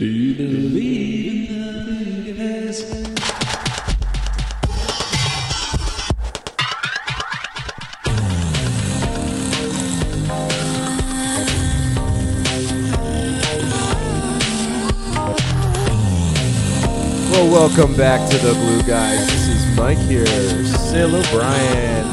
Do 0.00 0.06
you 0.06 0.34
believe 0.34 1.50
in 1.50 1.84
the 1.84 1.92
universe? 2.32 2.90
Well, 17.30 17.50
welcome 17.50 17.94
back 17.94 18.26
to 18.30 18.38
the 18.38 18.54
Glue 18.54 18.82
Guys. 18.84 19.26
This 19.26 19.48
is 19.48 19.76
Mike 19.76 19.98
here, 19.98 20.24
Sil 20.64 21.12
O'Brien. 21.14 22.06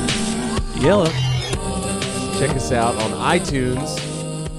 Yellow. 0.82 1.06
Check 2.38 2.54
us 2.54 2.74
out 2.74 2.96
on 2.98 3.12
iTunes. 3.12 4.07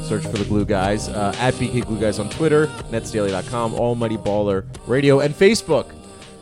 Search 0.08 0.22
for 0.22 0.38
the 0.38 0.44
Glue 0.46 0.64
Guys 0.64 1.10
uh, 1.10 1.34
at 1.38 1.52
BK 1.54 1.84
Glue 1.84 2.00
Guys 2.00 2.18
on 2.18 2.30
Twitter, 2.30 2.66
netsdaily.com, 2.90 3.74
Almighty 3.74 4.16
Baller 4.16 4.64
Radio, 4.86 5.20
and 5.20 5.34
Facebook. 5.34 5.94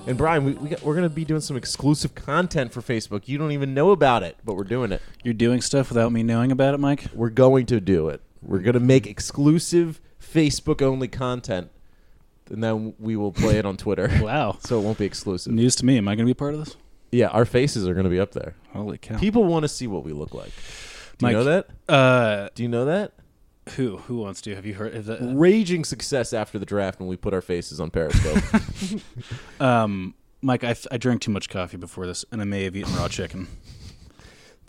And 0.06 0.16
Brian, 0.16 0.44
we, 0.44 0.52
we 0.52 0.68
got, 0.68 0.82
we're 0.82 0.94
going 0.94 1.08
to 1.08 1.12
be 1.12 1.24
doing 1.24 1.40
some 1.40 1.56
exclusive 1.56 2.14
content 2.14 2.72
for 2.72 2.80
Facebook. 2.80 3.26
You 3.26 3.38
don't 3.38 3.50
even 3.50 3.74
know 3.74 3.90
about 3.90 4.22
it, 4.22 4.36
but 4.44 4.54
we're 4.54 4.62
doing 4.62 4.92
it. 4.92 5.02
You're 5.24 5.34
doing 5.34 5.60
stuff 5.60 5.88
without 5.88 6.12
me 6.12 6.22
knowing 6.22 6.52
about 6.52 6.74
it, 6.74 6.78
Mike? 6.78 7.06
We're 7.12 7.28
going 7.28 7.66
to 7.66 7.80
do 7.80 8.08
it. 8.08 8.20
We're 8.40 8.60
going 8.60 8.74
to 8.74 8.80
make 8.80 9.04
exclusive 9.04 10.00
Facebook 10.22 10.80
only 10.80 11.08
content, 11.08 11.72
and 12.48 12.62
then 12.62 12.94
we 13.00 13.16
will 13.16 13.32
play 13.32 13.58
it 13.58 13.66
on 13.66 13.76
Twitter. 13.76 14.08
Wow. 14.22 14.58
so 14.60 14.78
it 14.78 14.82
won't 14.82 14.98
be 14.98 15.06
exclusive. 15.06 15.52
News 15.52 15.74
to 15.76 15.84
me. 15.84 15.98
Am 15.98 16.06
I 16.06 16.14
going 16.14 16.24
to 16.26 16.30
be 16.30 16.34
part 16.38 16.54
of 16.54 16.64
this? 16.64 16.76
Yeah, 17.10 17.28
our 17.28 17.44
faces 17.44 17.88
are 17.88 17.94
going 17.94 18.04
to 18.04 18.10
be 18.10 18.20
up 18.20 18.30
there. 18.30 18.54
Holy 18.72 18.98
cow. 18.98 19.18
People 19.18 19.42
want 19.42 19.64
to 19.64 19.68
see 19.68 19.88
what 19.88 20.04
we 20.04 20.12
look 20.12 20.34
like. 20.34 20.52
Do 21.18 21.26
you 21.26 21.32
know 21.32 21.44
that? 21.44 21.68
Uh, 21.88 22.48
Do 22.54 22.62
you 22.62 22.68
know 22.68 22.84
that? 22.84 23.12
Who? 23.70 23.96
Who 23.98 24.18
wants 24.18 24.40
to? 24.42 24.54
Have 24.54 24.64
you 24.64 24.74
heard? 24.74 24.94
Is 24.94 25.06
that, 25.06 25.18
Raging 25.20 25.84
success 25.84 26.32
after 26.32 26.58
the 26.58 26.66
draft 26.66 27.00
when 27.00 27.08
we 27.08 27.16
put 27.16 27.34
our 27.34 27.40
faces 27.40 27.80
on 27.80 27.90
Periscope. 27.90 28.42
um, 29.60 30.14
Mike, 30.40 30.62
I, 30.62 30.76
I 30.92 30.98
drank 30.98 31.22
too 31.22 31.32
much 31.32 31.48
coffee 31.48 31.76
before 31.76 32.06
this, 32.06 32.24
and 32.30 32.40
I 32.40 32.44
may 32.44 32.64
have 32.64 32.76
eaten 32.76 32.94
raw 32.94 33.08
chicken. 33.08 33.48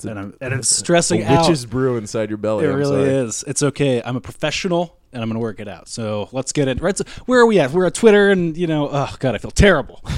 a- 0.04 0.08
and, 0.10 0.20
I'm, 0.20 0.34
and 0.42 0.54
it's 0.56 0.76
stressing 0.76 1.22
a 1.22 1.26
out. 1.26 1.48
witch's 1.48 1.66
brew 1.66 1.98
inside 1.98 2.30
your 2.30 2.38
belly. 2.38 2.66
It 2.66 2.70
I'm 2.72 2.76
really 2.76 3.06
sorry. 3.06 3.28
is. 3.28 3.44
It's 3.46 3.62
okay. 3.62 4.02
I'm 4.04 4.16
a 4.16 4.22
professional, 4.22 4.98
and 5.14 5.22
I'm 5.22 5.30
going 5.30 5.36
to 5.36 5.42
work 5.42 5.60
it 5.60 5.68
out. 5.68 5.88
So 5.88 6.30
let's 6.32 6.52
get 6.52 6.68
it 6.68 6.82
right. 6.82 6.98
So 6.98 7.04
where 7.28 7.40
are 7.40 7.46
we 7.46 7.60
at? 7.60 7.72
We're 7.72 7.86
at 7.86 7.94
Twitter, 7.94 8.32
and 8.32 8.58
you 8.58 8.66
know, 8.68 8.90
oh 8.92 9.16
god, 9.20 9.36
I 9.36 9.38
feel 9.38 9.52
terrible. 9.52 10.04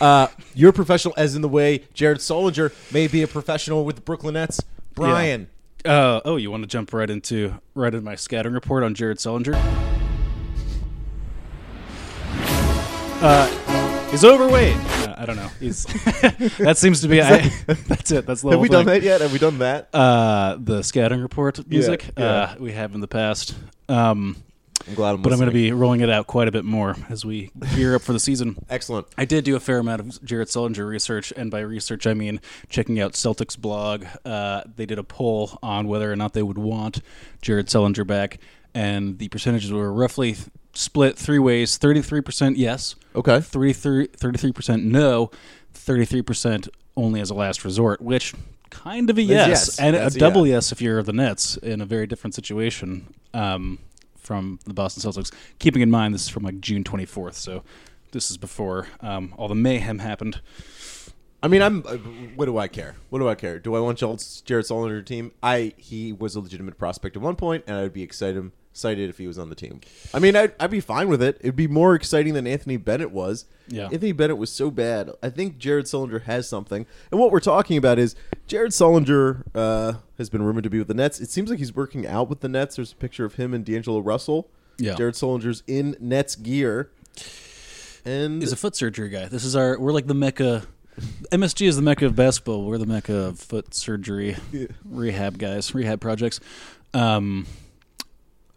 Uh, 0.00 0.28
you're 0.54 0.70
a 0.70 0.72
professional, 0.72 1.12
as 1.16 1.34
in 1.34 1.42
the 1.42 1.48
way 1.48 1.82
Jared 1.92 2.18
Sullinger 2.18 2.72
may 2.92 3.08
be 3.08 3.22
a 3.22 3.26
professional 3.26 3.84
with 3.84 3.96
the 3.96 4.02
Brooklyn 4.02 4.34
Nets. 4.34 4.60
Brian, 4.94 5.48
Uh, 5.84 6.20
oh, 6.24 6.36
you 6.36 6.50
want 6.50 6.62
to 6.62 6.68
jump 6.68 6.92
right 6.92 7.10
into 7.10 7.54
right 7.74 7.92
into 7.92 8.04
my 8.04 8.14
scattering 8.14 8.54
report 8.54 8.84
on 8.84 8.94
Jared 8.94 9.18
Sullinger? 9.18 9.54
Uh, 13.24 14.10
he's 14.10 14.24
overweight. 14.24 14.76
Uh, 14.76 15.14
I 15.18 15.26
don't 15.26 15.36
know. 15.36 15.48
He's 15.60 15.84
that 16.58 16.76
seems 16.76 17.00
to 17.02 17.08
be. 17.08 17.20
I, 17.20 17.38
that's 17.66 18.10
it. 18.10 18.26
That's 18.26 18.42
the 18.42 18.50
have 18.50 18.60
we 18.60 18.68
done 18.68 18.86
that 18.86 19.02
yet? 19.02 19.20
Have 19.20 19.32
we 19.32 19.38
done 19.38 19.58
that? 19.58 19.88
Uh, 19.92 20.56
the 20.60 20.82
scattering 20.82 21.20
report 21.20 21.66
music. 21.68 22.04
yeah. 22.16 22.24
Uh, 22.24 22.54
we 22.58 22.72
have 22.72 22.94
in 22.94 23.00
the 23.00 23.08
past. 23.08 23.54
Um, 23.88 24.36
I'm 24.88 24.94
glad 24.94 25.14
I'm 25.14 25.22
but 25.22 25.32
I'm 25.32 25.38
going 25.38 25.50
to 25.50 25.54
be 25.54 25.72
rolling 25.72 26.00
it 26.00 26.10
out 26.10 26.26
quite 26.26 26.48
a 26.48 26.52
bit 26.52 26.64
more 26.64 26.96
as 27.08 27.24
we 27.24 27.50
gear 27.74 27.94
up 27.94 28.02
for 28.02 28.12
the 28.12 28.20
season. 28.20 28.56
Excellent. 28.70 29.06
I 29.16 29.24
did 29.24 29.44
do 29.44 29.56
a 29.56 29.60
fair 29.60 29.78
amount 29.78 30.00
of 30.00 30.24
Jared 30.24 30.48
Sullinger 30.48 30.86
research, 30.86 31.32
and 31.36 31.50
by 31.50 31.60
research 31.60 32.06
I 32.06 32.14
mean 32.14 32.40
checking 32.68 33.00
out 33.00 33.12
Celtics 33.12 33.58
blog. 33.58 34.04
Uh, 34.24 34.62
they 34.76 34.86
did 34.86 34.98
a 34.98 35.04
poll 35.04 35.58
on 35.62 35.88
whether 35.88 36.10
or 36.10 36.16
not 36.16 36.32
they 36.32 36.42
would 36.42 36.58
want 36.58 37.00
Jared 37.40 37.66
Sullinger 37.66 38.06
back, 38.06 38.38
and 38.74 39.18
the 39.18 39.28
percentages 39.28 39.72
were 39.72 39.92
roughly 39.92 40.36
split 40.74 41.18
three 41.18 41.38
ways: 41.38 41.76
thirty-three 41.76 42.20
percent 42.20 42.56
yes, 42.56 42.94
Okay. 43.14 43.40
33 43.40 44.52
percent 44.52 44.84
no, 44.84 45.30
thirty-three 45.72 46.22
percent 46.22 46.68
only 46.96 47.20
as 47.20 47.30
a 47.30 47.34
last 47.34 47.64
resort, 47.64 48.00
which 48.00 48.34
kind 48.70 49.10
of 49.10 49.18
a 49.18 49.22
yes, 49.22 49.48
yes. 49.48 49.78
and 49.78 49.94
a 49.94 49.98
That's 49.98 50.16
a 50.16 50.18
double 50.18 50.46
yeah. 50.46 50.54
yes 50.54 50.72
if 50.72 50.80
you're 50.80 51.02
the 51.02 51.12
Nets 51.12 51.56
in 51.58 51.80
a 51.80 51.84
very 51.84 52.06
different 52.06 52.34
situation 52.34 53.14
um, 53.34 53.78
from 54.22 54.58
the 54.64 54.74
Boston 54.74 55.02
Celtics. 55.02 55.32
Keeping 55.58 55.82
in 55.82 55.90
mind 55.90 56.14
this 56.14 56.22
is 56.22 56.28
from 56.28 56.44
like 56.44 56.60
June 56.60 56.84
24th, 56.84 57.34
so 57.34 57.62
this 58.12 58.30
is 58.30 58.36
before 58.36 58.88
um, 59.00 59.34
all 59.36 59.48
the 59.48 59.54
mayhem 59.54 59.98
happened. 59.98 60.40
I 61.42 61.48
mean, 61.48 61.60
I'm. 61.60 61.84
Uh, 61.84 61.96
what 62.36 62.46
do 62.46 62.56
I 62.56 62.68
care? 62.68 62.94
What 63.10 63.18
do 63.18 63.28
I 63.28 63.34
care? 63.34 63.58
Do 63.58 63.74
I 63.74 63.80
want 63.80 63.98
Jared 63.98 64.22
Jared 64.44 64.64
Sullinger 64.64 65.04
team? 65.04 65.32
I 65.42 65.74
he 65.76 66.12
was 66.12 66.36
a 66.36 66.40
legitimate 66.40 66.78
prospect 66.78 67.16
at 67.16 67.22
one 67.22 67.34
point, 67.34 67.64
and 67.66 67.76
I'd 67.76 67.92
be 67.92 68.02
excited 68.02 68.52
excited 68.72 69.10
if 69.10 69.18
he 69.18 69.26
was 69.26 69.38
on 69.38 69.50
the 69.50 69.54
team. 69.54 69.82
I 70.14 70.18
mean, 70.18 70.34
I'd, 70.34 70.54
I'd 70.58 70.70
be 70.70 70.80
fine 70.80 71.08
with 71.08 71.22
it. 71.22 71.36
It'd 71.40 71.54
be 71.54 71.68
more 71.68 71.94
exciting 71.94 72.32
than 72.32 72.46
Anthony 72.46 72.78
Bennett 72.78 73.10
was. 73.10 73.44
Yeah. 73.68 73.84
Anthony 73.84 74.12
Bennett 74.12 74.38
was 74.38 74.50
so 74.50 74.70
bad. 74.70 75.10
I 75.22 75.28
think 75.28 75.58
Jared 75.58 75.84
Sullinger 75.84 76.22
has 76.22 76.48
something, 76.48 76.86
and 77.10 77.20
what 77.20 77.30
we're 77.30 77.40
talking 77.40 77.76
about 77.76 77.98
is 77.98 78.16
Jared 78.46 78.72
Sullinger 78.72 79.42
uh, 79.54 79.98
has 80.16 80.30
been 80.30 80.42
rumored 80.42 80.64
to 80.64 80.70
be 80.70 80.78
with 80.78 80.88
the 80.88 80.94
Nets. 80.94 81.20
It 81.20 81.28
seems 81.28 81.50
like 81.50 81.58
he's 81.58 81.74
working 81.74 82.06
out 82.06 82.30
with 82.30 82.40
the 82.40 82.48
Nets. 82.48 82.76
There's 82.76 82.92
a 82.92 82.96
picture 82.96 83.26
of 83.26 83.34
him 83.34 83.52
and 83.52 83.62
D'Angelo 83.62 84.00
Russell. 84.00 84.48
Yeah. 84.78 84.94
Jared 84.94 85.14
Sullinger's 85.14 85.62
in 85.66 85.94
Nets 86.00 86.34
gear, 86.34 86.90
and 88.06 88.40
He's 88.40 88.52
a 88.52 88.56
foot 88.56 88.74
surgery 88.74 89.10
guy. 89.10 89.26
This 89.26 89.44
is 89.44 89.54
our 89.54 89.78
we're 89.78 89.92
like 89.92 90.06
the 90.06 90.14
mecca. 90.14 90.62
MSG 91.30 91.66
is 91.68 91.76
the 91.76 91.82
mecca 91.82 92.06
of 92.06 92.16
basketball. 92.16 92.64
We're 92.64 92.78
the 92.78 92.86
mecca 92.86 93.14
of 93.14 93.38
foot 93.38 93.74
surgery 93.74 94.36
rehab 94.84 95.36
guys, 95.38 95.74
rehab 95.74 96.00
projects. 96.00 96.40
Um, 96.94 97.46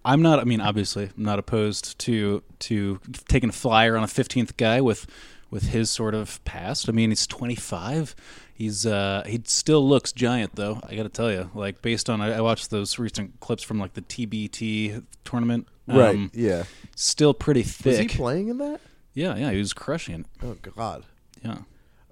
I'm 0.05 0.21
not. 0.21 0.39
I 0.39 0.43
mean, 0.43 0.61
obviously, 0.61 1.09
I'm 1.17 1.23
not 1.23 1.39
opposed 1.39 1.97
to 1.99 2.43
to 2.59 2.99
taking 3.27 3.49
a 3.49 3.53
flyer 3.53 3.97
on 3.97 4.03
a 4.03 4.07
15th 4.07 4.55
guy 4.57 4.79
with 4.81 5.07
with 5.51 5.63
his 5.69 5.89
sort 5.89 6.13
of 6.15 6.43
past. 6.45 6.87
I 6.89 6.91
mean, 6.91 7.09
he's 7.11 7.27
25. 7.27 8.15
He's 8.53 8.85
uh, 8.85 9.23
he 9.25 9.41
still 9.45 9.85
looks 9.87 10.11
giant 10.13 10.55
though. 10.55 10.79
I 10.87 10.95
got 10.95 11.03
to 11.03 11.09
tell 11.09 11.31
you, 11.31 11.49
like 11.53 11.81
based 11.81 12.09
on 12.09 12.21
I, 12.21 12.37
I 12.37 12.41
watched 12.41 12.69
those 12.69 12.97
recent 12.99 13.39
clips 13.39 13.63
from 13.63 13.79
like 13.79 13.93
the 13.93 14.01
TBT 14.01 15.03
tournament. 15.25 15.67
right, 15.87 16.15
Um, 16.15 16.31
yeah. 16.33 16.63
still 16.95 17.33
pretty 17.33 17.63
thick. 17.63 17.85
Was 17.85 17.97
thick. 17.97 18.11
he 18.11 18.17
playing 18.17 18.47
in 18.47 18.57
that? 18.59 18.79
yeah, 19.13 19.35
yeah, 19.35 19.51
he 19.51 19.57
was 19.57 19.73
crushing 19.73 20.21
it. 20.21 20.25
Oh 20.43 20.55
God. 20.75 21.03
Yeah. 21.43 21.57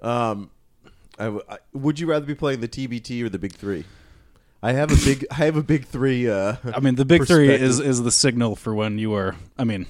Um, 0.02 0.50
I 1.18 1.25
w- 1.25 1.44
I- 1.50 1.60
would 1.74 2.00
you 2.00 2.08
rather 2.08 2.25
be 2.25 2.36
playing 2.36 2.60
the 2.60 2.68
TBT 2.68 3.24
or 3.24 3.30
the 3.30 3.40
Big 3.40 3.54
Three? 3.54 3.86
I 4.63 4.72
have 4.72 4.91
a 4.91 5.06
big. 5.06 5.25
I 5.29 5.35
have 5.35 5.57
a 5.57 5.62
big 5.63 5.85
three. 5.85 6.29
Uh, 6.29 6.56
I 6.74 6.79
mean, 6.79 6.96
the 6.96 7.03
big 7.06 7.28
three 7.28 7.50
is 7.53 7.79
is 7.81 8.01
the 8.01 8.12
signal 8.12 8.56
for 8.56 8.74
when 8.74 8.97
you 8.97 9.13
are. 9.13 9.35
I 9.57 9.66
mean, 9.66 9.85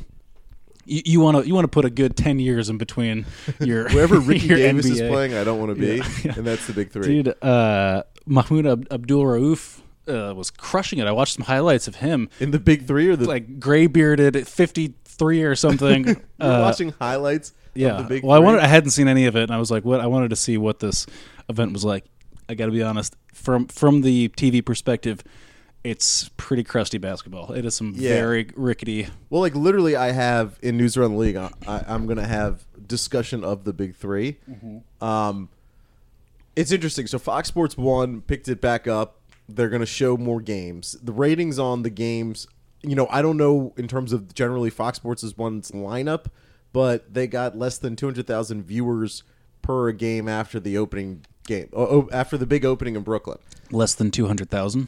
you 0.85 1.19
want 1.19 1.37
to 1.37 1.47
you 1.47 1.53
want 1.53 1.65
to 1.65 1.69
put 1.69 1.85
a 1.85 1.91
good 1.91 2.17
ten 2.17 2.39
years 2.39 2.69
in 2.69 2.77
between 2.79 3.25
your 3.59 3.87
wherever 3.89 4.19
Ricky 4.19 4.47
your 4.47 4.57
Davis 4.57 4.87
is 4.87 4.99
playing. 4.99 5.35
I 5.35 5.43
don't 5.43 5.59
want 5.59 5.75
to 5.75 5.79
be, 5.79 5.97
Yeah, 5.97 6.07
yeah. 6.25 6.33
and 6.37 6.47
that's 6.47 6.65
the 6.65 6.73
big 6.73 6.89
three. 6.89 7.21
Dude, 7.23 7.43
uh, 7.43 8.01
Mahmoud 8.25 8.65
Ab- 8.65 8.87
Abdul 8.91 9.23
Rauf 9.23 9.79
uh, 10.07 10.33
was 10.35 10.49
crushing 10.49 10.97
it. 10.97 11.05
I 11.05 11.11
watched 11.11 11.35
some 11.35 11.45
highlights 11.45 11.87
of 11.87 11.97
him, 11.97 12.29
In 12.39 12.49
the 12.49 12.59
big 12.59 12.87
three 12.87 13.07
or 13.09 13.15
the 13.15 13.25
like 13.25 13.59
gray 13.59 13.85
bearded 13.85 14.47
fifty 14.47 14.95
three 15.05 15.43
or 15.43 15.55
something. 15.55 16.05
You're 16.07 16.15
uh, 16.39 16.61
watching 16.61 16.93
highlights. 16.99 17.53
yeah. 17.75 17.97
Of 17.97 17.97
the 18.09 18.15
big 18.15 18.23
well, 18.23 18.35
I 18.35 18.39
wanted 18.39 18.61
I 18.61 18.67
hadn't 18.67 18.89
seen 18.89 19.07
any 19.07 19.27
of 19.27 19.35
it, 19.35 19.43
and 19.43 19.51
I 19.51 19.59
was 19.59 19.69
like, 19.69 19.85
what? 19.85 19.99
I 19.99 20.07
wanted 20.07 20.31
to 20.31 20.35
see 20.35 20.57
what 20.57 20.79
this 20.79 21.05
event 21.47 21.73
was 21.73 21.85
like. 21.85 22.05
I 22.49 22.55
got 22.55 22.65
to 22.67 22.71
be 22.71 22.83
honest 22.83 23.15
from 23.33 23.67
from 23.67 24.01
the 24.01 24.29
TV 24.29 24.63
perspective. 24.65 25.23
It's 25.83 26.29
pretty 26.37 26.63
crusty 26.63 26.97
basketball. 26.97 27.51
It 27.51 27.65
is 27.65 27.75
some 27.75 27.93
Yeah. 27.95 28.09
very 28.13 28.47
rickety 28.55 29.07
Well, 29.29 29.41
like 29.41 29.53
literally, 29.53 29.97
I 29.97 30.11
have 30.11 30.57
in 30.61 30.77
News 30.77 30.95
Around 30.95 31.11
the 31.11 31.17
League. 31.17 31.35
I, 31.35 31.49
I'm 31.67 32.05
going 32.05 32.17
to 32.19 32.25
have 32.27 32.63
discussion 32.87 33.43
of 33.43 33.65
the 33.65 33.73
big 33.73 33.93
3 33.95 34.37
Um, 35.01 35.49
it's 36.55 36.71
interesting. 36.71 37.07
So 37.07 37.19
Fox 37.19 37.47
Sports 37.49 37.77
One 37.77 38.21
picked 38.21 38.47
it 38.47 38.61
back 38.61 38.87
up. 38.87 39.19
They're 39.49 39.67
going 39.69 39.81
to 39.81 39.85
show 39.85 40.15
more 40.15 40.39
games. 40.39 40.95
The 41.03 41.11
ratings 41.11 41.59
on 41.59 41.81
the 41.83 41.89
games, 41.89 42.47
you 42.81 42.95
know, 42.95 43.07
I 43.09 43.21
don't 43.21 43.35
know 43.37 43.73
in 43.75 43.87
terms 43.89 44.13
of 44.13 44.33
generally 44.33 44.69
Fox 44.69 44.95
Sports 44.97 45.21
is 45.21 45.37
one's 45.37 45.71
lineup, 45.71 46.27
but 46.71 47.13
they 47.13 47.27
got 47.27 47.57
less 47.57 47.77
than 47.77 47.97
200,000 47.97 48.63
viewers 48.63 49.23
per 49.61 49.91
game 49.91 50.29
after 50.29 50.61
the 50.61 50.77
opening 50.77 51.25
game, 51.45 51.69
oh, 51.73 52.09
after 52.11 52.37
the 52.37 52.45
big 52.45 52.65
opening 52.65 52.95
in 52.95 53.01
Brooklyn 53.03 53.37
less 53.71 53.95
than 53.95 54.11
two 54.11 54.27
hundred 54.27 54.49
thousand. 54.49 54.87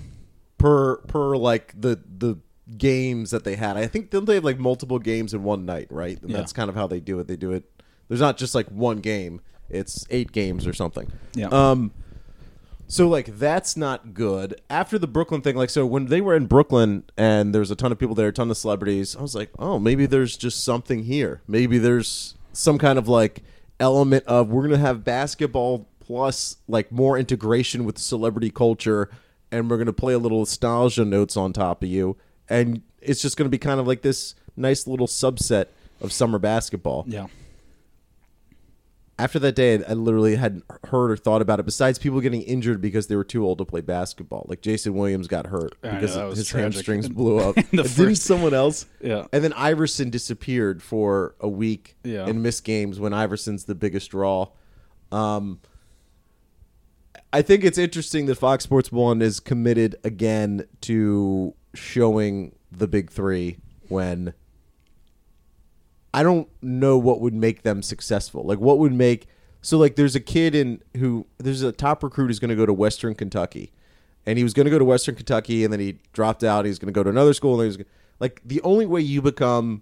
per 0.57 0.97
per 0.97 1.35
like 1.37 1.73
the 1.79 1.99
the 2.17 2.37
games 2.77 3.31
that 3.31 3.43
they 3.43 3.55
had. 3.55 3.77
I 3.77 3.85
think 3.87 4.09
they 4.11 4.35
have 4.35 4.43
like 4.43 4.57
multiple 4.59 4.97
games 4.99 5.33
in 5.33 5.43
one 5.43 5.65
night, 5.65 5.87
right? 5.91 6.19
And 6.21 6.31
Yeah. 6.31 6.37
that's 6.37 6.51
kind 6.53 6.69
of 6.69 6.75
how 6.75 6.87
they 6.87 6.99
do 6.99 7.19
it. 7.19 7.27
They 7.27 7.35
do 7.35 7.51
it. 7.51 7.63
There's 8.07 8.21
not 8.21 8.37
just 8.37 8.55
like 8.55 8.67
one 8.69 8.97
game. 9.01 9.41
It's 9.69 10.05
eight 10.09 10.31
games 10.31 10.65
or 10.67 10.73
something. 10.73 11.11
Yeah. 11.33 11.47
Um. 11.47 11.91
So 12.87 13.07
like 13.07 13.37
that's 13.39 13.75
not 13.75 14.13
good. 14.13 14.61
After 14.69 14.99
the 14.99 15.07
Brooklyn 15.07 15.41
thing, 15.41 15.55
like 15.55 15.71
so 15.71 15.85
when 15.85 16.05
they 16.05 16.21
were 16.21 16.35
in 16.35 16.45
Brooklyn 16.45 17.03
and 17.17 17.53
there 17.53 17.59
was 17.59 17.71
a 17.71 17.75
ton 17.75 17.91
of 17.91 17.97
people 17.97 18.13
there, 18.15 18.27
a 18.27 18.31
ton 18.31 18.49
of 18.51 18.57
celebrities, 18.57 19.15
I 19.15 19.21
was 19.23 19.33
like, 19.33 19.49
oh, 19.57 19.79
maybe 19.79 20.05
there's 20.05 20.37
just 20.37 20.63
something 20.63 21.03
here. 21.03 21.41
Maybe 21.47 21.79
there's 21.79 22.35
some 22.53 22.77
kind 22.77 22.99
of 22.99 23.07
like 23.07 23.41
element 23.79 24.23
of 24.27 24.49
we're 24.49 24.61
gonna 24.63 24.77
have 24.77 25.03
basketball 25.03 25.87
plus 26.05 26.57
like 26.67 26.91
more 26.91 27.17
integration 27.17 27.83
with 27.85 27.97
celebrity 27.97 28.49
culture, 28.51 29.09
and 29.51 29.69
we're 29.69 29.77
gonna 29.77 29.93
play 29.93 30.13
a 30.13 30.19
little 30.19 30.39
nostalgia 30.39 31.05
notes 31.05 31.35
on 31.37 31.53
top 31.53 31.83
of 31.83 31.89
you, 31.89 32.15
and 32.49 32.81
it's 33.01 33.21
just 33.21 33.37
gonna 33.37 33.49
be 33.49 33.57
kind 33.57 33.79
of 33.79 33.87
like 33.87 34.01
this 34.01 34.35
nice 34.55 34.87
little 34.87 35.07
subset 35.07 35.67
of 36.01 36.11
summer 36.11 36.39
basketball. 36.39 37.05
Yeah. 37.07 37.27
After 39.17 39.39
that 39.39 39.55
day, 39.55 39.81
I 39.81 39.93
literally 39.93 40.35
hadn't 40.35 40.65
heard 40.89 41.09
or 41.11 41.15
thought 41.15 41.41
about 41.41 41.61
it. 41.61 41.63
Besides 41.65 41.97
people 41.97 42.19
getting 42.19 42.41
injured 42.41 42.81
because 42.81 43.07
they 43.07 43.15
were 43.15 43.23
too 43.23 43.45
old 43.45 43.59
to 43.59 43.65
play 43.65 43.79
basketball, 43.79 44.45
like 44.49 44.59
Jason 44.61 44.93
Williams 44.93 45.27
got 45.29 45.47
hurt 45.47 45.73
I 45.81 45.87
know, 45.87 45.93
because 45.93 46.15
that 46.15 46.35
his 46.35 46.47
tragic. 46.49 46.73
hamstrings 46.73 47.07
blew 47.15 47.37
up. 47.39 47.55
The 47.55 47.61
And 47.71 47.95
Didn't 47.95 48.15
someone 48.17 48.53
else? 48.53 48.85
Yeah. 49.01 49.25
And 49.31 49.41
then 49.41 49.53
Iverson 49.53 50.09
disappeared 50.09 50.83
for 50.83 51.35
a 51.39 51.47
week 51.47 51.95
Yeah. 52.03 52.25
and 52.27 52.43
missed 52.43 52.65
games 52.65 52.99
when 52.99 53.13
Iverson's 53.13 53.63
the 53.63 53.75
biggest 53.75 54.11
draw. 54.11 54.49
Um, 55.13 55.61
I 57.35 57.41
think 57.41 57.65
it's 57.65 57.77
interesting 57.77 58.27
that 58.27 58.35
Fox 58.35 58.63
Sports 58.63 58.93
One 58.93 59.21
is 59.21 59.41
committed 59.41 59.97
again 60.05 60.65
to 60.81 61.53
showing 61.73 62.55
the 62.71 62.87
big 62.87 63.11
three 63.11 63.57
when 63.89 64.33
I 66.13 66.23
don't 66.23 66.47
know 66.61 66.97
what 66.97 67.19
would 67.19 67.33
make 67.33 67.63
them 67.63 67.81
successful. 67.81 68.45
Like 68.45 68.59
what 68.59 68.79
would 68.79 68.93
make 68.93 69.27
so 69.61 69.77
like 69.77 69.97
there's 69.97 70.15
a 70.15 70.21
kid 70.21 70.55
in 70.55 70.81
who 70.95 71.25
there's 71.37 71.61
a 71.61 71.73
top 71.73 72.03
recruit 72.03 72.27
who's 72.27 72.39
going 72.39 72.51
to 72.51 72.55
go 72.55 72.65
to 72.65 72.73
Western 72.73 73.15
Kentucky, 73.15 73.73
and 74.25 74.37
he 74.37 74.43
was 74.45 74.53
going 74.53 74.63
to 74.65 74.71
go 74.71 74.79
to 74.79 74.85
Western 74.85 75.15
Kentucky, 75.15 75.65
and 75.65 75.73
then 75.73 75.81
he 75.81 75.99
dropped 76.13 76.41
out. 76.41 76.63
He's 76.63 76.79
going 76.79 76.87
to 76.87 76.97
go 76.97 77.03
to 77.03 77.09
another 77.09 77.33
school, 77.33 77.59
and 77.59 77.69
he's 77.69 77.85
like 78.17 78.39
the 78.45 78.61
only 78.61 78.85
way 78.85 79.01
you 79.01 79.21
become 79.21 79.81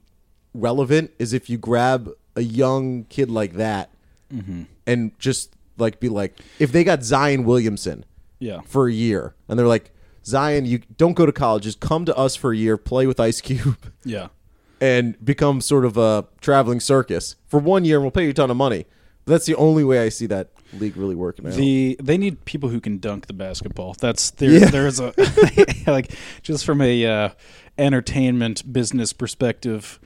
relevant 0.55 1.11
is 1.19 1.33
if 1.33 1.51
you 1.51 1.59
grab 1.59 2.09
a 2.35 2.41
young 2.41 3.03
kid 3.09 3.29
like 3.29 3.53
that 3.53 3.91
mm-hmm. 4.33 4.63
and 4.87 5.11
just 5.19 5.55
like 5.77 5.99
be 5.99 6.09
like 6.09 6.37
if 6.59 6.71
they 6.71 6.83
got 6.83 7.03
Zion 7.03 7.43
Williamson 7.45 8.05
Yeah. 8.39 8.61
for 8.65 8.87
a 8.87 8.91
year 8.93 9.35
and 9.47 9.57
they're 9.57 9.67
like 9.67 9.91
Zion 10.25 10.65
you 10.65 10.79
don't 10.97 11.13
go 11.13 11.25
to 11.25 11.31
college 11.31 11.63
just 11.63 11.79
come 11.79 12.05
to 12.05 12.15
us 12.15 12.35
for 12.35 12.51
a 12.51 12.55
year 12.57 12.77
play 12.77 13.07
with 13.07 13.19
Ice 13.19 13.41
Cube 13.41 13.77
Yeah. 14.05 14.27
and 14.79 15.23
become 15.23 15.61
sort 15.61 15.85
of 15.85 15.97
a 15.97 16.25
traveling 16.41 16.79
circus 16.79 17.35
for 17.47 17.59
one 17.59 17.85
year 17.85 17.97
and 17.97 18.03
we'll 18.03 18.11
pay 18.11 18.23
you 18.25 18.29
a 18.29 18.33
ton 18.33 18.49
of 18.51 18.57
money 18.57 18.85
but 19.25 19.33
that's 19.33 19.45
the 19.45 19.55
only 19.55 19.83
way 19.83 19.99
I 20.03 20.09
see 20.09 20.25
that 20.27 20.49
league 20.73 20.97
really 20.97 21.15
working 21.15 21.47
out 21.47 21.53
The 21.53 21.95
they 22.01 22.17
need 22.17 22.43
people 22.45 22.69
who 22.69 22.81
can 22.81 22.97
dunk 22.97 23.27
the 23.27 23.33
basketball. 23.33 23.95
That's 23.99 24.31
there. 24.31 24.51
Yeah. 24.51 24.65
There's 24.69 24.99
a 24.99 25.13
like 25.87 26.11
just 26.41 26.65
from 26.65 26.81
a 26.81 27.05
uh, 27.05 27.29
entertainment 27.77 28.71
business 28.71 29.13
perspective. 29.13 29.99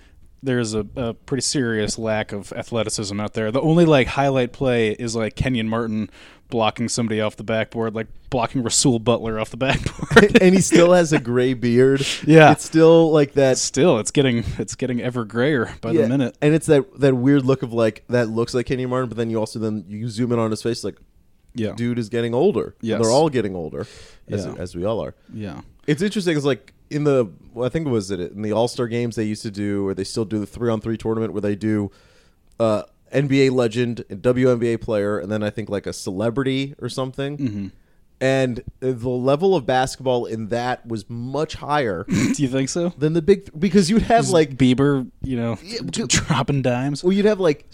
There's 0.44 0.74
a, 0.75 0.86
a 0.95 1.13
pretty 1.13 1.42
serious 1.42 1.98
lack 1.98 2.31
of 2.31 2.54
athleticism 2.54 3.19
out 3.19 3.34
there. 3.34 3.51
The 3.51 3.62
only 3.62 3.86
like 3.86 4.07
highlight 4.07 4.51
play 4.54 4.92
is 4.92 5.16
like 5.16 5.36
Kenyon 5.36 5.68
Martin 5.68 6.10
blocking 6.50 6.88
somebody 6.88 7.19
off 7.19 7.36
the 7.36 7.44
backboard, 7.44 7.94
like 7.95 8.07
blocking 8.30 8.62
Rasual 8.63 9.00
Butler 9.00 9.39
off 9.39 9.50
the 9.50 9.57
backboard. 9.68 10.38
and 10.42 10.54
he 10.56 10.62
still 10.62 10.94
has 10.94 11.12
a 11.12 11.19
gray 11.19 11.54
beard 11.54 12.06
Yeah. 12.25 12.51
it's 12.51 12.63
still 12.63 13.12
like 13.12 13.34
that 13.34 13.57
Still, 13.57 13.98
it's 14.00 14.12
getting 14.12 14.44
it's 14.57 14.75
getting 14.75 15.01
ever 15.01 15.25
grayer 15.25 15.74
by 15.81 15.92
yeah, 15.92 16.04
the 16.04 16.07
minute. 16.10 16.38
and 16.42 16.54
it's 16.54 16.68
that 16.68 17.00
that 17.00 17.16
weird 17.16 17.44
look 17.44 17.63
of 17.63 17.74
like 17.74 18.04
that 18.10 18.30
looks 18.30 18.54
like 18.54 18.66
Kenyon 18.68 18.89
Martin 18.89 19.10
but 19.10 19.18
then 19.18 19.30
you 19.30 19.38
also 19.39 19.60
then 19.60 19.86
you 19.89 20.07
zoom 20.07 20.31
in 20.31 20.39
on 20.39 20.51
his 20.51 20.62
face 20.62 20.84
like 20.84 20.98
Yeah, 21.56 21.74
dude 21.74 22.00
is 22.00 22.07
getting 22.10 22.34
older 22.34 22.75
Yeah, 22.80 22.98
they're 23.00 23.10
all 23.12 23.30
getting 23.30 23.56
older 23.56 23.81
as, 24.30 24.45
Yeah. 24.45 24.54
as 24.57 24.75
we 24.75 24.86
all 24.86 25.04
are 25.04 25.16
yeah, 25.34 25.62
It's 25.88 26.01
interesting. 26.01 26.38
It's 26.38 26.45
like 26.45 26.74
in 26.89 27.04
the 27.04 27.30
well, 27.54 27.66
I 27.66 27.69
think 27.69 27.88
it 27.88 27.89
was 27.89 28.12
it 28.12 28.19
in 28.19 28.42
the 28.42 28.51
All 28.51 28.68
Star 28.68 28.88
games 28.88 29.16
they 29.16 29.24
used 29.25 29.44
to 29.44 29.51
do, 29.51 29.88
or 29.88 29.94
they 29.94 30.04
still 30.04 30.25
do 30.25 30.39
the 30.39 30.45
three 30.45 30.69
on 30.69 30.81
three 30.81 30.98
tournament 30.98 31.34
where 31.34 31.42
they 31.42 31.56
do 31.56 31.92
uh, 32.60 32.84
NBA 33.13 33.51
legend 33.51 34.04
and 34.10 34.22
WNBA 34.22 34.81
player, 34.81 35.18
and 35.19 35.31
then 35.31 35.44
I 35.44 35.50
think 35.50 35.69
like 35.69 35.86
a 35.88 35.94
celebrity 35.94 36.75
or 36.81 36.89
something. 36.89 37.38
Mm-hmm. 37.38 37.68
And 38.19 38.63
the 38.80 38.95
level 39.10 39.56
of 39.56 39.68
basketball 39.68 40.25
in 40.25 40.48
that 40.48 40.84
was 40.88 41.07
much 41.07 41.54
higher 41.54 42.04
do 42.10 42.42
you 42.42 42.48
think 42.48 42.68
so? 42.69 42.89
than 42.98 43.13
the 43.13 43.22
big 43.22 43.48
because 43.60 43.92
you'd 43.92 44.01
have 44.01 44.30
like 44.30 44.57
Bieber, 44.57 45.07
you 45.22 45.38
know, 45.38 45.57
Yeah, 45.62 45.81
d- 45.86 46.04
dropping 46.07 46.63
dimes. 46.63 47.04
well 47.04 47.13
you'd 47.13 47.25
have 47.25 47.39
like 47.39 47.68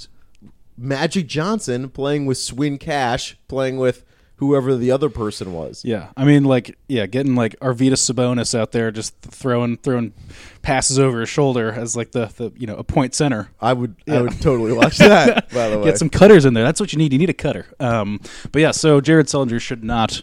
Magic 0.78 1.28
Johnson 1.28 1.90
playing 1.90 2.26
with 2.26 2.38
Swin 2.38 2.78
Cash 2.78 3.38
playing 3.48 3.78
with 3.78 4.04
whoever 4.38 4.76
the 4.76 4.92
other 4.92 5.10
person 5.10 5.54
was. 5.54 5.84
Yeah, 5.86 6.10
I 6.18 6.26
mean, 6.26 6.44
like, 6.44 6.78
yeah, 6.88 7.06
getting 7.06 7.36
like 7.36 7.58
Arvydas 7.60 8.12
Sabonis 8.12 8.58
out 8.58 8.72
there, 8.72 8.92
just 8.92 9.18
throwing 9.22 9.78
throwing 9.78 10.14
passes 10.62 10.98
over 11.00 11.22
his 11.22 11.30
shoulder 11.30 11.72
as 11.72 11.96
like 11.96 12.12
the, 12.12 12.26
the 12.38 12.52
you 12.58 12.68
know 12.68 12.76
a 12.76 12.84
point 12.84 13.14
center. 13.14 13.50
I 13.62 13.74
would 13.74 13.96
I 14.08 14.22
would 14.22 14.42
totally 14.42 14.74
watch 14.74 14.98
that. 14.98 15.50
By 15.54 15.70
the 15.70 15.80
way, 15.80 15.86
Get 15.86 15.98
some 15.98 16.10
cutters 16.10 16.46
in 16.46 16.54
there. 16.54 16.64
That's 16.64 16.80
what 16.80 16.92
you 16.94 16.98
need. 17.00 17.14
You 17.14 17.20
need 17.20 17.30
a 17.30 17.34
cutter. 17.34 17.68
Um, 17.80 18.20
but 18.52 18.62
yeah, 18.62 18.72
so 18.72 19.00
Jared 19.02 19.28
Sullinger 19.28 19.62
should 19.62 19.84
not 19.84 20.22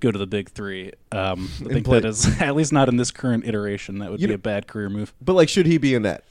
go 0.00 0.10
to 0.10 0.18
the 0.18 0.26
big 0.26 0.48
three. 0.50 0.92
Um, 1.12 1.50
I 1.60 1.72
think 1.74 1.84
play- 1.84 2.00
that 2.00 2.08
is 2.08 2.26
at 2.40 2.56
least 2.56 2.72
not 2.72 2.88
in 2.88 2.96
this 2.96 3.10
current 3.10 3.44
iteration. 3.46 3.98
That 3.98 4.10
would 4.10 4.20
You 4.20 4.28
be 4.28 4.32
know- 4.32 4.36
a 4.36 4.38
bad 4.38 4.66
career 4.66 4.88
move. 4.88 5.12
But 5.20 5.34
like, 5.34 5.48
should 5.50 5.66
he 5.66 5.76
be 5.78 5.94
in 5.94 6.02
net? 6.04 6.24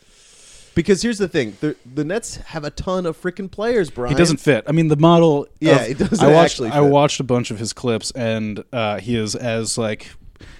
Because 0.80 1.02
here's 1.02 1.18
the 1.18 1.28
thing: 1.28 1.58
the 1.60 1.76
the 1.94 2.06
Nets 2.06 2.38
have 2.38 2.64
a 2.64 2.70
ton 2.70 3.06
of 3.06 3.22
freaking 3.22 3.52
players, 3.52 3.90
Brian. 3.90 4.14
He 4.14 4.18
doesn't 4.18 4.40
fit. 4.40 4.64
I 4.66 4.72
mean, 4.72 4.88
the 4.88 4.96
model. 4.96 5.46
Yeah, 5.60 5.82
of- 5.82 5.90
it 5.90 5.98
doesn't 5.98 6.26
I 6.26 6.32
watched. 6.32 6.54
actually 6.54 6.70
I 6.70 6.80
watched 6.80 7.20
a 7.20 7.26
bunch 7.26 7.52
of 7.52 7.60
his 7.60 7.74
clips, 7.74 8.12
and 8.12 8.64
uh, 8.72 8.98
he 9.02 9.18
is 9.18 9.36
as 9.36 9.78
like 9.78 10.10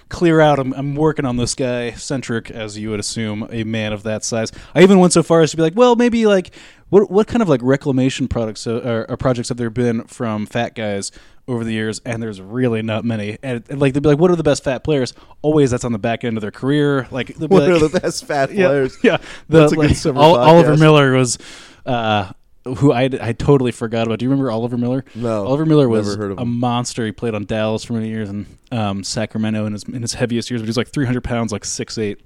clear 0.10 0.42
out. 0.42 0.60
I'm, 0.60 0.74
I'm 0.74 0.96
working 0.96 1.24
on 1.24 1.38
this 1.38 1.56
guy 1.56 1.92
centric 1.92 2.52
as 2.52 2.78
you 2.78 2.90
would 2.90 3.00
assume 3.00 3.48
a 3.50 3.64
man 3.64 3.94
of 3.94 4.04
that 4.04 4.26
size. 4.26 4.52
I 4.76 4.82
even 4.84 5.00
went 5.00 5.14
so 5.14 5.24
far 5.24 5.42
as 5.42 5.52
to 5.52 5.58
be 5.58 5.64
like, 5.64 5.76
well, 5.78 5.96
maybe 5.96 6.26
like 6.26 6.54
what 6.90 7.10
what 7.10 7.28
kind 7.28 7.42
of 7.42 7.50
like 7.50 7.62
reclamation 7.64 8.28
products 8.28 8.66
uh, 8.68 8.82
or, 8.84 9.12
or 9.12 9.18
projects 9.18 9.50
have 9.50 9.58
there 9.58 9.70
been 9.70 10.04
from 10.06 10.46
fat 10.46 10.76
guys 10.76 11.12
over 11.48 11.64
the 11.64 11.72
years? 11.72 12.00
And 12.06 12.22
there's 12.22 12.42
really 12.42 12.82
not 12.82 13.06
many. 13.06 13.38
And, 13.44 13.64
and, 13.70 13.80
like 13.80 13.94
they'd 13.94 14.04
be 14.04 14.10
like, 14.10 14.20
what 14.20 14.32
are 14.32 14.36
the 14.36 14.44
best 14.44 14.64
fat 14.64 14.84
players? 14.84 15.14
Always 15.42 15.72
that's 15.72 15.84
on 15.84 15.92
the 15.92 16.00
back 16.00 16.24
end 16.24 16.38
of 16.38 16.42
their 16.42 16.52
career. 16.52 17.08
Like 17.12 17.28
they'd 17.28 17.52
like, 17.52 17.70
of 17.70 17.92
the 17.92 18.00
best 18.00 18.26
fat 18.26 18.50
players. 18.54 18.98
Yeah, 19.04 19.18
the, 19.48 19.60
That's 19.62 19.74
a 19.74 19.76
good 19.76 19.96
summer 19.96 20.20
Ol- 20.20 20.38
Oliver. 20.38 20.78
Miller 20.78 21.14
was, 21.14 21.38
uh, 21.86 22.32
who 22.66 22.92
I 22.92 23.10
I 23.22 23.34
totally 23.34 23.72
forgot 23.72 24.08
about. 24.08 24.20
Do 24.20 24.26
you 24.26 24.30
remember 24.30 24.52
Oliver 24.52 24.78
Miller? 24.78 25.06
No, 25.16 25.46
Oliver 25.46 25.66
Miller 25.66 25.88
was 25.88 26.16
a 26.16 26.46
monster. 26.46 27.06
He 27.06 27.12
played 27.12 27.34
on 27.34 27.46
Dallas 27.46 27.84
for 27.84 27.94
many 27.94 28.10
years 28.10 28.30
and 28.30 28.46
um, 28.72 29.04
Sacramento 29.04 29.66
in 29.66 29.74
his 29.74 29.84
in 29.84 30.02
his 30.02 30.14
heaviest 30.14 30.50
years. 30.50 30.62
But 30.62 30.66
he 30.66 30.70
was 30.70 30.78
like 30.78 30.90
300 30.90 31.24
pounds, 31.24 31.52
like 31.52 31.66
six 31.66 31.98
eight, 31.98 32.22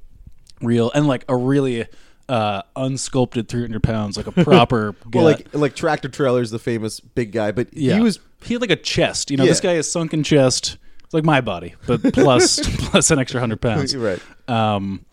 real, 0.61 0.91
and 0.91 1.07
like 1.07 1.23
a 1.29 1.35
really 1.35 1.85
uh, 2.29 2.63
unsculpted 2.75 3.47
300 3.47 3.83
pounds, 3.83 4.17
like 4.17 4.27
a 4.27 4.31
proper. 4.31 4.91
gut. 5.03 5.15
Well, 5.15 5.25
like 5.25 5.53
like 5.53 5.75
tractor 5.75 6.09
trailer's 6.09 6.51
the 6.51 6.59
famous 6.59 6.99
big 6.99 7.31
guy, 7.31 7.51
but 7.51 7.73
yeah, 7.73 7.95
he 7.95 8.01
was 8.01 8.19
he 8.43 8.53
had 8.53 8.61
like 8.61 8.71
a 8.71 8.75
chest. 8.75 9.31
You 9.31 9.37
know, 9.37 9.45
this 9.45 9.59
guy 9.61 9.73
is 9.73 9.91
sunken 9.91 10.23
chest. 10.23 10.77
It's 11.03 11.13
like 11.13 11.25
my 11.25 11.41
body, 11.41 11.75
but 11.85 12.01
plus 12.13 12.59
plus 12.89 13.11
an 13.11 13.19
extra 13.19 13.39
hundred 13.39 13.61
pounds. 13.61 13.93
You're 13.93 14.03
right. 14.03 14.21
Um, 14.49 15.05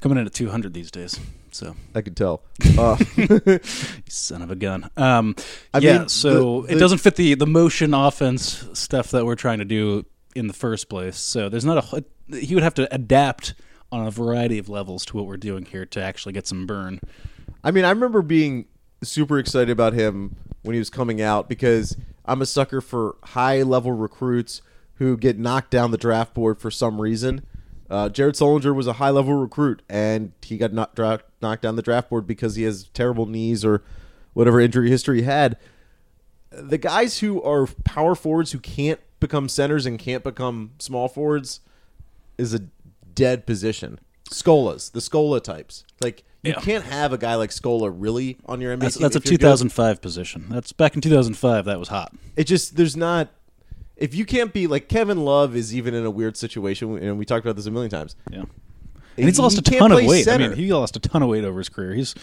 coming 0.00 0.18
in 0.18 0.26
at 0.26 0.32
200 0.32 0.72
these 0.72 0.90
days. 0.90 1.18
So 1.52 1.74
I 1.94 2.00
could 2.00 2.16
tell. 2.16 2.42
Uh, 2.78 2.96
son 4.08 4.42
of 4.42 4.50
a 4.50 4.56
gun. 4.56 4.88
Um, 4.96 5.34
yeah, 5.78 5.98
mean, 5.98 6.08
so 6.08 6.62
the- 6.62 6.76
it 6.76 6.78
doesn't 6.78 6.98
fit 6.98 7.16
the 7.16 7.34
the 7.34 7.46
motion 7.46 7.94
offense 7.94 8.68
stuff 8.72 9.10
that 9.10 9.24
we're 9.24 9.34
trying 9.34 9.58
to 9.58 9.64
do 9.64 10.04
in 10.36 10.46
the 10.46 10.52
first 10.52 10.88
place. 10.88 11.16
So 11.16 11.48
there's 11.48 11.64
not 11.64 11.92
a 11.92 12.04
he 12.36 12.54
would 12.54 12.62
have 12.62 12.74
to 12.74 12.92
adapt 12.94 13.54
on 13.92 14.06
a 14.06 14.10
variety 14.10 14.58
of 14.58 14.68
levels 14.68 15.04
to 15.06 15.16
what 15.16 15.26
we're 15.26 15.36
doing 15.36 15.64
here 15.64 15.84
to 15.86 16.02
actually 16.02 16.32
get 16.32 16.46
some 16.46 16.66
burn. 16.66 17.00
I 17.62 17.70
mean, 17.70 17.84
I 17.84 17.90
remember 17.90 18.22
being 18.22 18.66
super 19.02 19.38
excited 19.38 19.70
about 19.70 19.92
him 19.92 20.36
when 20.62 20.74
he 20.74 20.78
was 20.78 20.90
coming 20.90 21.20
out 21.20 21.48
because 21.48 21.96
I'm 22.24 22.42
a 22.42 22.46
sucker 22.46 22.80
for 22.80 23.16
high 23.24 23.62
level 23.62 23.92
recruits 23.92 24.62
who 24.94 25.16
get 25.16 25.38
knocked 25.38 25.70
down 25.70 25.90
the 25.90 25.98
draft 25.98 26.34
board 26.34 26.60
for 26.60 26.70
some 26.70 27.00
reason. 27.00 27.44
Uh, 27.88 28.08
Jared 28.08 28.36
Sullinger 28.36 28.74
was 28.74 28.86
a 28.86 28.94
high 28.94 29.10
level 29.10 29.34
recruit, 29.34 29.82
and 29.88 30.32
he 30.42 30.56
got 30.56 30.72
knocked, 30.72 30.94
dra- 30.94 31.22
knocked 31.42 31.62
down 31.62 31.74
the 31.74 31.82
draft 31.82 32.08
board 32.08 32.26
because 32.26 32.54
he 32.54 32.62
has 32.62 32.84
terrible 32.94 33.26
knees 33.26 33.64
or 33.64 33.82
whatever 34.32 34.60
injury 34.60 34.90
history 34.90 35.18
he 35.18 35.22
had. 35.22 35.56
The 36.52 36.78
guys 36.78 37.18
who 37.18 37.42
are 37.42 37.66
power 37.84 38.14
forwards 38.14 38.52
who 38.52 38.60
can't 38.60 39.00
become 39.18 39.48
centers 39.48 39.86
and 39.86 39.98
can't 39.98 40.22
become 40.22 40.72
small 40.78 41.08
forwards 41.08 41.60
is 42.38 42.54
a 42.54 42.60
dead 43.20 43.46
position. 43.46 43.98
Scolas, 44.30 44.92
the 44.92 45.00
Scola 45.00 45.42
types. 45.42 45.84
Like 46.02 46.24
you 46.42 46.52
Yeah. 46.52 46.60
can't 46.60 46.84
have 46.84 47.12
a 47.12 47.18
guy 47.18 47.34
like 47.34 47.50
Scola 47.50 47.92
really 47.94 48.38
on 48.46 48.60
your 48.60 48.72
NBA 48.76 48.80
That's, 48.80 48.94
team. 48.96 49.02
that's 49.02 49.16
a 49.16 49.18
if 49.18 49.24
you're 49.26 49.32
good. 49.32 49.40
2005 49.46 50.00
position. 50.00 50.46
That's 50.48 50.72
back 50.72 50.94
in 50.94 51.00
2005. 51.00 51.64
That 51.66 51.78
was 51.78 51.88
hot. 51.88 52.14
It 52.36 52.44
just 52.44 52.76
there's 52.76 52.96
not. 52.96 53.28
If 53.96 54.14
you 54.14 54.24
can't 54.24 54.52
be 54.52 54.66
like 54.66 54.88
Kevin 54.88 55.24
Love 55.24 55.54
is 55.54 55.74
even 55.74 55.92
in 55.94 56.06
a 56.06 56.10
weird 56.10 56.36
situation, 56.36 56.96
and 56.98 57.18
we 57.18 57.24
talked 57.26 57.44
about 57.44 57.56
this 57.56 57.66
a 57.66 57.70
million 57.70 57.90
times. 57.90 58.16
Yeah. 58.30 58.44
And 59.16 59.26
he's 59.28 59.36
He 59.36 59.42
lost 59.42 59.58
a 59.58 59.62
ton 59.62 59.92
of 59.92 60.02
weight. 60.04 60.24
center. 60.24 60.44
I 60.46 60.48
mean, 60.48 60.56
he 60.56 60.72
lost 60.72 60.96
a 60.96 61.00
ton 61.00 61.22
of 61.22 61.28
weight 61.28 61.44
over 61.44 61.58
his 61.58 61.68
career. 61.68 61.92
He's 61.94 62.14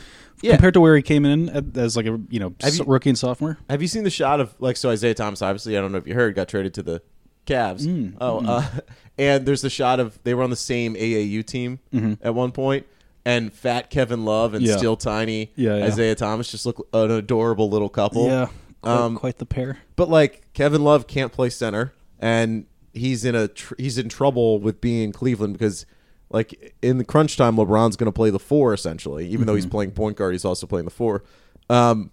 Yeah. 0.42 0.54
compared 0.54 0.74
to 0.76 0.80
where 0.82 0.96
he 0.96 1.04
came 1.04 1.26
in 1.26 1.50
as 1.78 1.96
like 1.96 2.08
a 2.08 2.20
you 2.30 2.40
know 2.40 2.54
you- 2.64 2.84
rookie 2.86 3.10
and 3.10 3.18
sophomore. 3.20 3.60
Have 3.70 3.82
you 3.84 3.88
seen 3.88 4.04
the 4.04 4.10
shot 4.10 4.40
of 4.40 4.56
like 4.60 4.78
so 4.78 4.90
Isaiah 4.90 5.14
Thomas? 5.14 5.42
Obviously, 5.44 5.78
I 5.78 5.82
don't 5.82 5.92
know 5.92 6.00
if 6.00 6.08
you 6.08 6.16
heard, 6.16 6.34
got 6.34 6.48
traded 6.48 6.74
to 6.76 6.82
the 6.84 7.02
Cavs. 7.48 7.86
Mm, 7.88 8.14
oh, 8.22 8.46
uh, 8.46 8.66
and 9.18 9.46
there's 9.46 9.62
the 9.64 9.70
shot 9.70 10.00
of 10.00 10.20
they 10.24 10.34
were 10.36 10.44
on 10.44 10.52
the 10.52 10.56
same 10.56 10.94
AAU 10.96 11.44
team 11.46 11.80
at 12.22 12.36
one 12.36 12.52
point, 12.52 12.86
and 13.26 13.52
fat 13.52 13.90
Kevin 13.90 14.24
Love 14.26 14.54
and 14.54 14.64
Mm-hmm. 14.64 14.72
Yeah. 14.72 14.78
still 14.78 14.96
tiny 14.98 15.52
Yeah, 15.56 15.78
yeah. 15.78 15.86
Isaiah 15.86 16.16
Thomas 16.16 16.52
just 16.52 16.66
look 16.66 16.88
an 16.94 17.10
adorable 17.10 17.70
little 17.70 17.90
couple. 17.90 18.28
Yeah, 18.28 18.48
quite, 18.82 18.92
Um, 18.94 19.16
quite 19.18 19.38
the 19.40 19.46
pair. 19.48 19.80
But 19.96 20.10
like 20.10 20.54
Kevin 20.54 20.84
Love 20.84 21.08
can't 21.08 21.32
play 21.32 21.50
center, 21.50 21.94
and 22.20 22.66
he's 22.94 23.26
in 23.26 23.34
a 23.36 23.48
tr- 23.48 23.74
he's 23.78 23.98
in 23.98 24.10
trouble 24.10 24.60
with 24.60 24.80
being 24.82 25.04
in 25.04 25.12
Cleveland 25.12 25.54
because 25.54 25.86
Like 26.30 26.76
in 26.82 26.98
the 26.98 27.06
crunch 27.06 27.38
time, 27.38 27.56
LeBron's 27.56 27.96
going 27.96 28.08
to 28.12 28.12
play 28.12 28.30
the 28.32 28.40
four 28.40 28.74
essentially, 28.74 29.28
even 29.30 29.48
though 29.48 29.56
he's 29.56 29.64
Mm-hmm. 29.66 29.72
playing 29.72 29.92
point 29.92 30.18
guard. 30.18 30.34
He's 30.34 30.44
also 30.46 30.68
playing 30.68 30.84
the 30.86 30.92
four. 30.92 31.24
Um, 31.70 32.12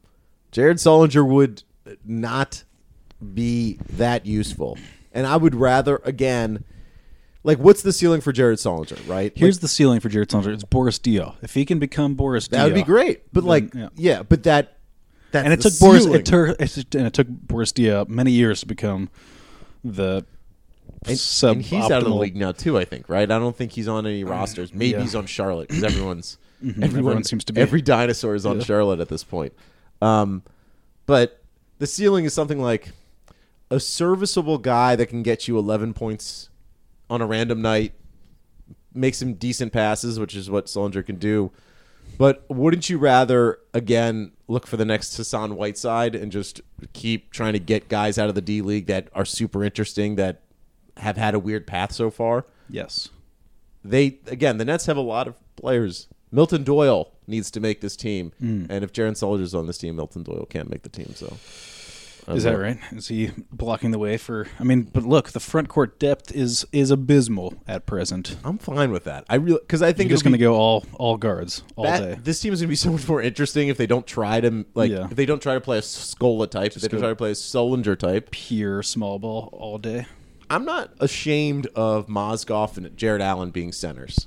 Jared 0.53 0.77
Sullinger 0.77 1.27
would 1.27 1.65
not 2.05 2.63
be 3.35 3.79
that 3.97 4.25
useful, 4.27 4.79
and 5.15 5.27
I 5.27 5.37
would 5.39 5.55
rather 5.55 6.01
again, 6.05 6.65
like, 7.43 7.59
what's 7.59 7.81
the 7.83 7.93
ceiling 7.93 8.21
for 8.21 8.33
Jared 8.33 8.59
Sullinger? 8.59 9.09
Right? 9.09 9.33
Here's 9.35 9.57
Like, 9.57 9.63
the 9.63 9.69
ceiling 9.69 10.01
for 10.01 10.09
Jared 10.11 10.29
Sullinger. 10.29 10.53
It's 10.53 10.65
Boris 10.65 10.99
Diaw. 10.99 11.37
If 11.43 11.55
he 11.55 11.65
can 11.65 11.79
become 11.79 12.15
Boris 12.15 12.49
Diaw, 12.49 12.51
that 12.53 12.65
would 12.65 12.75
be 12.75 12.83
great. 12.83 13.23
But 13.33 13.41
Then, 13.43 13.49
like, 13.49 13.75
yeah. 13.75 13.89
yeah. 13.97 14.23
but 14.23 14.43
that. 14.43 14.79
That's 15.33 15.45
And 15.45 15.53
it 15.53 15.61
took 15.63 15.79
Boris. 15.81 16.05
ceiling. 16.05 16.21
It 16.21 16.27
took 16.27 16.61
it, 16.61 16.95
and 16.95 17.07
it 17.07 17.13
took 17.13 17.27
Boris 17.29 17.73
Diaw 17.73 18.09
many 18.09 18.31
years 18.33 18.61
to 18.61 18.67
become 18.67 19.09
the 19.83 20.25
And, 21.07 21.21
and 21.43 21.63
he's 21.63 21.91
out 21.91 22.03
of 22.03 22.05
the 22.05 22.15
league 22.15 22.37
now 22.37 22.53
too. 22.53 22.79
I 22.79 22.85
think, 22.85 23.09
right? 23.09 23.31
I 23.31 23.39
don't 23.39 23.57
think 23.57 23.73
he's 23.73 23.89
on 23.89 24.07
any 24.07 24.23
rosters. 24.25 24.73
Maybe 24.73 24.93
yeah. 24.93 25.01
he's 25.03 25.15
on 25.15 25.27
Charlotte 25.27 25.69
because 25.69 25.83
everyone's 25.85 26.39
everyone, 26.63 26.85
Everyone 26.85 27.25
seems 27.25 27.45
to 27.47 27.53
be. 27.53 27.61
every 27.61 27.83
dinosaur 27.83 28.35
is 28.35 28.47
on 28.47 28.59
Yeah. 28.59 28.65
Charlotte 28.65 29.01
at 29.01 29.09
this 29.09 29.25
point. 29.25 29.53
Um, 30.01 30.43
but 31.07 31.43
the 31.79 31.87
ceiling 31.87 32.25
is 32.25 32.33
something 32.33 32.61
like 32.61 32.93
a 33.75 33.81
serviceable 33.81 34.59
guy 34.59 34.97
that 34.97 35.07
can 35.07 35.23
get 35.23 35.49
you 35.49 35.59
11 35.59 35.95
points 35.95 36.49
on 37.11 37.21
a 37.21 37.27
random 37.27 37.61
night, 37.63 37.93
make 38.93 39.15
some 39.15 39.35
decent 39.35 39.73
passes, 39.73 40.19
which 40.19 40.35
is 40.35 40.49
what 40.51 40.67
Sullinger 40.67 41.05
can 41.05 41.17
do. 41.17 41.51
But 42.17 42.45
wouldn't 42.49 42.89
you 42.89 42.99
rather 42.99 43.59
again 43.73 44.33
look 44.47 44.67
for 44.67 44.77
the 44.77 44.85
next 44.85 45.17
Hassan 45.17 45.57
Whiteside 45.57 46.15
and 46.15 46.31
just 46.31 46.61
keep 46.93 47.33
trying 47.33 47.55
to 47.55 47.59
get 47.59 47.89
guys 47.89 48.19
out 48.19 48.29
of 48.29 48.35
the 48.35 48.41
D 48.43 48.61
League 48.63 48.87
that 48.87 49.09
are 49.15 49.25
super 49.25 49.65
interesting 49.65 50.15
that 50.17 50.43
have 50.99 51.17
had 51.17 51.35
a 51.35 51.39
weird 51.39 51.67
path 51.67 51.93
so 51.93 52.11
far? 52.11 52.47
Yes. 52.69 53.09
They 53.85 54.19
again, 54.29 54.59
the 54.59 54.65
Nets 54.65 54.87
have 54.87 54.97
a 54.97 55.01
lot 55.03 55.27
of 55.27 55.35
players. 55.57 56.07
Milton 56.31 56.63
Doyle 56.63 57.11
needs 57.27 57.51
to 57.53 57.61
make 57.61 57.81
this 57.81 57.97
team, 57.97 58.33
Hmm. 58.39 58.67
and 58.69 58.85
if 58.85 58.93
Jared 58.93 59.15
Sullinger's 59.15 59.55
on 59.55 59.67
this 59.67 59.79
team, 59.79 59.97
Milton 59.97 60.23
Doyle 60.23 60.47
can't 60.49 60.71
make 60.71 60.83
the 60.83 60.89
team. 60.89 61.13
So, 61.15 61.37
Is 62.29 62.45
that 62.45 62.59
right? 62.59 62.79
Is 62.93 63.09
he 63.09 63.31
blocking 63.53 63.91
the 63.91 63.99
way 63.99 64.17
for? 64.17 64.47
I 64.59 64.65
mean, 64.65 64.85
but 64.85 65.03
look, 65.05 65.33
the 65.33 65.41
front 65.41 65.69
court 65.69 65.99
depth 65.99 66.33
is 66.35 66.67
is 66.73 66.91
abysmal 66.91 67.55
at 67.69 67.87
present. 67.87 68.37
I'm 68.45 68.59
fine 68.59 68.91
with 68.91 69.05
that. 69.05 69.25
I 69.29 69.35
really 69.37 69.61
because 69.61 69.83
I 69.83 69.93
think 69.93 70.11
just 70.11 70.23
it'll 70.23 70.31
going 70.31 70.39
to 70.39 70.45
go 70.45 70.55
all 70.55 70.85
all 70.95 71.17
guards 71.17 71.63
all 71.77 71.85
that- 71.85 72.01
day. 72.01 72.19
This 72.23 72.41
team 72.41 72.53
is 72.53 72.61
going 72.61 72.69
to 72.69 72.73
be 72.73 72.77
so 72.77 72.93
much 72.93 73.07
more 73.07 73.21
interesting 73.21 73.69
if 73.69 73.77
they 73.77 73.87
don't 73.87 74.07
try 74.07 74.41
to 74.41 74.65
like 74.75 74.91
Yeah. 74.91 75.05
if 75.11 75.17
they 75.17 75.27
don't 75.27 75.43
try 75.43 75.55
to 75.55 75.61
play 75.61 75.79
a 75.79 75.83
Scola 75.83 76.51
type, 76.51 76.75
if 76.77 76.83
they 76.83 76.89
don't 76.89 77.01
try 77.01 77.11
to 77.11 77.17
play 77.17 77.31
a 77.31 77.35
Sullinger 77.35 77.99
type. 77.99 78.31
Pure 78.31 78.83
small 78.85 79.19
ball 79.19 79.51
all 79.53 79.79
day. 79.79 80.07
I'm 80.51 80.65
not 80.65 80.93
ashamed 81.01 81.67
of 81.75 82.07
Mozgov 82.07 82.77
and 82.77 82.97
Jarrett 82.97 83.23
Allen 83.23 83.51
being 83.51 83.73
centers. 83.73 84.27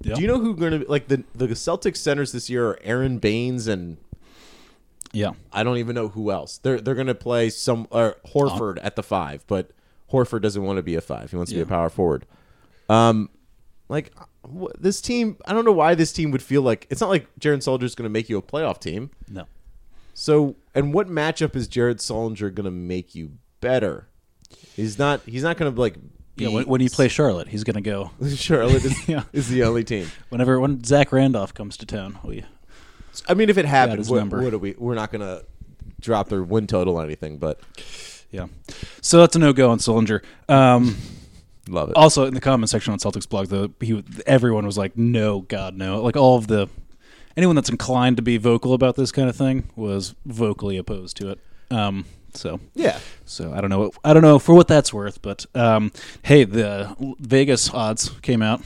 Yeah. 0.00 0.14
Do 0.14 0.22
you 0.22 0.26
know 0.28 0.38
who 0.40 0.54
going 0.56 0.72
to 0.72 0.78
be 0.80 0.84
like 0.86 1.08
the 1.08 1.22
the 1.34 1.46
Celtics 1.48 1.98
centers 1.98 2.32
this 2.32 2.50
year 2.50 2.66
are 2.70 2.78
Aron 2.82 3.18
Baynes 3.18 3.68
and 3.68 3.98
Yeah. 5.12 5.32
I 5.52 5.62
don't 5.62 5.76
even 5.78 5.94
know 5.94 6.08
who 6.08 6.30
else. 6.30 6.58
They're 6.58 6.80
they're 6.80 6.94
going 6.94 7.06
to 7.08 7.14
play 7.14 7.50
some 7.50 7.86
or 7.90 8.16
Horford 8.34 8.78
at 8.82 8.96
the 8.96 9.02
five, 9.02 9.44
but 9.46 9.70
Horford 10.10 10.40
doesn't 10.42 10.62
want 10.62 10.76
to 10.78 10.82
be 10.82 10.94
a 10.94 11.00
five. 11.00 11.30
He 11.30 11.36
wants 11.36 11.50
to 11.52 11.56
be 11.56 11.62
a 11.62 11.66
power 11.66 11.90
forward. 11.90 12.24
Um, 12.88 13.28
like 13.88 14.12
wh- 14.44 14.72
this 14.78 15.00
team, 15.00 15.36
I 15.46 15.52
don't 15.52 15.64
know 15.64 15.72
why 15.72 15.94
this 15.94 16.12
team 16.12 16.30
would 16.30 16.42
feel 16.42 16.62
like 16.62 16.86
it's 16.90 17.00
not 17.00 17.10
like 17.10 17.26
Jared 17.38 17.60
Sullinger 17.60 17.82
is 17.84 17.94
going 17.94 18.04
to 18.06 18.10
make 18.12 18.28
you 18.28 18.38
a 18.38 18.42
playoff 18.42 18.80
team. 18.80 19.10
No. 19.28 19.46
So, 20.14 20.56
and 20.74 20.92
what 20.92 21.08
matchup 21.08 21.56
is 21.56 21.68
Jared 21.68 21.98
Sullinger 21.98 22.54
going 22.54 22.64
to 22.64 22.70
make 22.70 23.14
you 23.14 23.32
better? 23.60 24.08
He's 24.74 24.98
not. 24.98 25.20
He's 25.26 25.42
not 25.42 25.56
going 25.56 25.74
to 25.74 25.80
like. 25.80 25.94
Yeah. 26.36 26.48
beat- 26.48 26.54
When, 26.54 26.64
when 26.66 26.80
you 26.80 26.88
play 26.90 27.08
Charlotte, 27.08 27.48
he's 27.48 27.64
going 27.64 27.74
to 27.74 27.82
go. 27.82 28.10
Charlotte 28.34 28.84
is, 28.84 29.08
Yeah. 29.08 29.24
is 29.34 29.48
the 29.48 29.62
only 29.64 29.84
team. 29.84 30.10
Whenever 30.30 30.58
when 30.60 30.82
Zach 30.84 31.12
Randolph 31.12 31.52
comes 31.54 31.76
to 31.78 31.86
town, 31.86 32.18
we 32.24 32.44
I 33.28 33.34
mean, 33.34 33.50
if 33.50 33.58
it 33.58 33.64
happens, 33.64 34.08
what, 34.10 34.18
number. 34.18 34.42
what 34.42 34.54
are 34.54 34.58
we? 34.58 34.74
We're 34.78 34.94
not 34.94 35.10
going 35.10 35.20
to 35.20 35.44
drop 36.00 36.28
their 36.28 36.42
win 36.42 36.66
total 36.66 36.96
or 36.96 37.04
anything, 37.04 37.38
but 37.38 37.60
yeah. 38.30 38.46
So 39.00 39.18
that's 39.18 39.36
a 39.36 39.38
no 39.38 39.52
go 39.52 39.70
on 39.70 39.78
Sullinger. 39.78 40.22
Um, 40.48 40.96
love 41.68 41.90
it. 41.90 41.96
also 41.96 42.24
in 42.26 42.34
the 42.34 42.40
comment 42.40 42.70
section 42.70 42.92
on 42.92 42.98
Celtics 42.98 43.28
blog, 43.28 43.48
though, 43.48 43.70
he 43.80 44.02
everyone 44.26 44.66
was 44.66 44.78
like, 44.78 44.96
"No, 44.96 45.40
God, 45.40 45.76
no!" 45.76 46.02
Like 46.02 46.16
all 46.16 46.36
of 46.38 46.46
the 46.46 46.68
anyone 47.36 47.56
that's 47.56 47.70
inclined 47.70 48.16
to 48.16 48.22
be 48.22 48.36
vocal 48.36 48.74
about 48.74 48.96
this 48.96 49.12
kind 49.12 49.28
of 49.28 49.36
thing 49.36 49.70
was 49.76 50.14
vocally 50.26 50.76
opposed 50.76 51.16
to 51.18 51.30
it. 51.30 51.38
Um, 51.70 52.04
so 52.34 52.60
yeah, 52.74 52.98
so 53.24 53.52
I 53.52 53.60
don't 53.60 53.70
know. 53.70 53.92
I 54.04 54.12
don't 54.12 54.22
know 54.22 54.38
for 54.38 54.54
what 54.54 54.68
that's 54.68 54.92
worth, 54.92 55.20
but 55.22 55.46
um, 55.54 55.92
hey, 56.22 56.44
the 56.44 56.96
Vegas 57.20 57.72
odds 57.72 58.08
came 58.22 58.42
out. 58.42 58.62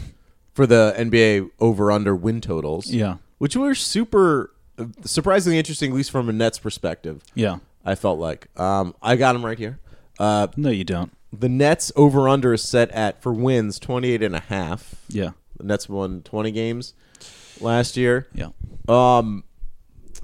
for 0.54 0.66
the 0.66 0.94
NBA 0.96 1.50
over 1.60 1.90
under 1.90 2.14
win 2.14 2.40
totals. 2.40 2.90
Yeah, 2.90 3.16
which 3.38 3.56
were 3.56 3.74
super 3.74 4.52
surprisingly 5.04 5.58
interesting, 5.58 5.90
at 5.90 5.96
least 5.96 6.10
from 6.10 6.28
a 6.28 6.32
Nets 6.32 6.58
perspective. 6.58 7.22
yeah. 7.34 7.58
I 7.88 7.94
felt 7.94 8.18
like 8.18 8.48
um, 8.58 8.96
I 9.00 9.14
got 9.14 9.34
them 9.34 9.46
right 9.46 9.56
here. 9.58 9.78
Uh, 10.18 10.48
No, 10.56 10.70
you 10.70 10.82
don't. 10.82 11.12
the 11.32 11.48
Nets 11.48 11.92
over 11.94 12.28
under 12.28 12.52
is 12.52 12.62
set 12.62 12.90
at 12.90 13.22
for 13.22 13.32
wins 13.32 13.78
28 13.78 14.22
and 14.24 14.34
a 14.34 14.40
half. 14.40 14.96
Yeah, 15.08 15.30
The 15.56 15.64
Nets 15.64 15.88
won 15.88 16.22
20 16.22 16.50
games 16.50 16.94
last 17.60 17.96
year. 17.96 18.26
yeah, 18.34 18.48
Um, 18.88 19.44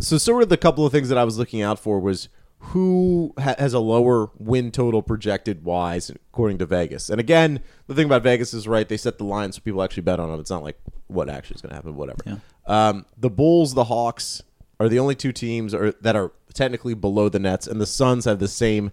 so 0.01 0.19
sort 0.19 0.43
of 0.43 0.49
the 0.49 0.57
couple 0.57 0.85
of 0.85 0.91
things 0.91 1.09
that 1.09 1.17
I 1.19 1.23
was 1.25 1.39
looking 1.39 1.63
out 1.63 1.79
for 1.79 2.01
was 2.01 2.29
who 2.59 3.33
ha- 3.39 3.55
has 3.59 3.75
a 3.75 3.79
lower 3.79 4.31
win 4.39 4.71
total 4.73 5.03
projected 5.03 5.65
wise 5.65 6.11
according 6.11 6.59
to 6.59 6.67
Vegas. 6.67 7.11
And 7.11 7.21
again, 7.21 7.61
the 7.87 7.95
thing 7.95 8.07
about 8.07 8.23
Vegas 8.25 8.53
is 8.55 8.67
right; 8.67 8.89
they 8.89 8.97
set 8.97 9.19
the 9.19 9.25
line 9.25 9.53
so 9.53 9.61
people 9.61 9.83
actually 9.83 10.03
bet 10.03 10.19
on 10.19 10.31
them. 10.31 10.41
It's 10.41 10.51
not 10.51 10.63
like 10.65 10.79
what 11.09 11.29
actually 11.29 11.57
is 11.57 11.61
going 11.63 11.71
to 11.71 11.77
happen, 11.77 11.95
whatever. 11.97 12.21
Yeah. 12.27 12.37
Um, 12.67 13.07
the 13.17 13.31
Bulls, 13.31 13.75
the 13.75 13.85
Hawks 13.85 14.43
are 14.79 14.89
the 14.89 14.99
only 14.99 15.15
two 15.15 15.33
teams 15.33 15.75
are, 15.75 15.93
that 15.93 16.17
are 16.17 16.33
technically 16.55 16.95
below 16.95 17.29
the 17.29 17.39
Nets, 17.39 17.67
and 17.67 17.81
the 17.81 17.87
Suns 17.87 18.25
have 18.25 18.39
the 18.39 18.49
same 18.49 18.93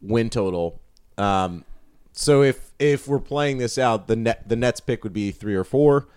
win 0.00 0.30
total. 0.30 0.80
Um, 1.18 1.64
so 2.12 2.42
if 2.42 2.70
if 2.78 3.06
we're 3.06 3.18
playing 3.20 3.58
this 3.58 3.78
out, 3.78 4.06
the 4.06 4.16
net 4.16 4.48
the 4.48 4.56
Nets 4.56 4.80
pick 4.80 5.04
would 5.04 5.12
be 5.12 5.30
three 5.30 5.54
or 5.54 5.64
four 5.64 6.08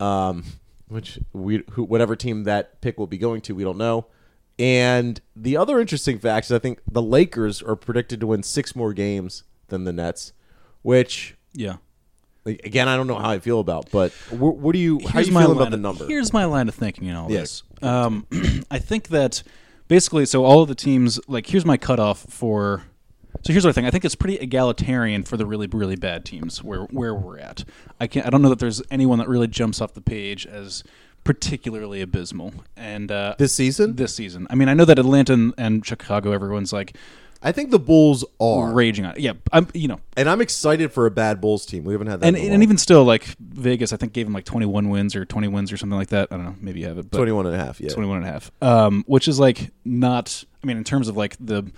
um, 0.00 0.44
which 0.88 1.18
we 1.32 1.64
who, 1.72 1.84
whatever 1.84 2.16
team 2.16 2.44
that 2.44 2.80
pick 2.80 2.98
will 2.98 3.06
be 3.06 3.18
going 3.18 3.40
to, 3.42 3.54
we 3.54 3.64
don't 3.64 3.78
know. 3.78 4.06
And 4.58 5.20
the 5.34 5.56
other 5.56 5.80
interesting 5.80 6.18
fact 6.18 6.46
is, 6.46 6.52
I 6.52 6.58
think 6.58 6.80
the 6.90 7.02
Lakers 7.02 7.62
are 7.62 7.76
predicted 7.76 8.20
to 8.20 8.28
win 8.28 8.42
six 8.42 8.74
more 8.74 8.92
games 8.92 9.42
than 9.68 9.84
the 9.84 9.92
Nets, 9.92 10.32
which 10.82 11.36
yeah. 11.52 11.76
Like, 12.46 12.60
again 12.64 12.88
I 12.88 12.96
don't 12.96 13.06
know 13.06 13.18
how 13.18 13.30
I 13.30 13.38
feel 13.40 13.60
about. 13.60 13.90
But 13.90 14.12
wh- 14.30 14.40
what 14.40 14.72
do 14.72 14.78
you? 14.78 15.00
how 15.00 15.08
Here's 15.14 15.28
you 15.28 15.34
my 15.34 15.42
feeling 15.42 15.58
line 15.58 15.66
about 15.66 15.70
the 15.72 15.82
number? 15.82 16.06
Here's 16.06 16.32
my 16.32 16.46
line 16.46 16.68
of 16.68 16.74
thinking 16.74 17.08
in 17.08 17.16
all 17.16 17.30
Yeah. 17.30 17.40
this. 17.40 17.62
Um, 17.82 18.26
I 18.70 18.78
think 18.78 19.08
that 19.08 19.42
basically, 19.88 20.24
so 20.24 20.44
all 20.44 20.62
of 20.62 20.68
the 20.68 20.74
teams, 20.74 21.20
like, 21.28 21.46
here's 21.46 21.64
my 21.66 21.76
cutoff 21.76 22.20
for. 22.20 22.84
So 23.44 23.52
here's 23.52 23.64
what 23.64 23.70
I 23.70 23.72
think. 23.74 23.86
I 23.86 23.90
think 23.90 24.04
it's 24.04 24.14
pretty 24.14 24.36
egalitarian 24.38 25.22
for 25.22 25.36
the 25.36 25.44
really, 25.46 25.66
really 25.66 25.94
bad 25.96 26.24
teams 26.24 26.64
where 26.64 26.84
where 26.84 27.14
we're 27.14 27.38
at. 27.38 27.64
I 28.00 28.06
can't. 28.06 28.26
I 28.26 28.30
don't 28.30 28.40
know 28.42 28.48
that 28.48 28.58
there's 28.58 28.80
anyone 28.90 29.18
that 29.18 29.28
really 29.28 29.46
jumps 29.46 29.80
off 29.80 29.92
the 29.92 30.00
page 30.00 30.46
as 30.46 30.82
particularly 31.22 32.00
abysmal. 32.00 32.54
And 32.76 33.10
uh, 33.12 33.34
this 33.38 33.52
season, 33.52 33.96
this 33.96 34.14
season, 34.14 34.46
I 34.48 34.54
mean, 34.54 34.68
I 34.68 34.74
know 34.74 34.84
that 34.84 34.98
Atlanta 34.98 35.32
and, 35.34 35.54
and 35.58 35.84
Chicago, 35.84 36.32
everyone's 36.32 36.72
like 36.72 36.96
I 37.42 37.52
think 37.52 37.70
the 37.70 37.78
Bulls 37.78 38.24
are, 38.40 38.72
raging 38.72 39.04
on. 39.04 39.14
it. 39.14 39.20
Yeah, 39.20 39.32
I'm. 39.52 39.68
You 39.74 39.88
know, 39.88 40.00
and 40.16 40.28
I'm 40.28 40.40
excited 40.40 40.92
for 40.92 41.06
a 41.06 41.10
bad 41.10 41.40
Bulls 41.40 41.66
team. 41.66 41.84
We 41.84 41.92
haven't 41.94 42.06
had 42.08 42.20
that. 42.20 42.26
and 42.26 42.36
and 42.36 42.62
even 42.62 42.78
still, 42.78 43.04
like 43.04 43.24
Vegas, 43.38 43.92
I 43.92 43.96
think 43.96 44.12
gave 44.12 44.26
them 44.26 44.32
like 44.32 44.44
21 44.44 44.88
wins 44.88 45.14
or 45.14 45.24
20 45.24 45.48
wins 45.48 45.70
or 45.72 45.76
something 45.76 45.98
like 45.98 46.08
that. 46.08 46.28
I 46.30 46.36
don't 46.36 46.44
know. 46.44 46.56
Maybe 46.60 46.80
you 46.80 46.86
have 46.86 46.98
it, 46.98 47.10
but 47.10 47.16
21 47.18 47.46
and 47.46 47.54
a 47.54 47.58
half. 47.58 47.80
Yeah, 47.80 47.90
21 47.90 48.18
and 48.18 48.26
a 48.26 48.30
half 48.30 48.50
um, 48.62 49.04
which 49.06 49.28
is 49.28 49.38
like 49.38 49.70
not 49.84 50.44
i 50.62 50.66
mean 50.66 50.76
in 50.76 50.84
terms 50.84 51.08
of 51.08 51.16
like 51.16 51.36
the 51.38 51.70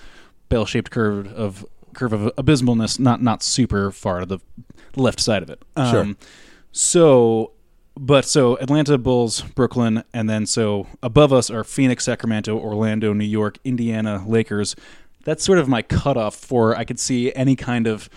bell-shaped 0.49 0.91
curve 0.91 1.27
of 1.35 1.67
curve 1.95 2.13
of 2.13 2.33
abysmalness 2.39 2.99
not 2.99 3.21
not 3.23 3.43
super 3.43 3.91
far 3.91 4.21
to 4.21 4.27
the 4.27 4.39
left 4.97 5.21
side 5.21 5.43
of 5.43 5.51
it 5.51 5.63
um, 5.77 5.91
Sure. 5.91 6.15
so 6.73 7.53
but 7.97 8.25
so 8.25 8.57
atlanta 8.57 8.97
bulls 8.99 9.43
brooklyn 9.43 10.05
and 10.15 10.29
then 10.31 10.47
so 10.47 10.87
above 11.03 11.33
us 11.33 11.51
are 11.51 11.65
phoenix 11.65 12.05
sacramento 12.05 12.57
orlando 12.59 13.13
new 13.13 13.25
york 13.25 13.59
indiana 13.65 14.25
lakers 14.27 14.77
that's 15.29 15.45
sort 15.45 15.59
of 15.59 15.69
my 15.69 15.83
cutoff 15.83 16.35
for 16.35 16.77
i 16.77 16.85
could 16.85 16.99
see 16.99 17.33
any 17.35 17.55
kind 17.55 17.87
of 17.87 18.09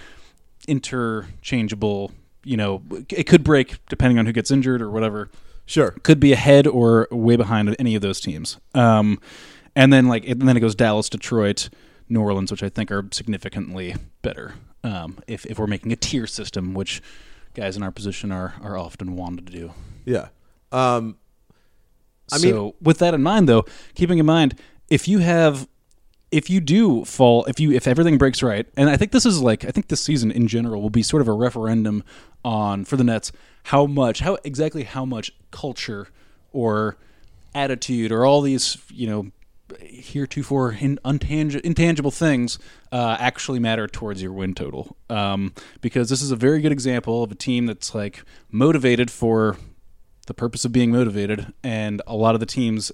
interchangeable 0.67 2.11
you 2.43 2.55
know 2.55 2.81
it 3.09 3.25
could 3.27 3.43
break 3.43 3.77
depending 3.87 4.17
on 4.17 4.25
who 4.25 4.31
gets 4.31 4.51
injured 4.51 4.81
or 4.81 4.89
whatever 4.89 5.29
sure. 5.71 5.91
could 6.03 6.19
be 6.19 6.33
ahead 6.33 6.67
or 6.67 7.07
way 7.11 7.35
behind 7.35 7.75
any 7.79 7.95
of 7.95 8.01
those 8.01 8.19
teams. 8.19 8.59
Um, 8.73 9.19
and 9.75 9.91
then 9.91 10.07
like 10.07 10.27
and 10.27 10.41
then 10.41 10.57
it 10.57 10.59
goes 10.59 10.75
Dallas, 10.75 11.09
Detroit, 11.09 11.69
New 12.09 12.21
Orleans, 12.21 12.51
which 12.51 12.63
I 12.63 12.69
think 12.69 12.91
are 12.91 13.07
significantly 13.11 13.95
better. 14.21 14.55
Um, 14.83 15.19
if 15.27 15.45
if 15.45 15.59
we're 15.59 15.67
making 15.67 15.91
a 15.91 15.95
tier 15.95 16.27
system, 16.27 16.73
which 16.73 17.01
guys 17.53 17.77
in 17.77 17.83
our 17.83 17.91
position 17.91 18.31
are 18.31 18.53
are 18.61 18.77
often 18.77 19.15
wanted 19.15 19.47
to 19.47 19.53
do. 19.53 19.73
Yeah. 20.05 20.29
Um, 20.71 21.17
I 22.31 22.37
so 22.37 22.63
mean- 22.63 22.73
with 22.81 22.99
that 22.99 23.13
in 23.13 23.23
mind, 23.23 23.47
though, 23.47 23.65
keeping 23.95 24.19
in 24.19 24.25
mind 24.25 24.59
if 24.89 25.07
you 25.07 25.19
have 25.19 25.67
if 26.31 26.49
you 26.49 26.61
do 26.61 27.03
fall, 27.05 27.45
if 27.45 27.59
you 27.59 27.71
if 27.71 27.87
everything 27.87 28.17
breaks 28.17 28.41
right, 28.41 28.65
and 28.77 28.89
I 28.89 28.97
think 28.97 29.11
this 29.11 29.25
is 29.25 29.41
like 29.41 29.65
I 29.65 29.71
think 29.71 29.89
this 29.89 30.01
season 30.01 30.31
in 30.31 30.47
general 30.47 30.81
will 30.81 30.89
be 30.89 31.03
sort 31.03 31.21
of 31.21 31.27
a 31.27 31.33
referendum 31.33 32.03
on 32.43 32.85
for 32.85 32.97
the 32.97 33.03
Nets 33.03 33.31
how 33.65 33.85
much 33.85 34.21
how 34.21 34.37
exactly 34.43 34.83
how 34.83 35.05
much 35.05 35.31
culture 35.51 36.07
or 36.53 36.97
attitude 37.53 38.11
or 38.11 38.25
all 38.25 38.41
these 38.41 38.77
you 38.89 39.07
know 39.07 39.31
heretofore 39.79 40.73
in, 40.73 40.99
intangible 41.03 42.11
things 42.11 42.59
uh, 42.91 43.17
actually 43.19 43.59
matter 43.59 43.87
towards 43.87 44.21
your 44.21 44.33
win 44.33 44.53
total. 44.53 44.95
Um, 45.09 45.53
because 45.81 46.09
this 46.09 46.21
is 46.21 46.31
a 46.31 46.35
very 46.35 46.61
good 46.61 46.71
example 46.71 47.23
of 47.23 47.31
a 47.31 47.35
team 47.35 47.65
that's 47.65 47.95
like 47.95 48.23
motivated 48.49 49.09
for 49.11 49.57
the 50.27 50.33
purpose 50.33 50.65
of 50.65 50.71
being 50.71 50.91
motivated, 50.91 51.53
and 51.63 52.01
a 52.07 52.15
lot 52.15 52.35
of 52.35 52.39
the 52.39 52.45
teams 52.45 52.91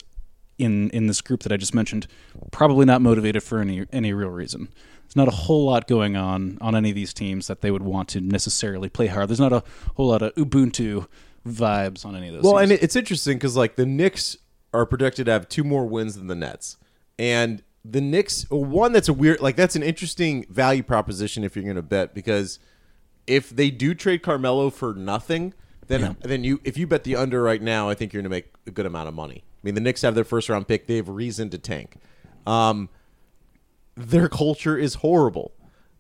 in 0.58 0.90
in 0.92 1.08
this 1.08 1.22
group 1.22 1.44
that 1.44 1.52
I 1.52 1.58
just 1.58 1.74
mentioned 1.74 2.08
probably 2.52 2.86
not 2.86 3.02
motivated 3.02 3.44
for 3.44 3.60
any 3.60 3.86
any 3.92 4.14
real 4.14 4.30
reason. 4.30 4.70
There's 5.04 5.16
not 5.16 5.28
a 5.28 5.32
whole 5.32 5.66
lot 5.66 5.88
going 5.88 6.18
on 6.18 6.58
on 6.60 6.76
any 6.76 6.90
of 6.90 6.96
these 6.96 7.14
teams 7.14 7.48
that 7.48 7.62
they 7.62 7.72
would 7.72 7.84
want 7.84 8.10
to 8.10 8.22
necessarily 8.22 8.90
play 8.90 9.08
hard. 9.08 9.30
There's 9.30 9.40
not 9.40 9.54
a 9.54 9.64
whole 9.96 10.08
lot 10.08 10.22
of 10.22 10.36
Ubuntu 10.36 11.08
vibes 11.48 12.06
on 12.06 12.16
any 12.16 12.28
of 12.28 12.34
those. 12.34 12.44
Well, 12.44 12.58
teams. 12.58 12.72
and 12.72 12.80
it's 12.82 12.96
interesting 12.96 13.38
because 13.38 13.56
like 13.56 13.76
the 13.76 13.86
Knicks 13.86 14.36
are 14.74 14.86
projected 14.86 15.28
to 15.28 15.32
have 15.32 15.48
two 15.48 15.64
more 15.64 15.86
wins 15.86 16.16
than 16.16 16.28
the 16.28 16.36
Nets, 16.36 16.78
and 17.18 17.64
the 17.86 18.02
Knicks 18.02 18.46
one 18.50 18.92
that's 18.92 19.08
a 19.08 19.14
weird 19.14 19.40
like 19.40 19.56
that's 19.56 19.76
an 19.76 19.84
interesting 19.84 20.46
value 20.50 20.84
proposition 20.84 21.44
if 21.44 21.56
you're 21.56 21.64
going 21.64 21.76
to 21.76 21.82
bet 21.82 22.14
because 22.14 22.60
if 23.28 23.50
they 23.50 23.70
do 23.70 23.94
trade 23.94 24.24
Carmelo 24.24 24.70
for 24.70 24.94
nothing, 24.94 25.54
then 25.88 26.18
then 26.22 26.44
you 26.44 26.60
if 26.64 26.78
you 26.78 26.88
bet 26.88 27.04
the 27.04 27.16
under 27.16 27.42
right 27.42 27.62
now, 27.62 27.90
I 27.90 27.94
think 27.94 28.14
you're 28.14 28.22
going 28.22 28.30
to 28.32 28.36
make 28.36 28.54
a 28.66 28.72
good 28.72 28.86
amount 28.86 29.08
of 29.08 29.14
money. 29.14 29.44
I 29.58 29.60
mean, 29.64 29.76
the 29.76 29.82
Knicks 29.82 30.02
have 30.02 30.16
their 30.16 30.24
first 30.24 30.50
round 30.50 30.68
pick; 30.68 30.88
they 30.88 30.98
have 30.98 31.10
reason 31.10 31.50
to 31.50 31.58
tank. 31.58 31.98
Um, 32.46 32.90
their 33.96 34.30
culture 34.30 34.78
is 34.78 34.96
horrible. 34.96 35.54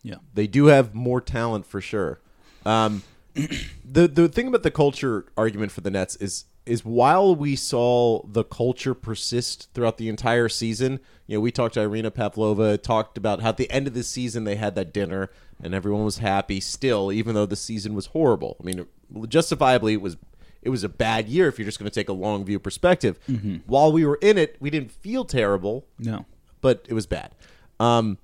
yeah. 0.03 0.15
They 0.33 0.47
do 0.47 0.67
have 0.67 0.93
more 0.93 1.19
talent 1.19 1.65
for 1.65 1.81
sure. 1.81 2.21
Um, 2.65 3.03
the 3.35 4.07
the 4.07 4.27
thing 4.29 4.47
about 4.47 4.63
the 4.63 4.71
culture 4.71 5.25
argument 5.35 5.71
for 5.71 5.81
the 5.81 5.91
Nets 5.91 6.15
is 6.17 6.45
is 6.65 6.83
while 6.83 7.33
we 7.33 7.55
saw 7.55 8.21
the 8.27 8.43
culture 8.43 8.93
persist 8.93 9.69
throughout 9.73 9.97
the 9.97 10.09
entire 10.09 10.49
season, 10.49 10.99
you 11.25 11.37
know, 11.37 11.41
we 11.41 11.51
talked 11.51 11.75
to 11.75 11.81
Irina 11.81 12.11
Pavlova, 12.11 12.77
talked 12.77 13.17
about 13.17 13.41
how 13.41 13.49
at 13.49 13.57
the 13.57 13.71
end 13.71 13.87
of 13.87 13.93
the 13.93 14.03
season 14.03 14.43
they 14.43 14.57
had 14.57 14.75
that 14.75 14.93
dinner 14.93 15.29
and 15.63 15.73
everyone 15.73 16.03
was 16.03 16.17
happy 16.17 16.59
still, 16.59 17.11
even 17.11 17.35
though 17.35 17.45
the 17.45 17.55
season 17.55 17.93
was 17.93 18.07
horrible. 18.07 18.57
I 18.61 18.65
mean, 18.65 18.85
justifiably 19.29 19.93
it 19.93 20.01
was 20.01 20.17
it 20.61 20.69
was 20.69 20.83
a 20.83 20.89
bad 20.89 21.27
year 21.29 21.47
if 21.47 21.57
you're 21.57 21.65
just 21.65 21.79
going 21.79 21.89
to 21.89 21.93
take 21.93 22.09
a 22.09 22.13
long 22.13 22.43
view 22.45 22.59
perspective. 22.59 23.19
While 23.65 23.91
we 23.91 24.05
were 24.05 24.19
in 24.21 24.37
it, 24.37 24.57
we 24.59 24.69
didn't 24.69 24.91
feel 24.91 25.23
terrible 25.25 25.85
No. 25.99 26.25
but 26.61 26.85
it 26.89 26.93
was 26.93 27.05
bad. 27.05 27.35
Um, 27.79 28.17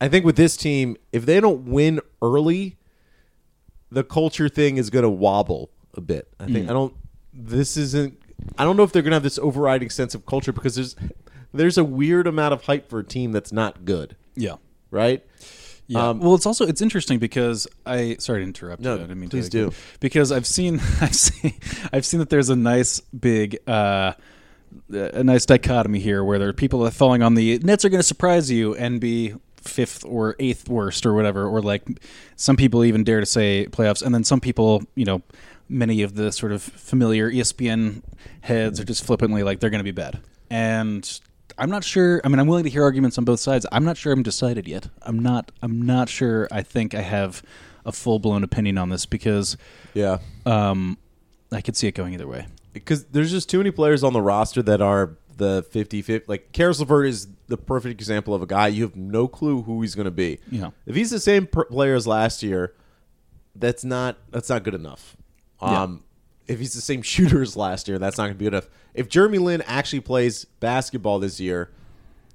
I 0.00 0.08
think 0.08 0.24
with 0.24 0.36
this 0.36 0.56
team, 0.56 0.96
if 1.12 1.26
they 1.26 1.40
don't 1.40 1.66
win 1.66 2.00
early, 2.22 2.76
the 3.90 4.04
culture 4.04 4.48
thing 4.48 4.76
is 4.76 4.88
going 4.88 5.02
to 5.02 5.10
wobble 5.10 5.70
a 5.94 6.00
bit. 6.00 6.28
I 6.38 6.46
think 6.46 6.70
I 6.70 6.72
don't. 6.72 6.94
This 7.34 7.76
isn't. 7.76 8.18
I 8.56 8.64
don't 8.64 8.76
know 8.76 8.82
if 8.84 8.92
they're 8.92 9.02
going 9.02 9.10
to 9.10 9.16
have 9.16 9.22
this 9.22 9.38
overriding 9.38 9.90
sense 9.90 10.14
of 10.14 10.24
culture 10.24 10.52
because 10.52 10.74
there's 10.76 10.96
there's 11.52 11.76
a 11.76 11.84
weird 11.84 12.26
amount 12.26 12.54
of 12.54 12.62
hype 12.64 12.88
for 12.88 13.00
a 13.00 13.04
team 13.04 13.32
that's 13.32 13.52
not 13.52 13.84
good, 13.84 14.16
Yeah. 14.36 14.56
right? 14.90 15.24
Yeah. 15.90 16.10
Um, 16.10 16.20
well, 16.20 16.36
it's 16.36 16.46
also 16.46 16.68
it's 16.68 16.80
interesting 16.80 17.18
because 17.18 17.66
I 17.84 18.14
sorry 18.20 18.42
to 18.42 18.44
interrupt. 18.44 18.80
No, 18.80 18.94
you, 18.94 18.98
I 18.98 19.02
didn't 19.02 19.18
mean 19.18 19.28
please 19.28 19.48
to 19.48 19.70
do. 19.70 19.72
because 19.98 20.30
I've 20.30 20.46
seen 20.46 20.78
I've 21.00 21.16
seen 21.16 21.52
I've 21.92 22.06
seen 22.06 22.20
that 22.20 22.30
there's 22.30 22.48
a 22.48 22.54
nice 22.54 23.00
big 23.00 23.58
uh, 23.68 24.12
a 24.92 25.24
nice 25.24 25.46
dichotomy 25.46 25.98
here 25.98 26.22
where 26.22 26.38
there 26.38 26.48
are 26.48 26.52
people 26.52 26.78
that 26.80 26.88
are 26.88 26.90
falling 26.92 27.22
on 27.24 27.34
the 27.34 27.58
Nets 27.58 27.84
are 27.84 27.88
going 27.88 27.98
to 27.98 28.06
surprise 28.06 28.52
you 28.52 28.76
and 28.76 29.00
be 29.00 29.34
fifth 29.56 30.04
or 30.04 30.36
eighth 30.38 30.68
worst 30.68 31.04
or 31.04 31.12
whatever, 31.12 31.44
or 31.44 31.60
like 31.60 31.82
some 32.36 32.56
people 32.56 32.84
even 32.84 33.02
dare 33.02 33.18
to 33.18 33.26
say 33.26 33.66
playoffs, 33.68 34.00
and 34.00 34.14
then 34.14 34.22
some 34.22 34.40
people 34.40 34.84
you 34.94 35.04
know 35.04 35.22
many 35.68 36.02
of 36.02 36.14
the 36.14 36.30
sort 36.30 36.52
of 36.52 36.62
familiar 36.62 37.28
ESPN 37.28 38.02
heads 38.42 38.78
are 38.78 38.84
just 38.84 39.04
flippantly 39.04 39.42
like 39.42 39.58
they're 39.58 39.70
going 39.70 39.80
to 39.80 39.84
be 39.84 39.90
bad 39.90 40.20
and. 40.50 41.20
I'm 41.58 41.70
not 41.70 41.84
sure. 41.84 42.20
I 42.24 42.28
mean, 42.28 42.38
I'm 42.38 42.46
willing 42.46 42.64
to 42.64 42.70
hear 42.70 42.82
arguments 42.82 43.18
on 43.18 43.24
both 43.24 43.40
sides. 43.40 43.66
I'm 43.72 43.84
not 43.84 43.96
sure 43.96 44.12
I'm 44.12 44.22
decided 44.22 44.66
yet. 44.68 44.88
I'm 45.02 45.18
not. 45.18 45.52
I'm 45.62 45.82
not 45.82 46.08
sure. 46.08 46.48
I 46.50 46.62
think 46.62 46.94
I 46.94 47.02
have 47.02 47.42
a 47.84 47.92
full 47.92 48.18
blown 48.18 48.44
opinion 48.44 48.78
on 48.78 48.88
this 48.90 49.06
because 49.06 49.56
Yeah, 49.94 50.18
um, 50.46 50.98
I 51.52 51.60
could 51.60 51.76
see 51.76 51.86
it 51.88 51.92
going 51.94 52.12
either 52.14 52.26
way. 52.26 52.46
because 52.72 53.04
there's 53.06 53.30
just 53.30 53.48
too 53.48 53.58
many 53.58 53.70
players 53.70 54.04
on 54.04 54.12
the 54.12 54.20
roster 54.22 54.62
that 54.62 54.80
are 54.80 55.16
the 55.36 55.64
50 55.70 56.02
50 56.02 56.26
like 56.28 56.52
Caris 56.52 56.78
LeVert 56.80 57.06
is 57.06 57.26
the 57.48 57.56
perfect 57.56 57.98
example 57.98 58.34
of 58.34 58.42
a 58.42 58.46
guy 58.46 58.68
you 58.68 58.82
have 58.82 58.94
no 58.94 59.26
clue 59.26 59.62
who 59.62 59.80
he's 59.80 59.94
going 59.94 60.04
to 60.04 60.10
be 60.10 60.38
Yeah. 60.50 60.70
if 60.84 60.94
he's 60.94 61.08
the 61.10 61.18
same 61.18 61.46
player 61.46 61.94
as 61.94 62.06
last 62.06 62.42
year 62.42 62.74
that's 63.56 63.82
not 63.82 64.18
that's 64.30 64.50
not 64.50 64.62
good 64.64 64.74
enough 64.74 65.16
Yeah. 65.62 65.86
If 66.50 66.58
he's 66.58 66.74
the 66.74 66.80
same 66.80 67.02
shooter 67.12 67.40
as 67.42 67.56
last 67.56 67.88
year 67.88 67.98
that's 67.98 68.18
not 68.18 68.24
going 68.24 68.34
to 68.34 68.38
be 68.38 68.44
good 68.46 68.54
enough. 68.54 68.68
If 68.94 69.08
Jeremy 69.08 69.38
Lin 69.38 69.62
actually 69.66 70.00
plays 70.00 70.44
basketball 70.44 71.18
this 71.18 71.38
year 71.40 71.70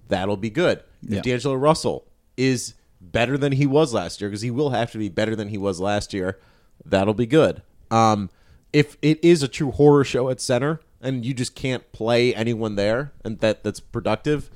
that'll 0.07 0.37
be 0.37 0.49
good. 0.49 0.83
Yeah. 1.01 1.17
if 1.17 1.23
D'Angelo 1.23 1.55
Russell 1.55 2.05
is 2.37 2.73
better 3.01 3.37
than 3.37 3.51
he 3.53 3.65
was 3.65 3.93
last 3.93 4.21
year 4.21 4.29
because 4.29 4.41
he 4.41 4.51
will 4.51 4.69
have 4.71 4.91
to 4.91 4.97
be 4.97 5.09
better 5.09 5.35
than 5.35 5.49
he 5.49 5.57
was 5.57 5.79
last 5.79 6.13
year 6.13 6.39
that'll 6.85 7.13
be 7.13 7.25
good. 7.27 7.61
Um 7.91 8.29
if 8.73 8.97
it 9.01 9.23
is 9.23 9.41
a 9.43 9.47
true 9.47 9.71
horror 9.71 10.03
show 10.03 10.29
at 10.29 10.41
center 10.41 10.79
and 11.01 11.25
you 11.25 11.33
just 11.33 11.55
can't 11.55 11.91
play 11.91 12.33
anyone 12.35 12.75
there 12.75 13.11
and 13.23 13.39
that 13.39 13.63
that's 13.63 13.79
productive 13.79 14.49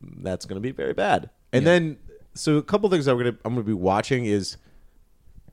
that's 0.00 0.44
going 0.46 0.56
to 0.56 0.60
be 0.60 0.70
very 0.70 0.92
bad. 0.94 1.30
And 1.52 1.64
Yeah. 1.64 1.72
then 1.72 1.98
so 2.34 2.56
a 2.56 2.62
couple 2.62 2.88
things 2.88 3.06
i'm 3.08 3.18
going 3.18 3.32
to 3.34 3.38
i'm 3.44 3.54
going 3.54 3.64
to 3.64 3.68
be 3.68 3.72
watching 3.72 4.24
is 4.24 4.56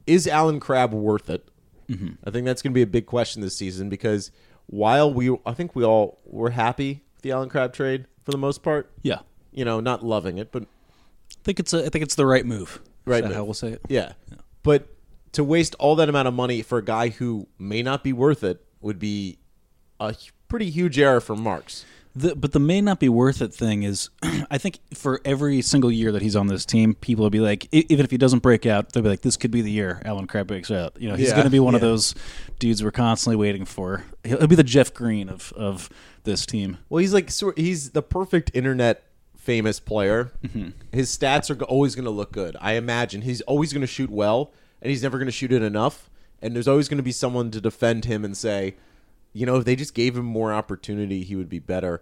is 0.05 0.27
Allen 0.27 0.60
Crabbe 0.60 0.93
worth 0.93 1.29
it 1.31 1.47
Mm-hmm. 1.89 2.10
i 2.26 2.32
think 2.32 2.45
that's 2.45 2.62
going 2.62 2.71
to 2.71 2.76
be 2.76 2.82
a 2.82 2.88
big 2.88 3.06
question 3.06 3.41
this 3.41 3.56
season 3.56 3.89
because 3.89 4.32
while 4.65 5.13
we 5.13 5.36
i 5.45 5.54
think 5.54 5.76
we 5.76 5.84
all 5.84 6.19
were 6.26 6.50
happy 6.52 7.04
with 7.13 7.21
the 7.21 7.32
Allen 7.32 7.50
Crabbe 7.50 7.74
trade 7.74 8.06
for 8.24 8.32
the 8.32 8.38
most 8.38 8.63
part 8.63 8.91
Yeah, 9.04 9.19
you 9.52 9.65
know 9.65 9.80
not 9.80 10.04
loving 10.04 10.38
it 10.38 10.52
but 10.52 10.63
I 11.32 11.43
think 11.43 11.60
it's 11.60 11.74
a. 11.74 11.86
I 11.86 11.89
think 11.89 12.04
it's 12.04 12.15
the 12.15 12.26
right 12.26 12.45
move. 12.45 12.82
Right 13.06 13.24
move. 13.24 13.34
how 13.34 13.43
we'll 13.43 13.54
say 13.54 13.69
it? 13.69 13.82
Yeah. 13.88 14.13
But 14.63 14.88
to 15.34 15.43
waste 15.43 15.76
all 15.78 15.95
that 15.98 16.10
amount 16.10 16.28
of 16.28 16.34
money 16.34 16.63
for 16.63 16.80
a 16.80 16.84
guy 16.84 17.10
who 17.10 17.48
may 17.60 17.84
not 17.84 18.04
be 18.04 18.13
worth 18.13 18.43
it 18.43 18.65
would 18.82 18.98
be 18.98 19.38
a 20.00 20.15
pretty 20.48 20.71
huge 20.71 20.98
error 20.98 21.21
for 21.21 21.36
Marks. 21.36 21.86
The, 22.15 22.34
but 22.36 22.54
the 22.54 22.60
may 22.60 22.80
not 22.80 22.99
be 23.01 23.10
worth 23.10 23.41
it 23.41 23.54
thing 23.54 23.84
is, 23.84 24.10
I 24.49 24.58
think 24.58 24.80
for 24.93 25.19
every 25.25 25.62
single 25.62 25.91
year 25.91 26.12
that 26.13 26.21
he's 26.21 26.36
on 26.36 26.47
this 26.47 26.65
team, 26.65 26.93
people 26.93 27.23
will 27.23 27.30
be 27.30 27.41
like, 27.41 27.67
even 27.73 28.04
if 28.06 28.12
he 28.12 28.17
doesn't 28.17 28.39
break 28.39 28.65
out, 28.65 28.93
they'll 28.93 29.04
be 29.04 29.10
like, 29.10 29.21
this 29.21 29.36
could 29.36 29.51
be 29.51 29.62
the 29.62 29.71
year 29.71 30.01
Allen 30.06 30.25
Crabbe 30.25 30.47
breaks 30.47 30.71
out. 30.71 30.95
You 30.97 31.10
know, 31.10 31.15
he's 31.15 31.28
Yeah, 31.30 31.34
going 31.36 31.43
to 31.45 31.49
be 31.51 31.60
one 31.60 31.75
of 31.75 31.82
those 31.82 32.15
dudes 32.58 32.82
we're 32.84 32.91
constantly 32.91 33.36
waiting 33.36 33.65
for. 33.65 34.06
He'll, 34.23 34.38
he'll 34.39 34.47
be 34.47 34.56
the 34.56 34.63
Jeff 34.63 34.93
Green 34.93 35.28
of 35.28 35.51
of 35.58 35.89
this 36.23 36.45
team. 36.45 36.78
Well, 36.89 36.99
he's 36.99 37.13
like 37.13 37.30
sort 37.30 37.58
he's 37.58 37.91
the 37.91 38.01
perfect 38.01 38.49
internet 38.54 39.04
famous 39.38 39.80
player. 39.80 40.32
Mm-hmm. 40.43 40.69
His 40.91 41.15
stats 41.15 41.49
are 41.56 41.62
always 41.65 41.95
going 41.95 42.06
to 42.06 42.12
look 42.12 42.32
good. 42.32 42.56
I 42.62 42.73
imagine 42.73 43.21
he's 43.21 43.41
always 43.41 43.73
going 43.73 43.82
to 43.82 43.88
shoot 43.88 44.10
well, 44.10 44.51
and 44.82 44.89
he's 44.89 45.04
never 45.04 45.17
going 45.17 45.28
to 45.28 45.32
shoot 45.34 45.51
it 45.51 45.62
enough. 45.62 46.10
And 46.41 46.56
there's 46.56 46.67
always 46.67 46.88
going 46.89 46.97
to 46.97 47.04
be 47.04 47.12
someone 47.12 47.51
to 47.51 47.62
defend 47.62 48.06
him 48.06 48.23
and 48.25 48.36
say, 48.38 48.75
you 49.36 49.45
know, 49.45 49.58
if 49.58 49.65
they 49.65 49.76
just 49.76 49.93
gave 49.93 50.15
him 50.15 50.24
more 50.24 50.54
opportunity, 50.54 51.21
he 51.21 51.36
would 51.36 51.50
be 51.50 51.60
better. 51.60 52.02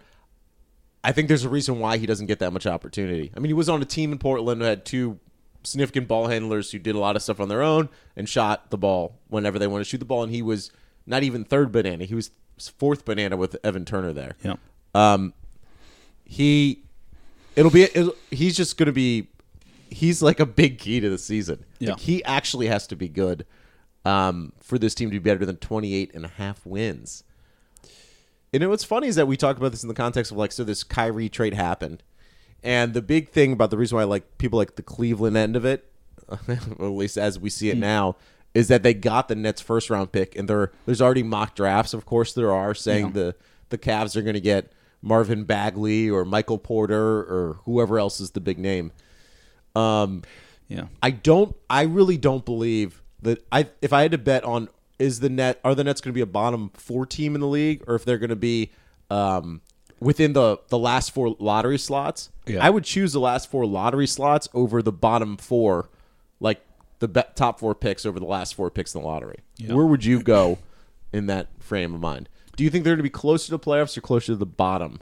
I 1.03 1.11
think 1.11 1.27
there's 1.27 1.43
a 1.43 1.49
reason 1.49 1.79
why 1.79 1.97
he 1.97 2.05
doesn't 2.05 2.27
get 2.27 2.37
that 2.39 2.53
much 2.53 2.67
opportunity. 2.67 3.31
I 3.35 3.39
mean, 3.39 3.49
he 3.49 3.53
was 3.53 3.69
on 3.69 3.81
a 3.81 3.85
team 3.85 4.11
in 4.11 4.19
Portland 4.19 4.61
who 4.61 4.67
had 4.67 4.85
two 4.85 5.19
significant 5.63 6.07
ball 6.07 6.27
handlers 6.27 6.71
who 6.71 6.77
did 6.77 6.93
a 6.93 6.99
lot 6.99 7.15
of 7.15 7.23
stuff 7.23 7.39
on 7.39 7.49
their 7.49 7.63
own 7.63 7.89
and 8.15 8.29
shot 8.29 8.69
the 8.69 8.77
ball 8.77 9.17
whenever 9.29 9.57
they 9.57 9.65
wanted 9.65 9.85
to 9.85 9.89
shoot 9.89 9.97
the 9.97 10.05
ball. 10.05 10.21
And 10.21 10.31
he 10.31 10.43
was 10.43 10.71
not 11.07 11.23
even 11.23 11.43
third 11.43 11.71
banana; 11.71 12.05
he 12.05 12.13
was 12.13 12.29
fourth 12.77 13.03
banana 13.03 13.35
with 13.35 13.57
Evan 13.63 13.83
Turner 13.83 14.13
there. 14.13 14.35
Yeah. 14.43 14.55
Um, 14.93 15.33
he, 16.23 16.83
it'll 17.55 17.71
be. 17.71 17.81
It'll, 17.81 18.15
he's 18.29 18.55
just 18.55 18.77
going 18.77 18.85
to 18.85 18.93
be. 18.93 19.27
He's 19.89 20.21
like 20.21 20.39
a 20.39 20.45
big 20.45 20.77
key 20.77 20.99
to 20.99 21.09
the 21.09 21.17
season. 21.17 21.65
Yeah. 21.79 21.93
Like, 21.93 22.01
he 22.01 22.23
actually 22.25 22.67
has 22.67 22.85
to 22.87 22.95
be 22.95 23.07
good 23.07 23.47
um, 24.05 24.53
for 24.59 24.77
this 24.77 24.93
team 24.95 25.09
to 25.11 25.19
be 25.19 25.29
better 25.29 25.45
than 25.45 25.57
28 25.57 26.13
and 26.13 26.25
a 26.25 26.29
half 26.29 26.65
wins. 26.65 27.23
And 27.81 27.91
you 28.53 28.59
know 28.59 28.69
what's 28.69 28.83
funny 28.83 29.07
is 29.07 29.15
that 29.15 29.27
we 29.27 29.35
talk 29.37 29.57
about 29.57 29.71
this 29.71 29.83
in 29.83 29.89
the 29.89 29.95
context 29.95 30.31
of 30.31 30.37
like, 30.37 30.51
so 30.51 30.63
this 30.63 30.83
Kyrie 30.83 31.29
trade 31.29 31.53
happened, 31.55 32.03
and 32.63 32.93
the 32.93 33.01
big 33.01 33.29
thing 33.29 33.53
about 33.53 33.71
the 33.71 33.77
reason 33.77 33.97
why 33.97 34.03
like 34.03 34.37
people 34.37 34.57
like 34.59 34.75
the 34.75 34.83
Cleveland 34.83 35.35
end 35.37 35.55
of 35.55 35.65
it, 35.65 35.91
at 36.47 36.79
least 36.79 37.17
as 37.17 37.39
we 37.39 37.49
see 37.49 37.69
it 37.69 37.77
now, 37.77 38.15
is 38.53 38.67
that 38.67 38.83
they 38.83 38.93
got 38.93 39.27
the 39.27 39.35
Nets 39.35 39.59
first 39.61 39.89
round 39.89 40.11
pick, 40.11 40.35
and 40.35 40.47
there 40.47 40.71
there's 40.85 41.01
already 41.01 41.23
mock 41.23 41.55
drafts. 41.55 41.93
Of 41.95 42.05
course, 42.05 42.33
there 42.33 42.51
are 42.51 42.75
saying 42.75 43.07
Yeah. 43.07 43.11
the 43.13 43.35
the 43.69 43.77
Cavs 43.79 44.15
are 44.15 44.21
going 44.21 44.35
to 44.35 44.39
get 44.41 44.71
Marvin 45.01 45.45
Bagley 45.45 46.09
or 46.09 46.23
Michael 46.23 46.59
Porter 46.59 47.21
or 47.21 47.59
whoever 47.65 47.97
else 47.97 48.19
is 48.19 48.31
the 48.31 48.39
big 48.39 48.59
name. 48.59 48.91
Um, 49.75 50.21
Yeah. 50.67 50.85
I 51.01 51.09
don't. 51.11 51.55
I 51.69 51.81
really 51.83 52.17
don't 52.17 52.45
believe 52.45 53.01
that. 53.23 53.43
I 53.51 53.67
if 53.81 53.91
I 53.93 54.01
had 54.03 54.11
to 54.11 54.17
bet 54.17 54.43
on 54.43 54.69
is 54.99 55.19
the 55.19 55.29
net 55.29 55.59
are 55.63 55.73
the 55.75 55.83
Nets 55.83 55.99
going 56.01 56.11
to 56.11 56.15
be 56.15 56.21
a 56.21 56.25
bottom 56.25 56.69
four 56.75 57.05
team 57.05 57.35
in 57.35 57.41
the 57.41 57.47
league 57.47 57.83
or 57.87 57.95
if 57.95 58.05
they're 58.05 58.17
going 58.19 58.29
to 58.29 58.35
be 58.35 58.71
um, 59.09 59.61
within 59.99 60.33
the 60.33 60.57
the 60.69 60.77
last 60.77 61.11
four 61.11 61.35
lottery 61.39 61.77
slots, 61.79 62.29
Yeah. 62.45 62.63
I 62.65 62.69
would 62.69 62.83
choose 62.83 63.13
the 63.13 63.19
last 63.19 63.49
four 63.49 63.65
lottery 63.65 64.07
slots 64.07 64.47
over 64.53 64.81
the 64.81 64.91
bottom 64.91 65.37
four, 65.37 65.89
like 66.39 66.61
the 66.99 67.07
be- 67.07 67.21
top 67.35 67.59
four 67.59 67.73
picks 67.75 68.05
over 68.05 68.19
the 68.19 68.25
last 68.25 68.55
four 68.55 68.69
picks 68.69 68.93
in 68.95 69.01
the 69.01 69.07
lottery. 69.07 69.39
Yeah. 69.57 69.73
Where 69.73 69.85
would 69.85 70.05
you 70.05 70.21
go 70.21 70.59
in 71.11 71.25
that 71.27 71.47
frame 71.59 71.93
of 71.95 72.01
mind? 72.01 72.29
Do 72.55 72.63
you 72.63 72.69
think 72.69 72.83
they're 72.83 72.93
going 72.93 72.99
to 72.99 73.03
be 73.03 73.09
closer 73.09 73.49
to 73.51 73.57
playoffs 73.57 73.97
or 73.97 74.01
closer 74.01 74.27
to 74.27 74.35
the 74.35 74.45
bottom 74.45 74.99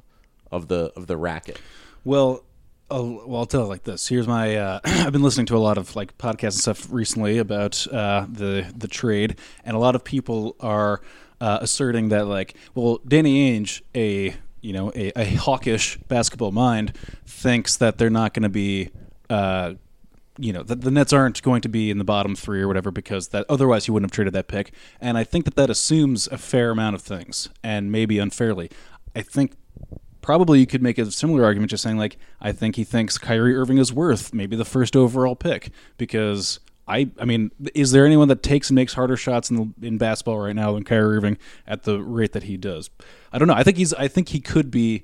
of 0.51 0.67
the 0.67 0.91
of 0.95 1.07
the 1.07 1.17
racket? 1.17 1.59
Well, 2.03 2.43
I'll, 2.91 3.21
well, 3.25 3.39
I'll 3.39 3.45
tell 3.45 3.63
it 3.63 3.67
like 3.67 3.83
this. 3.83 4.07
Here's 4.07 4.27
my. 4.27 4.55
Uh, 4.55 4.79
I've 4.85 5.13
been 5.13 5.23
listening 5.23 5.45
to 5.47 5.55
a 5.55 5.59
lot 5.59 5.77
of 5.77 5.95
like 5.95 6.17
podcasts 6.17 6.43
and 6.43 6.53
stuff 6.55 6.91
recently 6.91 7.37
about 7.37 7.87
uh, 7.87 8.25
the 8.29 8.71
the 8.75 8.87
trade, 8.87 9.37
and 9.63 9.75
a 9.75 9.79
lot 9.79 9.95
of 9.95 10.03
people 10.03 10.55
are 10.59 11.01
uh, 11.39 11.59
asserting 11.61 12.09
that 12.09 12.27
like, 12.27 12.55
well, 12.75 12.99
Danny 13.07 13.57
Ainge, 13.57 13.81
a 13.95 14.35
you 14.61 14.73
know 14.73 14.91
a, 14.95 15.11
a 15.19 15.35
hawkish 15.35 15.97
basketball 16.07 16.51
mind, 16.51 16.95
thinks 17.25 17.77
that 17.77 17.97
they're 17.97 18.09
not 18.09 18.33
going 18.33 18.43
to 18.43 18.49
be. 18.49 18.89
Uh, 19.29 19.75
you 20.37 20.53
know, 20.53 20.63
the, 20.63 20.75
the 20.75 20.89
Nets 20.89 21.13
aren't 21.13 21.41
going 21.43 21.61
to 21.61 21.69
be 21.69 21.91
in 21.91 21.97
the 21.97 22.03
bottom 22.03 22.35
three 22.35 22.61
or 22.61 22.67
whatever 22.67 22.89
because 22.89 23.27
that 23.27 23.45
otherwise 23.47 23.85
he 23.85 23.91
wouldn't 23.91 24.09
have 24.09 24.15
traded 24.15 24.33
that 24.33 24.47
pick. 24.47 24.73
And 24.99 25.17
I 25.17 25.23
think 25.23 25.45
that 25.45 25.55
that 25.55 25.69
assumes 25.69 26.25
a 26.27 26.37
fair 26.37 26.71
amount 26.71 26.95
of 26.95 27.01
things 27.01 27.49
and 27.63 27.91
maybe 27.91 28.17
unfairly. 28.17 28.71
I 29.13 29.21
think 29.21 29.53
probably 30.21 30.59
you 30.59 30.67
could 30.67 30.81
make 30.81 30.97
a 30.97 31.11
similar 31.11 31.43
argument 31.43 31.69
just 31.69 31.83
saying 31.83 31.97
like 31.97 32.17
I 32.39 32.51
think 32.51 32.75
he 32.75 32.83
thinks 32.83 33.17
Kyrie 33.17 33.55
Irving 33.55 33.77
is 33.77 33.91
worth 33.91 34.33
maybe 34.33 34.55
the 34.55 34.65
first 34.65 34.95
overall 34.95 35.35
pick 35.35 35.71
because 35.97 36.59
I 36.87 37.09
I 37.19 37.25
mean 37.25 37.51
is 37.73 37.91
there 37.91 38.05
anyone 38.05 38.27
that 38.29 38.43
takes 38.43 38.69
and 38.69 38.75
makes 38.75 38.93
harder 38.93 39.17
shots 39.17 39.49
in 39.49 39.55
the, 39.55 39.87
in 39.87 39.97
basketball 39.97 40.39
right 40.39 40.55
now 40.55 40.73
than 40.73 40.83
Kyrie 40.83 41.17
Irving 41.17 41.37
at 41.67 41.83
the 41.83 42.01
rate 42.01 42.33
that 42.33 42.43
he 42.43 42.57
does? 42.57 42.89
I 43.33 43.39
don't 43.39 43.47
know. 43.47 43.53
I 43.55 43.63
think 43.63 43.77
he's 43.77 43.93
I 43.93 44.07
think 44.07 44.29
he 44.29 44.39
could 44.39 44.71
be 44.71 45.03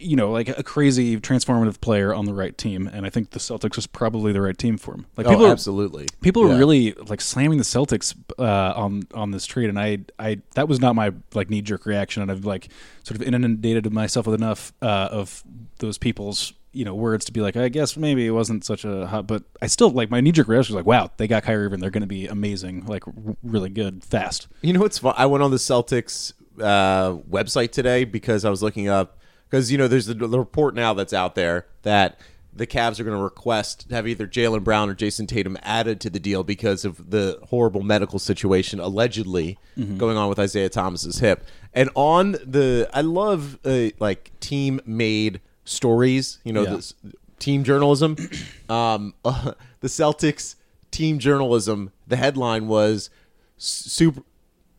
you 0.00 0.16
know, 0.16 0.30
like 0.30 0.48
a 0.48 0.62
crazy 0.62 1.18
transformative 1.18 1.80
player 1.80 2.12
on 2.14 2.24
the 2.24 2.34
right 2.34 2.56
team, 2.56 2.88
and 2.92 3.04
I 3.06 3.10
think 3.10 3.30
the 3.30 3.38
Celtics 3.38 3.76
was 3.76 3.86
probably 3.86 4.32
the 4.32 4.40
right 4.40 4.56
team 4.56 4.76
for 4.78 4.94
him. 4.94 5.06
Like 5.16 5.26
people, 5.26 5.44
oh, 5.44 5.48
are, 5.48 5.52
absolutely. 5.52 6.06
people 6.20 6.46
Yeah. 6.48 6.54
are 6.54 6.58
really 6.58 6.92
like 6.92 7.20
slamming 7.20 7.58
the 7.58 7.64
Celtics 7.64 8.14
uh, 8.38 8.72
on 8.76 9.02
on 9.14 9.30
this 9.30 9.46
trade, 9.46 9.68
and 9.68 9.78
I, 9.78 9.98
I 10.18 10.38
that 10.54 10.68
was 10.68 10.80
not 10.80 10.94
my 10.94 11.12
like 11.34 11.50
knee 11.50 11.62
jerk 11.62 11.86
reaction, 11.86 12.22
and 12.22 12.30
I've 12.30 12.44
like 12.44 12.68
sort 13.02 13.20
of 13.20 13.26
inundated 13.26 13.92
myself 13.92 14.26
with 14.26 14.34
enough 14.34 14.72
uh, 14.82 15.08
of 15.10 15.42
those 15.78 15.98
people's 15.98 16.52
you 16.72 16.84
know 16.84 16.94
words 16.94 17.24
to 17.26 17.32
be 17.32 17.40
like, 17.40 17.56
I 17.56 17.68
guess 17.68 17.96
maybe 17.96 18.26
it 18.26 18.32
wasn't 18.32 18.64
such 18.64 18.84
a 18.84 19.06
hot, 19.06 19.26
but 19.28 19.44
I 19.62 19.68
still 19.68 19.90
like 19.90 20.10
my 20.10 20.20
knee 20.20 20.32
jerk 20.32 20.48
reaction 20.48 20.74
was 20.74 20.80
like, 20.80 20.86
wow, 20.86 21.10
they 21.18 21.28
got 21.28 21.44
Kyrie 21.44 21.66
Irving, 21.66 21.78
they're 21.80 21.90
going 21.90 22.00
to 22.00 22.06
be 22.08 22.26
amazing, 22.26 22.86
like 22.86 23.06
r- 23.06 23.36
really 23.44 23.70
good, 23.70 24.02
fast. 24.02 24.48
You 24.60 24.72
know 24.72 24.80
what's 24.80 24.98
fun? 24.98 25.14
I 25.16 25.26
went 25.26 25.44
on 25.44 25.52
the 25.52 25.56
Celtics 25.58 26.32
uh, 26.60 27.14
website 27.30 27.70
today 27.70 28.04
because 28.04 28.44
I 28.44 28.50
was 28.50 28.62
looking 28.62 28.88
up 28.88 29.18
because 29.54 29.70
you 29.70 29.78
know 29.78 29.86
there's 29.86 30.06
the, 30.06 30.14
the 30.14 30.36
report 30.36 30.74
now 30.74 30.92
that's 30.92 31.12
out 31.12 31.36
there 31.36 31.64
that 31.82 32.18
the 32.52 32.66
Cavs 32.66 32.98
are 32.98 33.04
going 33.04 33.16
to 33.16 33.22
request 33.22 33.88
to 33.88 33.94
have 33.94 34.08
either 34.08 34.26
Jaylen 34.26 34.64
Brown 34.64 34.90
or 34.90 34.94
Jayson 34.96 35.28
Tatum 35.28 35.56
added 35.62 36.00
to 36.00 36.10
the 36.10 36.18
deal 36.18 36.42
because 36.42 36.84
of 36.84 37.10
the 37.10 37.38
horrible 37.50 37.82
medical 37.82 38.18
situation 38.18 38.80
allegedly 38.80 39.56
going 39.96 40.16
on 40.16 40.28
with 40.28 40.40
Isaiah 40.40 40.68
Thomas's 40.68 41.20
hip. 41.20 41.44
And 41.72 41.88
on 41.94 42.32
the, 42.32 42.88
I 42.92 43.02
love 43.02 43.58
uh, 43.64 43.90
like 44.00 44.32
team 44.40 44.80
made 44.86 45.40
stories. 45.64 46.40
You 46.44 46.52
know, 46.52 46.62
Yeah. 46.62 46.70
this 46.74 46.94
team 47.38 47.62
journalism. 47.64 48.16
Um, 48.68 49.12
the 49.24 49.88
Celtics 49.88 50.54
team 50.90 51.18
journalism. 51.18 51.92
The 52.08 52.16
headline 52.16 52.66
was 52.66 53.10
super. 53.58 54.22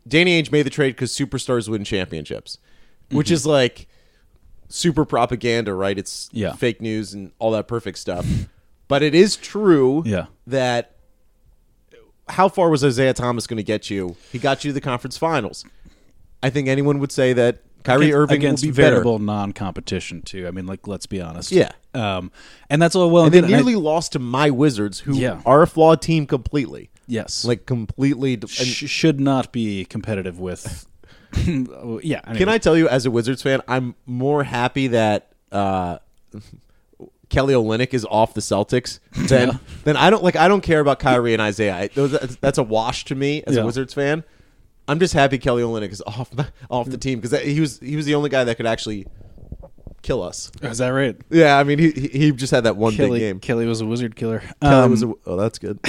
Danny 0.07 0.41
Ainge 0.41 0.51
made 0.51 0.63
the 0.63 0.71
trade 0.71 0.95
because 0.95 1.11
superstars 1.11 1.69
win 1.69 1.83
championships, 1.83 2.57
which 3.11 3.29
is 3.29 3.45
like 3.45 3.87
super 4.69 5.05
propaganda, 5.05 5.73
right? 5.73 5.97
It's 5.97 6.29
Yeah. 6.33 6.53
fake 6.53 6.81
news 6.81 7.13
and 7.13 7.31
all 7.39 7.51
that 7.51 7.67
perfect 7.67 7.97
stuff. 7.99 8.25
but 8.87 9.01
it 9.03 9.13
is 9.15 9.35
true 9.35 10.03
Yeah. 10.05 10.25
that 10.47 10.91
how 12.29 12.49
far 12.49 12.69
was 12.69 12.83
Isaiah 12.83 13.13
Thomas 13.13 13.45
going 13.47 13.57
to 13.57 13.63
get 13.63 13.89
you? 13.89 14.15
He 14.31 14.39
got 14.39 14.63
you 14.63 14.69
to 14.69 14.73
the 14.73 14.81
conference 14.81 15.17
finals. 15.17 15.63
I 16.41 16.49
think 16.49 16.67
anyone 16.67 16.99
would 16.99 17.11
say 17.11 17.33
that 17.33 17.59
Kyrie 17.83 18.05
against, 18.07 18.15
Irving 18.17 18.35
against 18.37 18.65
will 18.65 18.71
be 18.71 18.75
better. 18.77 19.03
non-competition 19.19 20.23
too. 20.23 20.47
I 20.47 20.51
mean, 20.51 20.65
like 20.65 20.87
let's 20.87 21.05
be 21.05 21.21
honest. 21.21 21.51
Yeah. 21.51 21.71
Um, 21.93 22.31
and 22.69 22.81
that's 22.81 22.95
all 22.95 23.09
well 23.11 23.25
And 23.25 23.33
and 23.35 23.43
they 23.43 23.47
good. 23.47 23.53
and 23.53 23.55
I- 23.55 23.57
nearly 23.59 23.75
lost 23.75 24.13
to 24.13 24.19
my 24.19 24.49
Wizards, 24.49 25.01
who 25.01 25.15
Yeah. 25.15 25.41
are 25.45 25.61
a 25.61 25.67
flawed 25.67 26.01
team 26.01 26.25
completely. 26.25 26.89
yes, 27.07 27.45
Like 27.45 27.67
completely. 27.67 28.33
And 28.33 28.49
sh- 28.49 28.89
should 28.89 29.19
not 29.19 29.51
be 29.51 29.85
competitive 29.85 30.39
with. 30.39 30.87
yeah. 32.03 32.21
Can 32.35 32.49
I 32.49 32.57
tell 32.57 32.77
you, 32.77 32.87
as 32.89 33.05
a 33.05 33.11
Wizards 33.11 33.41
fan, 33.41 33.61
I'm 33.67 33.95
more 34.05 34.43
happy 34.43 34.87
that 34.87 35.31
uh, 35.51 35.97
Kelly 37.29 37.53
Olynyk 37.53 37.93
is 37.93 38.05
off 38.09 38.33
the 38.33 38.41
Celtics 38.41 38.99
than 39.29 39.49
Yeah. 39.49 39.57
than 39.83 39.97
I 39.97 40.09
don't 40.09 40.23
like. 40.23 40.35
I 40.35 40.47
don't 40.47 40.61
care 40.61 40.79
about 40.79 40.99
Kyrie 40.99 41.33
and 41.33 41.41
Isaiah. 41.41 41.75
I, 41.75 41.87
those, 41.87 42.11
that's, 42.37 42.57
a 42.57 42.63
wash 42.63 43.05
to 43.05 43.15
me 43.15 43.43
as 43.47 43.55
Yeah. 43.55 43.61
a 43.63 43.65
Wizards 43.65 43.93
fan. 43.93 44.23
I'm 44.87 44.99
just 44.99 45.13
happy 45.13 45.37
Kelly 45.39 45.63
Olynyk 45.63 45.91
is 45.91 46.01
off 46.07 46.29
off 46.69 46.89
the 46.89 46.97
team 46.97 47.19
because 47.19 47.39
he 47.41 47.59
was 47.59 47.79
he 47.79 47.95
was 47.95 48.05
the 48.05 48.13
only 48.15 48.29
guy 48.29 48.43
that 48.43 48.55
could 48.57 48.67
actually 48.67 49.07
kill 50.03 50.21
us. 50.21 50.51
Is 50.61 50.77
that 50.77 50.89
right? 50.89 51.15
Yeah, 51.31 51.57
I 51.57 51.63
mean 51.63 51.79
he 51.79 51.89
he 51.91 52.07
he 52.09 52.31
just 52.31 52.51
had 52.51 52.65
that 52.65 52.77
one 52.77 52.93
Kelly, 52.93 53.19
big 53.19 53.27
game. 53.27 53.39
Kelly 53.39 53.65
was 53.65 53.81
a 53.81 53.85
wizard 53.87 54.15
killer. 54.15 54.43
Kelly 54.61 54.75
Um, 54.83 54.91
was 54.91 55.01
a, 55.03 55.11
oh 55.25 55.35
that's 55.37 55.57
good. 55.57 55.79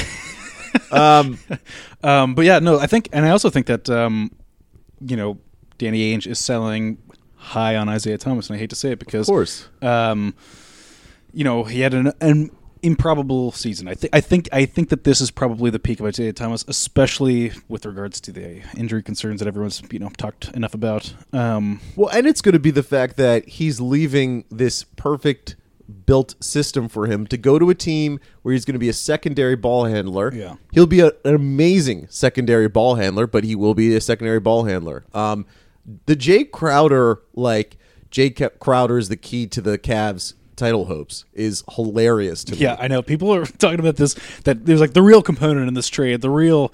um, 0.90 1.38
Um, 2.02 2.34
but 2.34 2.44
yeah, 2.46 2.58
no, 2.60 2.78
I 2.78 2.86
think, 2.86 3.08
and 3.12 3.26
I 3.26 3.30
also 3.30 3.50
think 3.50 3.66
that 3.66 3.90
um, 3.90 4.30
you 5.00 5.16
know, 5.16 5.38
Danny 5.78 6.14
Ainge 6.14 6.26
is 6.26 6.38
selling 6.38 6.98
high 7.36 7.76
on 7.76 7.88
Isaiah 7.88 8.18
Thomas, 8.18 8.48
and 8.48 8.56
I 8.56 8.58
hate 8.58 8.70
to 8.70 8.76
say 8.76 8.92
it 8.92 8.98
because, 8.98 9.28
of 9.28 9.32
course. 9.32 9.68
um, 9.82 10.34
you 11.32 11.44
know, 11.44 11.64
he 11.64 11.80
had 11.80 11.94
an, 11.94 12.12
an 12.20 12.50
improbable 12.82 13.52
season. 13.52 13.88
I 13.88 13.94
think, 13.94 14.14
I 14.14 14.20
think, 14.20 14.48
I 14.52 14.64
think 14.64 14.88
that 14.88 15.04
this 15.04 15.20
is 15.20 15.30
probably 15.30 15.70
the 15.70 15.78
peak 15.78 16.00
of 16.00 16.06
Isaiah 16.06 16.32
Thomas, 16.32 16.64
especially 16.68 17.52
with 17.68 17.84
regards 17.84 18.20
to 18.22 18.32
the 18.32 18.62
injury 18.76 19.02
concerns 19.02 19.40
that 19.40 19.48
everyone's 19.48 19.82
you 19.90 19.98
know 19.98 20.08
talked 20.16 20.48
enough 20.50 20.74
about. 20.74 21.12
Um, 21.32 21.80
Well, 21.94 22.08
and 22.10 22.26
it's 22.26 22.40
going 22.40 22.54
to 22.54 22.58
be 22.58 22.70
the 22.70 22.82
fact 22.82 23.16
that 23.16 23.48
he's 23.48 23.80
leaving 23.80 24.44
this 24.50 24.84
perfect 24.84 25.56
built 26.06 26.34
system 26.40 26.88
for 26.88 27.06
him 27.06 27.26
to 27.26 27.36
go 27.36 27.58
to 27.58 27.70
a 27.70 27.74
team 27.74 28.20
where 28.42 28.52
he's 28.52 28.64
going 28.64 28.74
to 28.74 28.78
be 28.78 28.88
a 28.88 28.94
secondary 28.94 29.56
ball 29.56 29.84
handler. 29.84 30.32
Yeah. 30.34 30.56
He'll 30.72 30.86
be 30.86 31.00
a, 31.00 31.12
an 31.24 31.34
amazing 31.34 32.06
secondary 32.10 32.68
ball 32.68 32.96
handler, 32.96 33.26
but 33.26 33.44
he 33.44 33.54
will 33.54 33.74
be 33.74 33.94
a 33.94 34.00
secondary 34.00 34.40
ball 34.40 34.64
handler. 34.64 35.04
Um, 35.14 35.46
the 36.06 36.16
Jae 36.16 36.50
Crowder, 36.50 37.22
like, 37.34 37.76
Jae 38.10 38.50
Crowder 38.58 38.98
is 38.98 39.08
the 39.08 39.16
key 39.16 39.46
to 39.46 39.60
the 39.60 39.78
Cavs 39.78 40.34
title 40.56 40.86
hopes 40.86 41.24
is 41.34 41.62
hilarious 41.72 42.42
to 42.44 42.52
me. 42.52 42.58
yeah, 42.58 42.76
I 42.78 42.88
know 42.88 43.02
people 43.02 43.32
are 43.34 43.44
talking 43.58 43.78
about 43.78 43.96
this. 43.96 44.14
That 44.44 44.66
there's 44.66 44.80
like 44.80 44.94
the 44.94 45.02
real 45.02 45.22
component 45.22 45.68
in 45.68 45.74
this 45.74 45.88
trade, 45.88 46.20
the 46.22 46.30
real. 46.30 46.72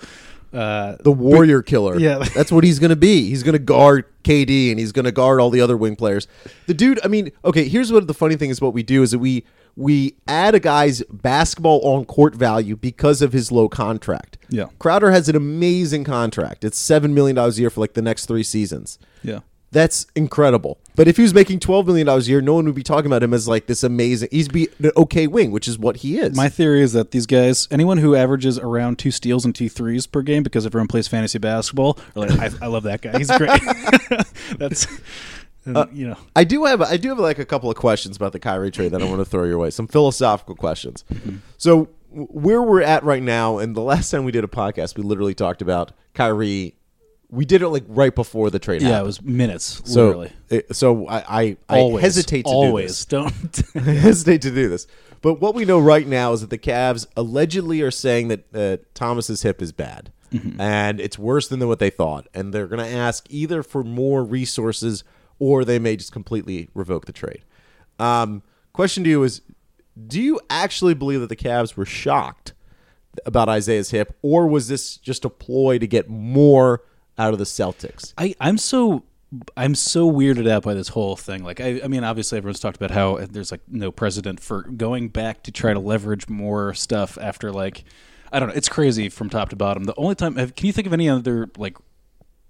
Uh, 0.53 0.97
the 1.01 1.13
warrior 1.13 1.63
killer. 1.63 1.99
Yeah. 1.99 2.19
that's 2.35 2.53
what 2.53 2.65
he's 2.65 2.79
going 2.79 2.91
to 2.91 2.97
be. 2.97 3.29
He's 3.29 3.43
going 3.43 3.55
to 3.55 3.59
guard 3.59 4.05
KD 4.25 4.71
and 4.71 4.79
he's 4.79 4.93
going 4.93 5.05
to 5.07 5.13
guard 5.13 5.41
all 5.41 5.51
the 5.51 5.61
other 5.61 5.77
wing 5.77 5.97
players. 5.97 6.27
The 6.67 6.75
dude, 6.75 7.01
I 7.05 7.09
mean, 7.09 7.33
okay, 7.45 7.69
here's 7.69 7.91
what 7.93 8.07
the 8.07 8.15
funny 8.15 8.37
thing 8.37 8.51
is 8.51 8.61
what 8.61 8.75
we 8.75 8.83
do 8.83 9.03
is 9.03 9.13
that 9.13 9.19
we 9.19 9.45
we 9.75 10.17
add 10.29 10.55
a 10.55 10.61
guy's 10.61 11.03
basketball 11.11 11.81
on 11.83 12.05
court 12.05 12.35
value 12.35 12.77
because 12.77 13.23
of 13.23 13.33
his 13.33 13.51
low 13.51 13.69
contract. 13.71 14.37
Yeah. 14.51 14.67
Crowder 14.79 15.11
has 15.11 15.31
an 15.31 15.37
amazing 15.37 16.05
contract. 16.05 16.63
It's 16.65 16.77
7 16.79 17.15
million 17.15 17.37
dollars 17.37 17.57
a 17.57 17.63
year 17.63 17.71
for 17.71 17.81
like 17.81 17.95
the 17.95 18.03
next 18.03 18.27
3 18.27 18.43
seasons. 18.43 18.99
yeah. 19.23 19.41
That's 19.71 20.05
incredible. 20.15 20.79
But 20.95 21.09
if 21.09 21.17
he 21.17 21.23
was 21.23 21.33
making 21.33 21.61
$12 21.61 21.87
million 21.87 22.09
a 22.09 22.19
year, 22.19 22.41
no 22.41 22.55
one 22.55 22.67
would 22.67 22.75
be 22.75 22.83
talking 22.83 23.07
about 23.07 23.23
him 23.23 23.33
as 23.33 23.49
like 23.49 23.67
this 23.67 23.83
amazing. 23.83 24.29
He's 24.31 24.49
be 24.49 24.69
an 24.79 24.91
okay 24.97 25.27
wing, 25.27 25.51
which 25.51 25.67
is 25.67 25.79
what 25.79 25.99
he 25.99 26.19
is. 26.19 26.37
My 26.37 26.49
theory 26.49 26.83
is 26.83 26.93
that 26.93 27.13
these 27.13 27.27
guys, 27.27 27.67
anyone 27.71 27.99
who 27.99 28.15
averages 28.15 28.59
around 28.59 28.99
two 28.99 29.11
steals 29.11 29.45
and 29.45 29.55
two 29.55 29.69
threes 29.69 30.07
per 30.07 30.23
game 30.23 30.43
because 30.43 30.67
everyone 30.67 30.89
plays 30.89 31.09
fantasy 31.09 31.39
basketball, 31.39 31.99
are 32.15 32.27
like, 32.27 32.39
I, 32.39 32.51
I 32.63 32.67
love 32.67 32.83
that 32.85 33.01
guy. 33.01 33.17
He's 33.17 33.31
great. 33.31 33.51
That's, 34.59 34.87
and, 35.65 35.77
uh, 35.77 35.87
you 35.93 36.09
know, 36.09 36.17
I 36.35 36.45
do 36.45 36.65
have 36.65 36.83
I 36.83 36.97
do 36.97 37.09
have 37.11 37.19
like 37.19 37.39
a 37.39 37.45
couple 37.45 37.71
of 37.71 37.77
questions 37.77 38.17
about 38.17 38.33
the 38.33 38.41
Kyrie 38.41 38.71
trade 38.71 38.93
that 38.93 39.03
I 39.03 39.05
want 39.05 39.21
to 39.21 39.25
throw 39.25 39.45
your 39.45 39.59
way. 39.59 39.71
Some 39.71 39.87
philosophical 39.87 40.57
questions. 40.57 41.05
Mm-hmm. 41.13 41.37
So 41.57 41.89
where 42.11 42.63
we're 42.63 42.83
at 42.83 43.05
right 43.05 43.23
now, 43.23 43.59
and 43.59 43.75
the 43.75 43.81
last 43.81 44.11
time 44.11 44.25
we 44.25 44.33
did 44.33 44.45
a 44.45 44.49
podcast, 44.49 44.97
we 44.97 45.03
literally 45.03 45.35
talked 45.35 45.63
about 45.63 45.93
Kyrie. 46.15 46.75
We 47.33 47.45
did 47.47 47.63
it 47.63 47.69
like 47.71 47.85
right 47.89 48.15
before 48.15 48.51
the 48.51 48.59
trade. 48.59 48.83
yeah, 48.83 49.01
it 49.01 49.05
was 49.05 49.21
minutes, 49.23 49.81
so 49.87 50.05
literally. 50.07 50.33
it- 50.51 50.77
so 50.77 51.09
I 51.09 51.19
I, 51.43 51.57
I 51.69 51.79
always 51.81 52.03
hesitate 52.03 52.43
to 52.45 52.51
always 52.51 53.05
do 53.07 53.17
don't. 53.17 53.53
this. 53.53 53.65
I 53.77 53.81
hesitate 53.81 54.43
to 54.43 54.51
do 54.51 54.69
this. 54.69 54.87
But 55.23 55.41
what 55.41 55.55
we 55.55 55.65
know 55.65 55.79
right 55.79 56.07
now 56.07 56.33
is 56.35 56.43
that 56.43 56.51
the 56.51 56.59
Cavs 56.59 57.07
allegedly 57.17 57.81
are 57.81 57.91
saying 57.91 58.29
that 58.29 58.55
uh, 58.55 58.77
Thomas's 58.93 59.43
hip 59.43 59.63
is 59.63 59.73
bad, 59.73 60.13
and 60.59 61.01
it's 61.01 61.19
worse 61.19 61.49
than 61.49 61.67
what 61.69 61.79
they 61.79 61.91
thought, 61.91 62.27
and 62.35 62.53
they're 62.53 62.67
going 62.67 62.85
to 62.85 62.91
ask 62.97 63.27
either 63.31 63.63
for 63.63 63.83
more 63.85 64.23
resources 64.25 65.03
or 65.39 65.65
they 65.65 65.79
may 65.79 65.97
just 65.97 66.13
completely 66.13 66.69
revoke 66.75 67.07
the 67.07 67.13
trade. 67.13 67.43
Um, 67.99 68.43
question 68.75 69.05
to 69.05 69.11
you 69.11 69.23
is: 69.23 69.41
Do 70.07 70.21
you 70.21 70.39
actually 70.51 70.95
believe 70.95 71.21
that 71.21 71.29
the 71.29 71.37
Cavs 71.37 71.77
were 71.77 71.87
shocked 71.87 72.53
about 73.25 73.49
Isaiah's 73.49 73.91
hip, 73.91 74.19
or 74.23 74.47
was 74.47 74.69
this 74.69 74.97
just 74.99 75.25
a 75.25 75.31
ploy 75.31 75.79
to 75.79 75.87
get 75.87 76.09
more 76.11 76.83
out 77.19 77.33
of 77.33 77.39
the 77.39 77.45
Celtics? 77.45 78.15
I 78.19 78.35
I'm 78.41 78.59
so 78.59 79.05
I'm 79.57 79.75
so 79.75 80.11
weirded 80.11 80.49
out 80.49 80.63
by 80.63 80.75
this 80.75 80.89
whole 80.89 81.17
thing. 81.17 81.43
Like, 81.43 81.61
I, 81.61 81.81
I 81.83 81.89
mean, 81.89 82.05
obviously, 82.05 82.39
everyone's 82.39 82.61
talked 82.61 82.77
about 82.77 82.91
how 82.91 83.17
there's 83.17 83.51
like 83.51 83.63
no 83.67 83.91
precedent 83.91 84.41
for 84.41 84.63
going 84.63 85.09
back 85.09 85.43
to 85.45 85.53
try 85.53 85.73
to 85.73 85.81
leverage 85.81 86.29
more 86.29 86.75
stuff 86.75 87.17
after 87.19 87.51
like, 87.51 87.85
I 88.31 88.41
don't 88.41 88.51
know, 88.51 88.55
it's 88.55 88.69
crazy 88.69 89.09
from 89.09 89.31
top 89.31 89.49
to 89.51 89.57
bottom. 89.57 89.85
The 89.85 89.95
only 89.97 90.15
time, 90.15 90.37
have, 90.37 90.55
can 90.55 90.67
you 90.67 90.73
think 90.73 90.87
of 90.87 90.93
any 90.93 91.09
other 91.09 91.51
like, 91.57 91.79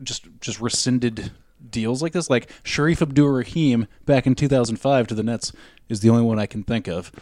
just 0.03 0.27
just 0.41 0.61
rescinded 0.61 1.31
deals 1.71 2.03
like 2.03 2.13
this? 2.13 2.29
Like 2.29 2.51
Shareef 2.65 3.01
Abdur-Rahim 3.01 3.87
back 4.05 4.27
in 4.27 4.35
2005 4.35 5.07
to 5.07 5.15
the 5.15 5.23
Nets 5.23 5.53
is 5.89 6.01
the 6.01 6.11
only 6.11 6.25
one 6.25 6.41
I 6.41 6.47
can 6.47 6.65
think 6.65 6.89
of. 6.89 7.13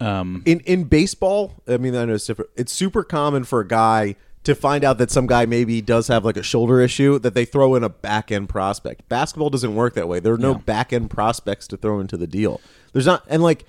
Um, 0.00 0.44
in 0.46 0.60
in 0.60 0.84
baseball, 0.84 1.54
I 1.66 1.76
mean, 1.76 1.96
I 1.96 2.04
know 2.04 2.14
it's 2.14 2.26
different. 2.26 2.52
It's 2.54 2.72
super 2.72 3.02
common 3.02 3.42
for 3.42 3.58
a 3.58 3.66
guy 3.66 4.14
to 4.44 4.54
find 4.54 4.84
out 4.84 4.98
that 4.98 5.10
some 5.10 5.26
guy 5.26 5.44
maybe 5.46 5.80
does 5.80 6.08
have 6.08 6.24
like 6.24 6.36
a 6.36 6.42
shoulder 6.42 6.80
issue 6.80 7.18
that 7.18 7.34
they 7.34 7.44
throw 7.44 7.74
in 7.74 7.82
a 7.84 7.88
back 7.88 8.30
end 8.32 8.48
prospect. 8.48 9.08
Basketball 9.08 9.50
doesn't 9.50 9.74
work 9.74 9.94
that 9.94 10.08
way. 10.08 10.20
There 10.20 10.32
are 10.32 10.38
no 10.38 10.52
Yeah. 10.52 10.58
back 10.58 10.92
end 10.92 11.10
prospects 11.10 11.66
to 11.68 11.76
throw 11.76 12.00
into 12.00 12.16
the 12.16 12.26
deal. 12.26 12.60
There's 12.92 13.06
not, 13.06 13.24
and 13.28 13.42
like, 13.42 13.64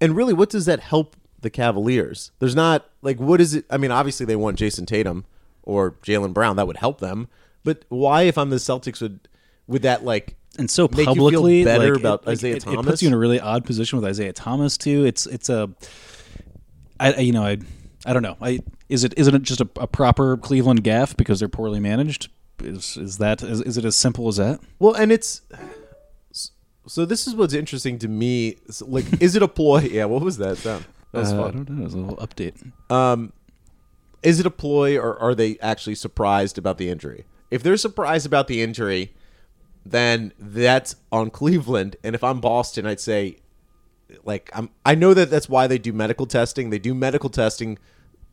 and 0.00 0.16
really, 0.16 0.32
what 0.32 0.50
does 0.50 0.66
that 0.66 0.80
help 0.80 1.16
the 1.40 1.50
Cavaliers? 1.50 2.32
There's 2.40 2.56
not 2.56 2.86
like, 3.02 3.18
what 3.20 3.40
is 3.40 3.54
it? 3.54 3.64
I 3.70 3.76
mean, 3.76 3.90
obviously 3.90 4.26
they 4.26 4.36
want 4.36 4.58
Jayson 4.58 4.86
Tatum 4.86 5.24
or 5.62 5.92
Jaylen 6.02 6.32
Brown. 6.32 6.56
That 6.56 6.66
would 6.66 6.78
help 6.78 7.00
them. 7.00 7.28
But 7.62 7.84
why, 7.88 8.22
if 8.22 8.38
I'm 8.38 8.50
the 8.50 8.56
Celtics, 8.56 9.00
would 9.02 9.28
would 9.66 9.82
that 9.82 10.04
like 10.04 10.36
and 10.58 10.70
so 10.70 10.88
make 10.88 11.00
you 11.00 11.04
feel 11.04 11.14
publicly, 11.14 11.62
better 11.64 11.90
like, 11.92 12.00
about 12.00 12.22
it, 12.22 12.28
Isaiah 12.30 12.56
it, 12.56 12.62
Thomas? 12.62 12.86
It 12.86 12.88
puts 12.88 13.02
you 13.02 13.08
in 13.08 13.14
a 13.14 13.18
really 13.18 13.38
odd 13.38 13.64
position 13.64 13.98
with 14.00 14.08
Isaiah 14.08 14.32
Thomas 14.32 14.76
too. 14.78 15.04
It's 15.04 15.26
it's 15.26 15.48
a 15.48 15.68
I 16.98 17.16
you 17.16 17.32
know 17.32 17.44
I 17.44 17.58
I 18.06 18.12
don't 18.12 18.22
know. 18.22 18.36
I 18.40 18.60
is 18.88 19.04
it 19.04 19.14
isn't 19.16 19.34
it 19.34 19.42
just 19.42 19.60
a, 19.60 19.68
a 19.76 19.86
proper 19.86 20.36
Cleveland 20.36 20.84
gaff 20.84 21.16
because 21.16 21.40
they're 21.40 21.48
poorly 21.48 21.80
managed? 21.80 22.28
Is 22.62 22.96
is 22.96 23.18
that 23.18 23.42
is, 23.42 23.60
is 23.62 23.76
it 23.76 23.84
as 23.84 23.96
simple 23.96 24.28
as 24.28 24.36
that? 24.36 24.60
Well, 24.78 24.94
and 24.94 25.12
it's 25.12 25.42
so. 26.86 27.04
This 27.04 27.26
is 27.26 27.34
what's 27.34 27.54
interesting 27.54 27.98
to 28.00 28.08
me. 28.08 28.56
So, 28.70 28.86
Like, 28.86 29.04
is 29.20 29.34
it 29.36 29.42
a 29.42 29.48
ploy? 29.48 29.80
Yeah. 29.90 30.06
What 30.06 30.22
was 30.22 30.38
that 30.38 30.58
sound? 30.58 30.84
That 31.12 31.20
was 31.20 31.32
Uh, 31.32 31.44
I 31.44 31.50
don't 31.50 31.68
know. 31.70 31.84
It's 31.84 31.94
a 31.94 31.98
little 31.98 32.16
update. 32.16 32.72
Um, 32.90 33.32
is 34.22 34.40
it 34.40 34.46
a 34.46 34.50
ploy, 34.50 34.96
or 34.98 35.18
are 35.18 35.34
they 35.34 35.58
actually 35.60 35.94
surprised 35.94 36.58
about 36.58 36.78
the 36.78 36.88
injury? 36.90 37.24
If 37.50 37.62
they're 37.62 37.76
surprised 37.76 38.26
about 38.26 38.46
the 38.48 38.62
injury, 38.62 39.14
then 39.86 40.32
that's 40.38 40.96
on 41.12 41.30
Cleveland. 41.30 41.96
And 42.02 42.14
if 42.14 42.22
I'm 42.24 42.40
Boston, 42.40 42.84
I'd 42.86 43.00
say, 43.00 43.38
like, 44.24 44.50
I'm. 44.54 44.70
I 44.84 44.94
know 44.94 45.14
that 45.14 45.30
that's 45.30 45.48
why 45.48 45.66
they 45.66 45.78
do 45.78 45.92
medical 45.92 46.26
testing. 46.26 46.70
They 46.70 46.78
do 46.78 46.94
medical 46.94 47.30
testing 47.30 47.78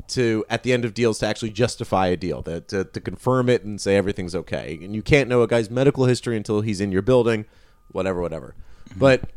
to 0.08 0.46
at 0.50 0.64
the 0.64 0.72
end 0.72 0.86
of 0.86 0.94
deals 0.94 1.20
to 1.20 1.28
actually 1.28 1.50
justify 1.50 2.08
a 2.08 2.18
deal, 2.18 2.42
that 2.44 2.68
to, 2.68 2.84
to 2.86 3.02
confirm 3.02 3.50
it 3.50 3.64
and 3.64 3.82
say 3.82 3.96
everything's 3.96 4.36
okay. 4.36 4.80
And 4.82 4.96
you 4.96 5.02
can't 5.02 5.28
know 5.28 5.42
a 5.42 5.48
guy's 5.48 5.70
medical 5.70 6.06
history 6.06 6.38
until 6.38 6.62
he's 6.62 6.80
in 6.80 6.92
your 6.92 7.02
building, 7.02 7.46
whatever, 7.92 8.22
whatever. 8.22 8.54
But 8.96 9.30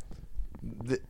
the, 0.63 1.01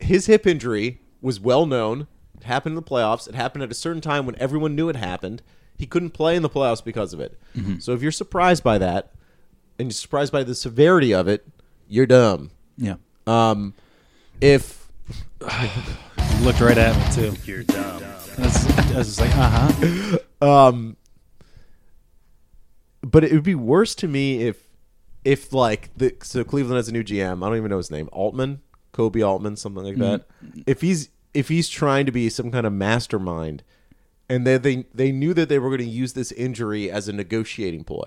his 0.00 0.26
hip 0.26 0.46
injury 0.46 1.00
was 1.22 1.40
well 1.40 1.64
known. 1.64 2.06
It 2.36 2.44
happened 2.44 2.72
in 2.72 2.76
the 2.76 2.82
playoffs. 2.82 3.26
It 3.28 3.34
happened 3.34 3.64
at 3.64 3.70
a 3.70 3.74
certain 3.74 4.02
time 4.02 4.26
when 4.26 4.36
everyone 4.38 4.76
knew 4.76 4.88
it 4.88 4.96
happened. 4.96 5.42
He 5.76 5.86
couldn't 5.86 6.10
play 6.10 6.36
in 6.36 6.42
the 6.42 6.50
playoffs 6.50 6.84
because 6.84 7.12
of 7.12 7.20
it. 7.20 7.38
So 7.80 7.92
if 7.92 8.02
you're 8.02 8.12
surprised 8.12 8.62
by 8.62 8.78
that, 8.78 9.12
and 9.78 9.86
you're 9.86 9.92
surprised 9.92 10.32
by 10.32 10.42
the 10.42 10.54
severity 10.54 11.14
of 11.14 11.28
it, 11.28 11.46
you're 11.88 12.06
dumb. 12.06 12.50
Yeah, 12.76 12.96
Um, 13.26 13.74
if 14.40 14.90
you 15.40 15.46
looked 16.42 16.60
right 16.60 16.78
at 16.78 16.96
me 16.96 17.14
too. 17.14 17.36
You're 17.44 17.62
dumb. 17.64 18.02
I 18.38 18.42
was, 18.42 18.78
I 18.78 18.98
was 18.98 19.06
just 19.06 19.20
like, 19.20 19.36
uh 19.36 19.72
huh. 19.72 20.18
Um, 20.40 20.96
but 23.02 23.24
it 23.24 23.32
would 23.32 23.42
be 23.42 23.56
worse 23.56 23.96
to 23.96 24.06
me 24.06 24.42
if, 24.42 24.68
if 25.24 25.52
like 25.52 25.90
the 25.96 26.14
so 26.22 26.44
Cleveland 26.44 26.76
has 26.76 26.88
a 26.88 26.92
new 26.92 27.02
GM. 27.02 27.44
I 27.44 27.48
don't 27.48 27.56
even 27.56 27.70
know 27.70 27.76
his 27.76 27.90
name. 27.90 28.08
Altman, 28.12 28.60
Koby 28.92 29.26
Altman, 29.26 29.56
something 29.56 29.82
like 29.82 29.96
that. 29.96 30.26
If 30.66 30.80
he's 30.80 31.08
if 31.34 31.48
he's 31.48 31.68
trying 31.68 32.06
to 32.06 32.12
be 32.12 32.28
some 32.28 32.50
kind 32.50 32.66
of 32.66 32.72
mastermind, 32.72 33.62
and 34.28 34.46
they 34.46 34.58
they 34.58 34.86
they 34.94 35.12
knew 35.12 35.34
that 35.34 35.48
they 35.48 35.58
were 35.58 35.68
going 35.68 35.78
to 35.78 35.84
use 35.84 36.12
this 36.12 36.32
injury 36.32 36.90
as 36.90 37.08
a 37.08 37.12
negotiating 37.12 37.84
ploy, 37.84 38.06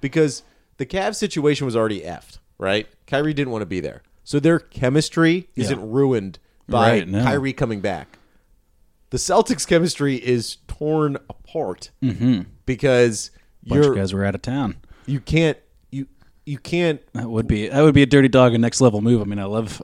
because 0.00 0.42
the 0.76 0.86
Cavs 0.86 1.16
situation 1.16 1.66
was 1.66 1.76
already 1.76 2.00
effed. 2.00 2.38
Right, 2.56 2.86
Kyrie 3.06 3.34
didn't 3.34 3.52
want 3.52 3.62
to 3.62 3.66
be 3.66 3.80
there, 3.80 4.02
so 4.24 4.40
their 4.40 4.58
chemistry 4.58 5.48
Yeah. 5.54 5.64
isn't 5.64 5.90
ruined 5.90 6.38
by 6.68 6.90
Right, 6.90 7.08
no. 7.08 7.22
Kyrie 7.22 7.52
coming 7.52 7.80
back 7.80 8.18
the 9.10 9.18
Celtics 9.18 9.64
chemistry 9.66 10.16
is 10.16 10.56
torn 10.66 11.16
apart 11.30 11.90
mm-hmm. 12.02 12.42
because 12.66 13.30
Bunch 13.64 13.78
of 13.80 13.86
you're 13.86 13.94
guys 13.94 14.12
were 14.12 14.24
out 14.24 14.34
of 14.34 14.42
town. 14.42 14.76
you 15.06 15.20
can't 15.20 15.56
you 15.92 16.08
you 16.44 16.58
can't 16.58 17.00
That 17.12 17.30
would 17.30 17.46
be 17.46 17.68
that 17.68 17.80
would 17.82 17.94
be 17.94 18.02
a 18.02 18.06
dirty 18.06 18.26
dog 18.28 18.54
and 18.54 18.62
next 18.62 18.80
level 18.80 19.00
move. 19.00 19.20
I 19.20 19.24
mean, 19.24 19.38
I 19.38 19.44
love 19.44 19.80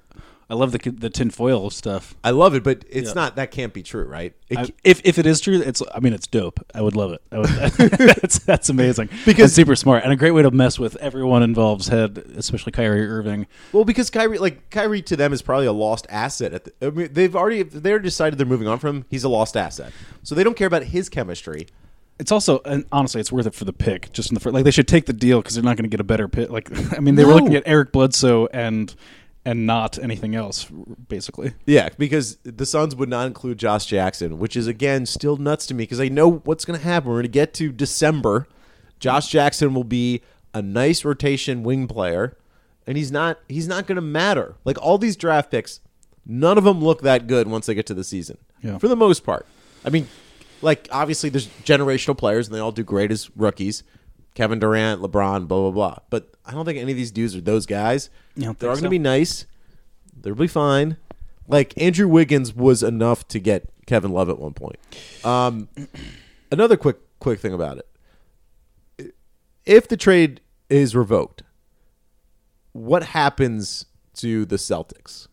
I 0.51 0.55
love 0.55 0.73
the 0.73 0.91
the 0.91 1.09
tinfoil 1.09 1.71
stuff. 1.71 2.17
I 2.25 2.31
love 2.31 2.55
it, 2.57 2.65
but 2.65 2.85
it's 2.91 3.11
Yeah. 3.11 3.15
not 3.15 3.37
that 3.37 3.53
can't 3.53 3.73
be 3.73 3.85
true, 3.85 4.03
right? 4.05 4.35
It 4.49 4.59
I, 4.59 4.67
if 4.83 5.01
if 5.05 5.17
it 5.17 5.25
is 5.25 5.41
true, 5.41 5.63
it's 5.65 5.81
I 5.95 6.01
mean 6.01 6.13
it's 6.13 6.27
dope. 6.27 6.59
I 6.75 6.83
would 6.83 6.97
love 6.97 7.13
it. 7.13 7.23
I 7.31 7.39
would, 7.39 7.49
that's 7.91 8.41
that's 8.41 8.69
amazing 8.69 9.07
Because- 9.25 9.25
because 9.25 9.55
super 9.55 9.77
smart 9.77 10.03
and 10.03 10.13
a 10.13 10.17
great 10.17 10.33
way 10.33 10.43
to 10.43 10.51
mess 10.51 10.77
with 10.79 10.97
everyone 10.97 11.45
involved's 11.45 11.87
head, 11.89 12.19
especially 12.37 12.73
Kyrie 12.73 13.07
Irving. 13.07 13.47
well, 13.73 13.85
because 13.85 14.11
Kyrie 14.11 14.39
like 14.39 14.69
Kyrie 14.71 15.03
to 15.03 15.17
them 15.17 15.33
is 15.33 15.41
probably 15.41 15.67
a 15.67 15.73
lost 15.73 16.07
asset. 16.11 16.53
At 16.53 16.65
the, 16.65 16.73
I 16.87 16.91
mean, 16.91 17.09
they've 17.13 17.37
already 17.37 17.63
they 17.63 17.91
already 17.91 18.05
decided 18.09 18.37
they're 18.39 18.45
moving 18.47 18.67
on 18.67 18.81
from 18.81 18.97
him. 18.97 19.05
He's 19.09 19.23
a 19.23 19.29
lost 19.29 19.57
asset, 19.57 19.93
so 20.25 20.35
they 20.35 20.43
don't 20.43 20.57
care 20.57 20.67
about 20.67 20.83
his 20.83 21.09
chemistry. 21.09 21.69
It's 22.19 22.33
also 22.33 22.61
and 22.67 22.85
honestly, 22.93 23.21
it's 23.21 23.33
worth 23.33 23.47
it 23.47 23.55
for 23.55 23.65
the 23.65 23.73
pick. 23.73 24.13
Just 24.13 24.31
in 24.31 24.35
the 24.35 24.41
first, 24.41 24.53
like 24.53 24.65
they 24.65 24.71
should 24.73 24.89
take 24.89 25.07
the 25.07 25.13
deal 25.15 25.41
because 25.41 25.55
they're 25.55 25.65
not 25.65 25.77
going 25.77 25.85
to 25.85 25.89
get 25.89 26.01
a 26.01 26.05
better 26.05 26.27
pick. 26.29 26.51
Like 26.51 26.69
I 26.97 27.01
mean, 27.01 27.15
they 27.15 27.25
were 27.25 27.33
looking 27.35 27.55
at 27.55 27.63
Eric 27.67 27.93
Bledsoe 27.93 28.47
and 28.53 28.93
and 29.45 29.67
not 29.67 29.99
anything 29.99 30.35
else 30.35 30.67
basically. 31.09 31.55
Yeah, 31.67 31.89
because 31.99 32.37
the 32.43 32.67
Suns 32.67 32.95
would 32.95 33.09
not 33.09 33.27
include 33.27 33.59
Josh 33.59 33.87
Jackson, 33.87 34.39
which 34.39 34.57
is 34.57 34.67
again 34.67 35.07
still 35.07 35.37
nuts 35.37 35.67
to 35.67 35.75
me 35.75 35.85
because 35.85 36.01
I 36.01 36.09
know 36.09 36.31
what's 36.31 36.65
going 36.65 36.79
to 36.79 36.85
happen. 36.85 37.09
We're 37.09 37.17
going 37.17 37.23
to 37.25 37.29
get 37.29 37.55
to 37.55 37.73
December. 37.73 38.47
Josh 38.99 39.29
Jackson 39.29 39.75
will 39.75 39.85
be 39.85 40.23
a 40.53 40.61
nice 40.61 41.05
rotation 41.05 41.63
wing 41.63 41.87
player, 41.87 42.37
and 42.87 42.97
he's 42.97 43.11
not 43.11 43.39
he's 43.49 43.69
not 43.69 43.87
going 43.87 43.97
to 43.97 44.03
matter. 44.03 44.57
Like 44.65 44.79
all 44.81 44.99
these 44.99 45.17
draft 45.17 45.51
picks, 45.51 45.81
none 46.27 46.59
of 46.59 46.65
them 46.65 46.83
look 46.83 47.03
that 47.03 47.27
good 47.27 47.49
once 47.49 47.67
they 47.67 47.75
get 47.75 47.87
to 47.87 47.95
the 47.95 48.05
season. 48.05 48.39
Yeah. 48.63 48.79
For 48.79 48.89
the 48.89 48.97
most 48.97 49.25
part. 49.25 49.47
I 49.85 49.91
mean, 49.91 50.09
like 50.61 50.89
obviously 50.93 51.31
there's 51.31 51.47
generational 51.65 52.17
players 52.17 52.47
and 52.47 52.55
they 52.55 52.61
all 52.61 52.73
do 52.73 52.85
great 52.85 53.11
as 53.11 53.31
rookies. 53.37 53.83
Kevin 54.41 54.59
Durant, 54.59 55.03
LeBron, 55.03 55.47
blah 55.47 55.71
blah 55.71 55.71
blah. 55.71 55.97
But 56.09 56.33
I 56.47 56.53
don't 56.53 56.65
think 56.65 56.79
any 56.79 56.93
of 56.93 56.97
these 56.97 57.11
dudes 57.11 57.37
are 57.37 57.43
those 57.43 57.67
guys. 57.67 58.09
They're 58.37 58.47
think 58.47 58.59
going 58.61 58.77
to 58.77 58.83
so? 58.85 58.89
be 58.89 58.99
nice. 58.99 59.45
They'll 60.19 60.35
be 60.35 60.47
fine. 60.47 60.97
Like 61.47 61.75
Andrew 61.77 62.09
Wiggins 62.09 62.55
was 62.55 62.83
enough 62.83 63.29
to 63.29 63.39
get 63.39 63.69
Kevin 63.85 64.13
Love 64.13 64.31
at 64.31 64.39
one 64.39 64.55
point. 64.55 64.79
Um, 65.27 65.69
another 66.51 66.79
quick 66.79 66.97
quick 67.19 67.39
thing 67.39 67.53
about 67.53 67.83
it: 68.97 69.15
if 69.67 69.87
the 69.87 69.99
trade 69.99 70.41
is 70.71 70.97
revoked, 70.97 71.43
what 72.73 73.03
happens 73.03 73.85
to 74.15 74.47
the 74.47 74.57
Celtics? 74.57 75.29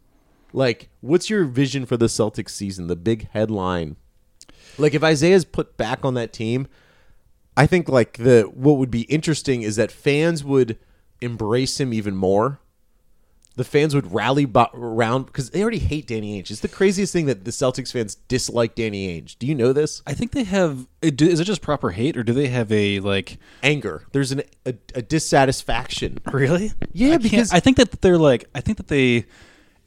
Like, 0.52 0.90
what's 1.00 1.30
your 1.30 1.46
vision 1.46 1.86
for 1.86 1.96
the 1.96 2.08
Celtics 2.08 2.50
season? 2.50 2.88
The 2.88 2.98
big 2.98 3.30
headline. 3.30 3.96
Like, 4.78 4.94
if 4.94 5.02
Isaiah's 5.02 5.46
put 5.46 5.78
back 5.78 6.04
on 6.04 6.14
that 6.16 6.34
team, 6.34 6.68
I 7.58 7.66
think 7.66 7.90
like 7.90 8.18
the 8.18 8.44
what 8.44 8.78
would 8.78 8.92
be 8.92 9.02
interesting 9.02 9.64
is 9.64 9.76
that 9.76 9.92
fans 9.92 10.44
would 10.46 10.78
embrace 11.20 11.80
him 11.82 11.94
even 11.94 12.16
more. 12.16 12.60
The 13.56 13.64
fans 13.64 13.96
would 13.96 14.14
rally 14.14 14.46
bo- 14.46 14.70
around 14.76 15.26
because 15.26 15.50
they 15.50 15.64
already 15.64 15.80
hate 15.80 16.06
Danny 16.06 16.40
Ainge. 16.40 16.52
It's 16.52 16.60
the 16.60 16.68
craziest 16.68 17.12
thing 17.12 17.26
that 17.26 17.44
the 17.44 17.50
Celtics 17.50 17.92
fans 17.92 18.14
dislike 18.28 18.76
Danny 18.76 19.20
Ainge. 19.20 19.36
Do 19.40 19.48
you 19.48 19.56
know 19.56 19.74
this? 19.74 20.04
I 20.06 20.14
think 20.14 20.32
they 20.34 20.44
have. 20.44 20.86
it- 21.02 21.20
Is 21.20 21.40
it 21.40 21.46
just 21.46 21.64
proper 21.64 21.90
hate, 21.90 22.16
or 22.18 22.24
do 22.24 22.34
they 22.34 22.50
have 22.50 22.72
a 22.72 23.00
like? 23.00 23.40
Anger. 23.64 24.04
There's 24.12 24.32
an, 24.32 24.44
a, 24.68 24.76
a 24.94 25.02
dissatisfaction. 25.02 26.20
Really? 26.32 26.72
Yeah, 26.94 27.08
I 27.08 27.10
can't- 27.12 27.24
because- 27.24 27.52
I 27.52 27.60
think 27.60 27.78
that 27.78 28.00
they're 28.02 28.20
like. 28.20 28.46
I 28.54 28.62
think 28.62 28.78
that 28.78 28.90
they. 28.90 29.26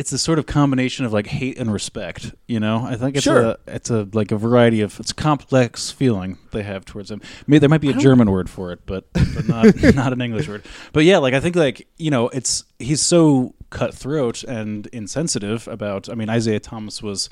It's 0.01 0.13
a 0.13 0.19
sort 0.19 0.39
of 0.39 0.47
combination 0.47 1.05
of 1.05 1.13
like 1.13 1.27
hate 1.27 1.59
and 1.59 1.71
respect. 1.71 2.35
You 2.49 2.59
know, 2.59 2.77
I 2.87 2.97
think 2.97 3.17
it's 3.17 3.25
Sure. 3.25 3.43
a 3.43 3.59
it's 3.67 3.91
a 3.91 4.09
like 4.15 4.33
a 4.33 4.37
variety 4.39 4.81
of 4.81 4.99
it's 4.99 5.11
a 5.11 5.15
complex 5.15 5.91
feeling 5.91 6.39
they 6.53 6.63
have 6.63 6.85
towards 6.87 7.11
him. 7.11 7.21
Maybe 7.47 7.59
there 7.59 7.69
might 7.69 7.83
be 7.83 7.91
a 7.91 8.01
German 8.09 8.31
word 8.31 8.49
for 8.49 8.73
it, 8.73 8.81
but 8.87 9.05
but 9.13 9.47
not 9.47 9.65
not 9.95 10.13
an 10.15 10.23
English 10.23 10.49
word. 10.49 10.63
But 10.95 11.05
yeah, 11.05 11.19
like 11.19 11.35
I 11.35 11.41
think 11.41 11.55
like 11.55 11.87
you 11.99 12.11
know 12.11 12.29
it's 12.31 12.65
he's 12.79 13.03
so 13.03 13.55
cutthroat 13.69 14.43
and 14.45 14.87
insensitive 14.89 15.69
about. 15.69 16.09
I 16.09 16.15
mean, 16.15 16.31
Isaiah 16.31 16.61
Thomas 16.61 17.03
was. 17.03 17.29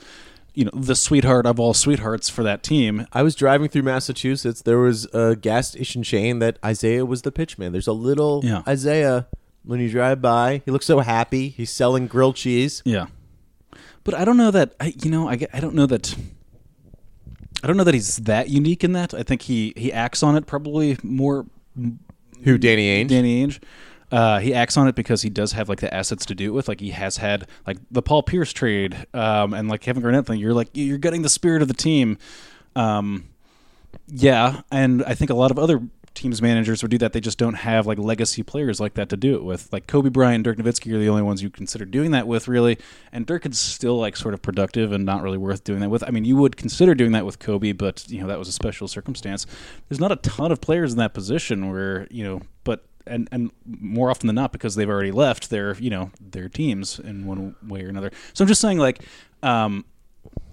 You 0.55 0.65
know 0.65 0.73
the 0.75 0.97
sweetheart 0.97 1.47
of 1.47 1.61
all 1.61 1.73
sweethearts 1.73 2.29
for 2.29 2.43
that 2.43 2.65
team, 2.65 3.07
I 3.13 3.23
was 3.23 3.37
driving 3.37 3.69
through 3.69 3.85
Massachusetts. 3.85 4.61
There 4.63 4.79
was 4.79 5.05
a 5.15 5.37
gas 5.37 5.69
station 5.69 6.03
chain 6.03 6.41
that 6.41 6.59
Isaiah 6.65 7.07
was 7.07 7.23
the 7.23 7.31
pitchman. 7.31 7.71
There's 7.71 7.87
a 7.87 7.93
little 7.93 8.41
Yeah. 8.43 8.63
Isaiah 8.67 9.29
when 9.69 9.81
you 9.81 9.91
drive 9.91 10.23
by. 10.23 10.63
He 10.65 10.71
looks 10.71 10.87
so 10.87 11.01
happy. 11.01 11.51
He's 11.51 11.71
selling 11.71 12.07
grilled 12.07 12.37
cheese. 12.37 12.83
Yeah, 12.87 13.07
but 14.03 14.15
I 14.15 14.25
don't 14.25 14.39
know 14.39 14.51
that 14.51 14.75
I 14.81 14.95
you 15.03 15.11
know 15.11 15.29
I, 15.29 15.39
I 15.53 15.61
don't 15.61 15.75
know 15.75 15.87
that 15.87 16.17
I 17.63 17.67
don't 17.67 17.77
know 17.77 17.85
that 17.85 17.95
he's 17.95 18.17
that 18.17 18.49
unique 18.49 18.83
in 18.83 18.93
that. 18.93 19.13
I 19.13 19.23
think 19.23 19.43
he 19.43 19.75
he 19.77 19.93
acts 19.93 20.23
on 20.23 20.37
it 20.37 20.47
probably 20.47 20.97
more 21.03 21.47
Who 22.45 22.57
Danny 22.57 23.05
Ainge? 23.05 23.09
Danny 23.09 23.47
Ainge. 23.47 23.63
Uh, 24.11 24.39
he 24.39 24.55
acts 24.55 24.79
on 24.79 24.89
it 24.89 24.95
because 24.95 25.21
he 25.21 25.29
does 25.29 25.53
have 25.53 25.69
like 25.69 25.81
the 25.81 25.93
assets 25.93 26.25
to 26.25 26.35
do 26.35 26.47
it 26.47 26.55
with. 26.55 26.67
Like 26.67 26.81
he 26.81 26.91
has 26.91 27.19
had 27.19 27.47
like 27.67 27.77
the 27.91 28.01
Paul 28.01 28.23
Pierce 28.23 28.55
trade, 28.55 29.07
um, 29.13 29.53
and 29.53 29.69
like 29.69 29.83
Kevin 29.83 30.03
Garnett 30.03 30.25
thing. 30.25 30.41
You're 30.41 30.55
like 30.55 30.71
you're 30.73 30.97
getting 30.97 31.21
the 31.21 31.29
spirit 31.29 31.61
of 31.61 31.69
the 31.69 31.75
team. 31.75 32.17
Um, 32.75 33.29
yeah, 34.07 34.63
and 34.73 35.05
I 35.05 35.13
think 35.13 35.31
a 35.31 35.35
lot 35.35 35.51
of 35.51 35.59
other 35.59 35.83
teams 36.19 36.43
managers 36.43 36.83
would 36.83 36.91
do 36.91 36.99
that. 36.99 37.13
They 37.13 37.21
just 37.21 37.39
don't 37.39 37.55
have 37.55 37.87
like 37.87 37.99
legacy 37.99 38.43
players 38.43 38.81
like 38.81 38.95
that 38.95 39.09
to 39.11 39.17
do 39.17 39.37
it 39.37 39.45
with. 39.45 39.73
Like 39.73 39.87
Kobe 39.87 40.09
Bryant, 40.09 40.45
Dirk 40.45 40.59
Nowitzki 40.59 40.93
are 40.93 40.99
the 40.99 41.09
only 41.09 41.23
ones 41.23 41.43
you 41.43 41.51
consider 41.51 41.85
doing 41.85 42.11
that 42.11 42.27
with, 42.27 42.49
really. 42.49 42.79
And 43.13 43.25
Dirk 43.25 43.47
is 43.47 43.59
still 43.59 43.99
like 43.99 44.17
sort 44.17 44.35
of 44.35 44.43
productive 44.43 44.93
and 44.93 45.05
not 45.05 45.23
really 45.23 45.39
worth 45.39 45.65
doing 45.65 45.81
that 45.81 45.91
with. 45.91 46.03
I 46.03 46.11
mean, 46.11 46.25
you 46.25 46.37
would 46.37 46.57
consider 46.57 46.95
doing 46.95 47.13
that 47.13 47.25
with 47.25 47.39
Kobe, 47.39 47.73
but 47.73 48.09
you 48.09 48.21
know 48.21 48.27
that 48.27 48.39
was 48.39 48.49
a 48.49 48.53
special 48.53 48.89
circumstance. 48.89 49.47
There's 49.89 50.01
not 50.01 50.13
a 50.13 50.17
ton 50.17 50.53
of 50.53 50.61
players 50.61 50.93
in 50.93 50.99
that 50.99 51.15
position 51.15 51.71
where 51.71 52.07
you 52.11 52.25
know, 52.25 52.43
but 52.65 52.85
and 53.07 53.29
and 53.31 53.53
more 53.65 54.11
often 54.11 54.27
than 54.27 54.37
not 54.37 54.53
because 54.53 54.75
they've 54.75 54.91
already 54.91 55.13
left 55.13 55.51
their 55.51 55.77
you 55.77 55.91
know 55.91 56.11
their 56.21 56.49
teams 56.49 56.99
in 56.99 57.27
one 57.27 57.55
way 57.67 57.85
or 57.85 57.89
another. 57.89 58.11
So 58.35 58.45
I'm 58.45 58.49
just 58.49 58.61
saying 58.61 58.79
like. 58.79 59.05
Um, 59.41 59.85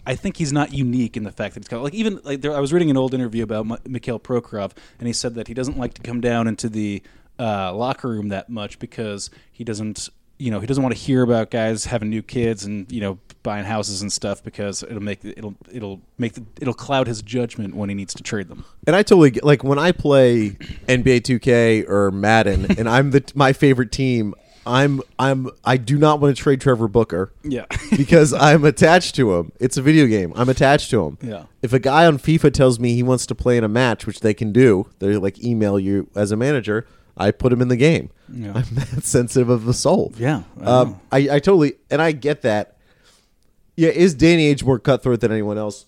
I 0.06 0.16
think 0.16 0.38
he's 0.38 0.54
not 0.54 0.74
unique 0.74 1.18
in 1.18 1.24
the 1.24 1.32
fact 1.32 1.54
that 1.54 1.64
he's 1.64 1.68
got 1.68 1.82
like 1.82 1.94
even 1.94 2.20
like 2.24 2.42
there, 2.42 2.56
I 2.56 2.60
was 2.60 2.72
reading 2.74 2.90
an 2.90 2.98
old 2.98 3.14
interview 3.14 3.44
about 3.44 3.70
M- 3.70 3.92
Mikhail 3.92 4.20
Prokhorov, 4.20 4.72
and 5.00 5.08
he 5.08 5.14
said 5.14 5.36
that 5.36 5.48
he 5.48 5.54
doesn't 5.54 5.78
like 5.78 5.94
to 5.96 6.02
come 6.02 6.22
down 6.22 6.48
into 6.48 6.70
the 6.70 7.02
uh, 7.40 7.74
locker 7.74 8.10
room 8.10 8.30
that 8.30 8.50
much 8.50 8.80
because 8.80 9.30
he 9.52 9.64
doesn't 9.64 10.10
you 10.38 10.52
know 10.52 10.60
he 10.60 10.68
doesn't 10.68 10.84
want 10.84 10.96
to 10.96 11.02
hear 11.02 11.22
about 11.22 11.50
guys 11.50 11.86
having 11.86 12.10
new 12.10 12.22
kids 12.22 12.66
and 12.66 12.92
you 12.92 13.02
know 13.02 13.18
buying 13.44 13.64
houses 13.64 14.02
and 14.02 14.12
stuff 14.12 14.44
because 14.44 14.84
it'll 14.84 15.02
make 15.02 15.24
it'll 15.24 15.56
it'll 15.72 16.02
make 16.18 16.34
the, 16.34 16.44
it'll 16.60 16.74
cloud 16.74 17.08
his 17.08 17.22
judgment 17.22 17.76
when 17.76 17.90
he 17.90 17.96
needs 17.96 18.14
to 18.14 18.24
trade 18.24 18.50
them. 18.50 18.66
And 18.88 18.96
I 18.96 19.04
totally 19.04 19.32
get, 19.32 19.44
like 19.44 19.64
when 19.64 19.80
I 19.80 19.92
play 19.92 20.52
NBA 20.88 21.22
2K 21.22 21.88
or 21.88 22.12
Madden, 22.12 22.78
and 22.78 22.90
I'm 22.90 23.12
the 23.12 23.24
my 23.36 23.54
favorite 23.54 23.92
team. 23.92 24.36
I'm 24.66 25.02
I'm 25.20 25.50
I 25.64 25.78
do 25.78 25.98
not 25.98 26.20
want 26.20 26.36
to 26.36 26.42
trade 26.42 26.60
Trevor 26.62 26.88
Booker 26.88 27.32
Yeah. 27.44 27.66
because 27.98 28.34
I'm 28.34 28.66
attached 28.66 29.16
to 29.16 29.36
him. 29.36 29.52
It's 29.60 29.78
a 29.78 29.82
video 29.82 30.08
game. 30.08 30.34
I'm 30.36 30.50
attached 30.50 30.90
to 30.92 31.06
him. 31.06 31.18
Yeah. 31.22 31.46
If 31.62 31.72
a 31.74 31.80
guy 31.80 32.06
on 32.06 32.18
FIFA 32.18 32.52
tells 32.54 32.80
me 32.80 32.96
he 32.96 33.04
wants 33.04 33.26
to 33.28 33.36
play 33.36 33.58
in 33.58 33.64
a 33.64 33.68
match, 33.68 34.06
which 34.08 34.22
they 34.22 34.34
can 34.34 34.52
do, 34.52 34.90
they 35.00 35.16
like 35.18 35.44
email 35.44 35.80
you 35.80 36.10
as 36.16 36.32
a 36.32 36.36
manager. 36.36 36.88
I 37.18 37.32
put 37.32 37.54
him 37.54 37.62
in 37.62 37.68
the 37.70 37.78
game. 37.78 38.10
Yeah. 38.32 38.54
I'm 38.56 38.66
that 38.76 39.04
sensitive 39.04 39.50
of 39.50 39.66
the 39.66 39.74
soul. 39.74 40.14
Yeah, 40.18 40.44
I 40.60 40.64
Um. 40.66 41.00
I, 41.12 41.18
I 41.18 41.40
totally 41.40 41.74
and 41.92 42.02
I 42.02 42.12
get 42.12 42.42
that. 42.42 42.78
Yeah, 43.78 43.90
is 43.90 44.14
Danny 44.16 44.54
Ainge 44.54 44.64
more 44.64 44.80
cutthroat 44.80 45.20
than 45.20 45.32
anyone 45.32 45.58
else? 45.58 45.86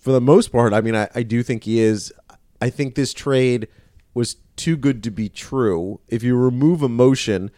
For 0.00 0.10
the 0.12 0.20
most 0.20 0.50
part, 0.52 0.72
I 0.72 0.80
mean, 0.80 0.96
I, 0.96 1.08
I 1.14 1.22
do 1.22 1.42
think 1.42 1.64
he 1.64 1.78
is. 1.80 2.12
I 2.60 2.70
think 2.70 2.96
this 2.96 3.14
trade 3.14 3.68
was 4.14 4.36
too 4.56 4.76
good 4.76 5.02
to 5.04 5.10
be 5.10 5.28
true. 5.28 6.00
If 6.08 6.22
you 6.22 6.36
remove 6.36 6.82
emotion, 6.82 7.50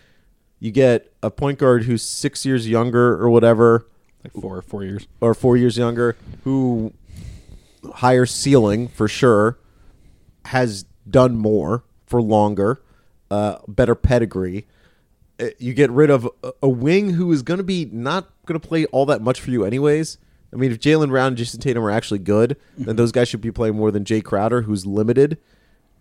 you 0.60 0.70
get 0.70 1.12
a 1.22 1.30
point 1.30 1.58
guard 1.58 1.84
who's 1.84 2.02
six 2.02 2.44
years 2.44 2.68
younger 2.68 3.14
or 3.22 3.30
whatever, 3.30 3.86
like 4.24 4.32
four 4.34 4.60
four 4.62 4.84
years. 4.84 5.06
or 5.20 5.34
four 5.34 5.56
years 5.56 5.78
younger, 5.78 6.16
who 6.44 6.92
higher 7.94 8.26
ceiling 8.26 8.88
for 8.88 9.06
sure, 9.08 9.58
has 10.46 10.84
done 11.08 11.36
more 11.36 11.84
for 12.06 12.20
longer, 12.20 12.80
uh, 13.30 13.58
better 13.68 13.94
pedigree. 13.94 14.66
Uh, 15.40 15.46
You 15.58 15.74
get 15.74 15.90
rid 15.90 16.10
of 16.10 16.28
a- 16.42 16.52
a 16.64 16.68
wing 16.68 17.10
who 17.10 17.30
is 17.32 17.42
going 17.42 17.58
to 17.58 17.64
be 17.64 17.88
not 17.92 18.28
going 18.46 18.58
to 18.58 18.66
play 18.68 18.86
all 18.86 19.06
that 19.06 19.22
much 19.22 19.40
for 19.40 19.50
you, 19.50 19.64
anyways. 19.64 20.18
I 20.52 20.56
mean, 20.56 20.72
if 20.72 20.80
Jaylen 20.80 21.10
Brown 21.10 21.28
and 21.28 21.36
Jayson 21.36 21.60
Tatum 21.60 21.84
are 21.84 21.90
actually 21.90 22.18
good, 22.20 22.56
then 22.78 22.96
those 22.96 23.12
guys 23.12 23.28
should 23.28 23.42
be 23.42 23.52
playing 23.52 23.76
more 23.76 23.90
than 23.90 24.04
Jae 24.04 24.24
Crowder, 24.24 24.62
who's 24.62 24.86
limited. 24.86 25.36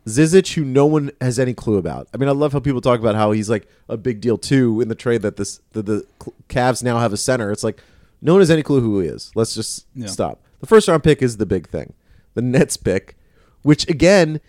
Zizic, 0.08 0.54
who 0.54 0.64
no 0.64 0.86
one 0.86 1.12
has 1.22 1.38
any 1.38 1.54
clue 1.54 1.78
about. 1.78 2.08
I 2.14 2.18
mean, 2.18 2.30
I 2.30 2.32
love 2.32 2.54
how 2.54 2.60
people 2.60 2.82
talk 2.82 3.00
about 3.00 3.16
how 3.16 3.32
he's 3.32 3.50
like 3.50 3.68
a 3.90 3.98
big 3.98 4.22
deal 4.22 4.38
too 4.38 4.80
in 4.82 4.88
the 4.88 4.96
trade 4.96 5.22
that 5.22 5.36
this 5.38 5.60
that 5.74 5.86
the 5.86 6.06
Cavs 6.50 6.82
now 6.84 7.00
have 7.00 7.14
a 7.14 7.18
center. 7.18 7.52
It's 7.52 7.64
like 7.64 7.82
no 8.22 8.34
one 8.34 8.42
has 8.42 8.50
any 8.50 8.64
clue 8.64 8.80
who 8.82 9.00
he 9.00 9.08
is. 9.08 9.32
Let's 9.36 9.54
just 9.54 9.86
Yeah. 9.96 10.08
stop. 10.08 10.42
The 10.60 10.66
first 10.68 10.88
round 10.88 11.04
pick 11.04 11.22
is 11.22 11.38
the 11.38 11.46
big 11.46 11.68
thing. 11.68 11.94
The 12.36 12.42
Nets 12.42 12.78
pick, 12.78 13.16
which 13.64 13.88
again, 13.90 14.40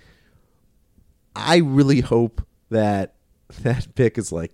I 1.35 1.57
really 1.59 2.01
hope 2.01 2.47
that 2.71 3.15
that 3.63 3.95
pick 3.95 4.17
is 4.19 4.31
like 4.33 4.53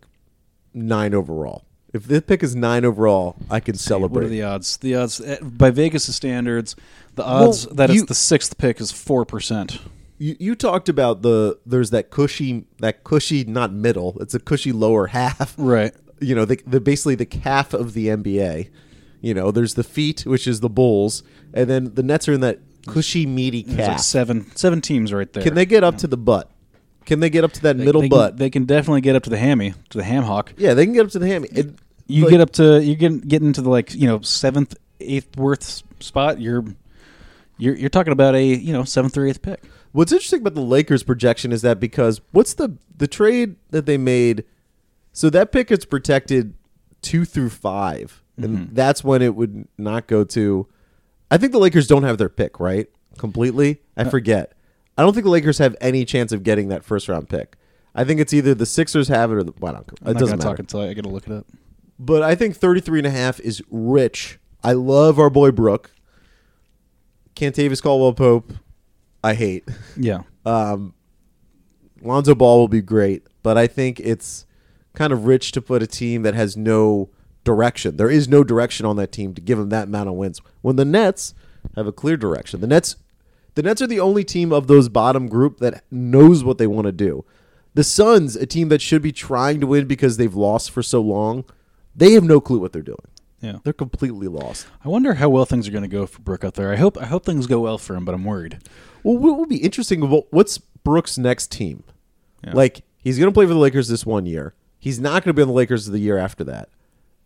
nine 0.72 1.14
overall. 1.14 1.64
If 1.92 2.04
this 2.06 2.22
pick 2.22 2.42
is 2.42 2.56
nine 2.56 2.84
overall, 2.84 3.36
I 3.48 3.60
can 3.60 3.76
celebrate. 3.76 4.22
What 4.22 4.26
are 4.26 4.28
the 4.28 4.42
odds? 4.42 4.78
The 4.78 4.96
odds 4.96 5.20
eh, 5.20 5.38
by 5.42 5.70
Vegas' 5.70 6.12
standards, 6.14 6.74
the 7.14 7.24
odds 7.24 7.66
Well, 7.66 7.76
that 7.76 7.90
you- 7.90 8.00
it's 8.00 8.08
the 8.08 8.14
sixth 8.16 8.58
pick 8.58 8.80
is 8.80 8.90
four 8.90 9.24
percent. 9.24 9.78
You, 10.18 10.36
you 10.38 10.54
talked 10.54 10.88
about 10.88 11.22
the 11.22 11.58
there's 11.66 11.90
that 11.90 12.10
cushy 12.10 12.66
that 12.78 13.02
cushy 13.04 13.44
not 13.44 13.72
middle 13.72 14.16
it's 14.20 14.32
a 14.34 14.38
cushy 14.38 14.70
lower 14.72 15.08
half 15.08 15.54
Right. 15.58 15.92
you 16.20 16.34
know 16.36 16.44
the, 16.44 16.60
the 16.66 16.80
basically 16.80 17.16
the 17.16 17.26
calf 17.26 17.74
of 17.74 17.94
the 17.94 18.06
NBA 18.08 18.70
you 19.20 19.34
know 19.34 19.50
there's 19.50 19.74
the 19.74 19.82
feet 19.82 20.24
which 20.24 20.46
is 20.46 20.60
the 20.60 20.68
Bulls 20.70 21.22
and 21.52 21.68
then 21.68 21.94
the 21.94 22.02
Nets 22.04 22.28
are 22.28 22.32
in 22.32 22.40
that 22.42 22.60
cushy 22.86 23.26
meaty 23.26 23.62
There's 23.62 23.78
like 23.78 23.86
calf 23.88 24.00
seven 24.00 24.54
seven 24.56 24.80
teams 24.80 25.12
right 25.12 25.30
there. 25.32 25.42
can 25.42 25.54
they 25.54 25.66
get 25.66 25.82
up 25.82 25.98
to 25.98 26.06
the 26.06 26.16
butt 26.16 26.48
can 27.06 27.18
they 27.20 27.28
get 27.28 27.42
up 27.44 27.52
to 27.52 27.62
that 27.62 27.76
They- 27.76 27.84
middle 27.84 28.02
they 28.02 28.08
butt 28.08 28.30
Can, 28.32 28.38
they 28.38 28.50
can 28.50 28.64
definitely 28.66 29.00
get 29.00 29.16
up 29.16 29.24
to 29.24 29.30
the 29.30 29.38
hammy, 29.38 29.74
to 29.90 29.98
the 29.98 30.04
ham 30.04 30.22
hock. 30.22 30.52
yeah 30.56 30.74
they 30.74 30.84
can 30.84 30.94
get 30.94 31.04
up 31.06 31.10
to 31.12 31.18
the 31.18 31.26
hammy 31.26 31.48
It- 31.50 31.74
You 32.06 32.22
like, 32.24 32.30
get 32.30 32.40
up 32.40 32.50
to 32.52 32.80
you 32.84 32.94
get 32.94 33.26
get 33.26 33.42
into 33.42 33.62
the 33.62 33.70
like 33.70 33.94
you 33.94 34.06
know 34.06 34.20
seventh 34.20 34.76
eighth 35.00 35.36
worth 35.36 35.82
spot. 36.00 36.40
You're 36.40 36.64
you're 37.58 37.74
you're 37.76 37.88
talking 37.90 38.12
about 38.12 38.34
a 38.34 38.44
you 38.44 38.72
know 38.72 38.84
seventh 38.84 39.16
or 39.16 39.26
eighth 39.26 39.40
pick. 39.42 39.62
What's 39.94 40.10
interesting 40.10 40.40
about 40.40 40.54
the 40.54 40.60
Lakers 40.60 41.04
projection 41.04 41.52
is 41.52 41.62
that 41.62 41.78
because 41.78 42.20
what's 42.32 42.54
the 42.54 42.76
the 42.96 43.06
trade 43.06 43.54
that 43.70 43.86
they 43.86 43.96
made? 43.96 44.44
So 45.12 45.30
that 45.30 45.52
pick 45.52 45.70
is 45.70 45.84
protected 45.84 46.54
two 47.00 47.24
through 47.24 47.50
5 47.50 48.24
and 48.36 48.46
mm-hmm. 48.46 48.74
that's 48.74 49.04
when 49.04 49.22
it 49.22 49.36
would 49.36 49.68
not 49.78 50.08
go 50.08 50.24
to. 50.24 50.66
I 51.30 51.36
think 51.36 51.52
the 51.52 51.60
Lakers 51.60 51.86
don't 51.86 52.02
have 52.02 52.18
their 52.18 52.28
pick 52.28 52.58
right 52.58 52.88
completely. 53.18 53.82
I 53.96 54.02
uh, 54.02 54.10
forget. 54.10 54.54
I 54.98 55.02
don't 55.02 55.12
think 55.14 55.22
the 55.22 55.30
Lakers 55.30 55.58
have 55.58 55.76
any 55.80 56.04
chance 56.04 56.32
of 56.32 56.42
getting 56.42 56.70
that 56.70 56.82
first 56.82 57.08
round 57.08 57.28
pick. 57.28 57.56
I 57.94 58.02
think 58.02 58.18
it's 58.18 58.32
either 58.32 58.52
the 58.52 58.66
Sixers 58.66 59.06
have 59.06 59.30
it 59.30 59.36
or 59.36 59.44
the. 59.44 59.52
Well, 59.60 59.74
I 59.74 59.76
don't, 59.76 60.00
I'm 60.02 60.16
it 60.16 60.18
doesn't 60.18 60.38
matter. 60.38 60.50
talk 60.50 60.58
until 60.58 60.80
I, 60.80 60.88
I 60.88 60.94
got 60.94 61.04
to 61.04 61.08
look 61.08 61.28
at 61.28 61.32
it 61.34 61.38
up. 61.38 61.46
But 62.00 62.24
I 62.24 62.34
think 62.34 62.56
33 62.56 62.98
and 62.98 63.06
a 63.06 63.10
half 63.10 63.38
is 63.38 63.62
rich. 63.70 64.40
I 64.64 64.72
love 64.72 65.20
our 65.20 65.30
boy 65.30 65.52
Brook. 65.52 65.92
Kentavious 67.36 67.80
Caldwell 67.80 68.12
Pope, 68.12 68.52
I 69.24 69.34
hate. 69.34 69.66
Yeah. 69.96 70.22
Um, 70.44 70.94
Lonzo 72.02 72.34
Ball 72.34 72.58
will 72.58 72.68
be 72.68 72.82
great, 72.82 73.26
but 73.42 73.56
I 73.56 73.66
think 73.66 73.98
it's 73.98 74.44
kind 74.92 75.12
of 75.12 75.24
rich 75.24 75.50
to 75.52 75.62
put 75.62 75.82
a 75.82 75.86
team 75.86 76.22
that 76.22 76.34
has 76.34 76.56
no 76.56 77.08
direction. 77.42 77.96
There 77.96 78.10
is 78.10 78.28
no 78.28 78.44
direction 78.44 78.84
on 78.84 78.96
that 78.96 79.12
team 79.12 79.34
to 79.34 79.40
give 79.40 79.58
them 79.58 79.70
that 79.70 79.84
amount 79.84 80.10
of 80.10 80.14
wins. 80.14 80.40
When 80.60 80.76
the 80.76 80.84
Nets 80.84 81.34
have 81.74 81.86
a 81.86 81.92
clear 81.92 82.18
direction, 82.18 82.60
the 82.60 82.66
Nets, 82.66 82.96
the 83.54 83.62
Nets 83.62 83.80
are 83.80 83.86
the 83.86 84.00
only 84.00 84.24
team 84.24 84.52
of 84.52 84.66
those 84.66 84.90
bottom 84.90 85.26
group 85.26 85.58
that 85.58 85.84
knows 85.90 86.44
what 86.44 86.58
they 86.58 86.66
want 86.66 86.86
to 86.86 86.92
do. 86.92 87.24
The 87.72 87.84
Suns, 87.84 88.36
a 88.36 88.46
team 88.46 88.68
that 88.68 88.82
should 88.82 89.02
be 89.02 89.10
trying 89.10 89.60
to 89.60 89.66
win 89.66 89.86
because 89.86 90.18
they've 90.18 90.34
lost 90.34 90.70
for 90.70 90.82
so 90.82 91.00
long, 91.00 91.44
they 91.96 92.12
have 92.12 92.24
no 92.24 92.40
clue 92.40 92.58
what 92.58 92.72
they're 92.72 92.82
doing. 92.82 92.98
Yeah. 93.40 93.58
They're 93.62 93.72
completely 93.72 94.28
lost. 94.28 94.66
I 94.84 94.88
wonder 94.88 95.14
how 95.14 95.28
well 95.28 95.44
things 95.44 95.68
are 95.68 95.70
going 95.70 95.82
to 95.82 95.88
go 95.88 96.06
for 96.06 96.20
Brook 96.22 96.44
out 96.44 96.54
there. 96.54 96.72
I 96.72 96.76
hope 96.76 96.96
I 96.96 97.04
hope 97.06 97.26
things 97.26 97.46
go 97.46 97.60
well 97.60 97.76
for 97.76 97.94
him, 97.94 98.04
but 98.04 98.14
I'm 98.14 98.24
worried. 98.24 98.58
Well, 99.04 99.18
what 99.18 99.38
will 99.38 99.46
be 99.46 99.58
interesting? 99.58 100.02
about 100.02 100.26
What's 100.30 100.58
Brooks' 100.58 101.16
next 101.16 101.52
team? 101.52 101.84
Yeah. 102.42 102.52
Like 102.54 102.82
he's 102.98 103.18
going 103.18 103.30
to 103.30 103.34
play 103.34 103.46
for 103.46 103.52
the 103.52 103.58
Lakers 103.58 103.88
this 103.88 104.04
one 104.04 104.26
year. 104.26 104.54
He's 104.78 104.98
not 104.98 105.22
going 105.22 105.30
to 105.30 105.34
be 105.34 105.42
on 105.42 105.48
the 105.48 105.54
Lakers 105.54 105.86
the 105.86 105.98
year 105.98 106.18
after 106.18 106.42
that. 106.44 106.68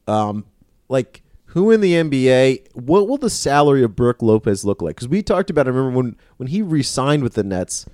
Um, 0.06 0.44
like 0.88 1.22
who 1.46 1.70
in 1.70 1.80
the 1.80 1.94
NBA? 1.94 2.74
What 2.74 3.08
will 3.08 3.16
the 3.16 3.30
salary 3.30 3.82
of 3.82 3.96
Brook 3.96 4.20
Lopez 4.20 4.64
look 4.64 4.82
like? 4.82 4.96
Because 4.96 5.08
we 5.08 5.22
talked 5.22 5.48
about. 5.50 5.66
I 5.66 5.70
remember 5.70 5.96
when 5.96 6.16
when 6.36 6.48
he 6.48 6.60
re-signed 6.60 7.22
with 7.22 7.34
the 7.34 7.44
Nets. 7.44 7.86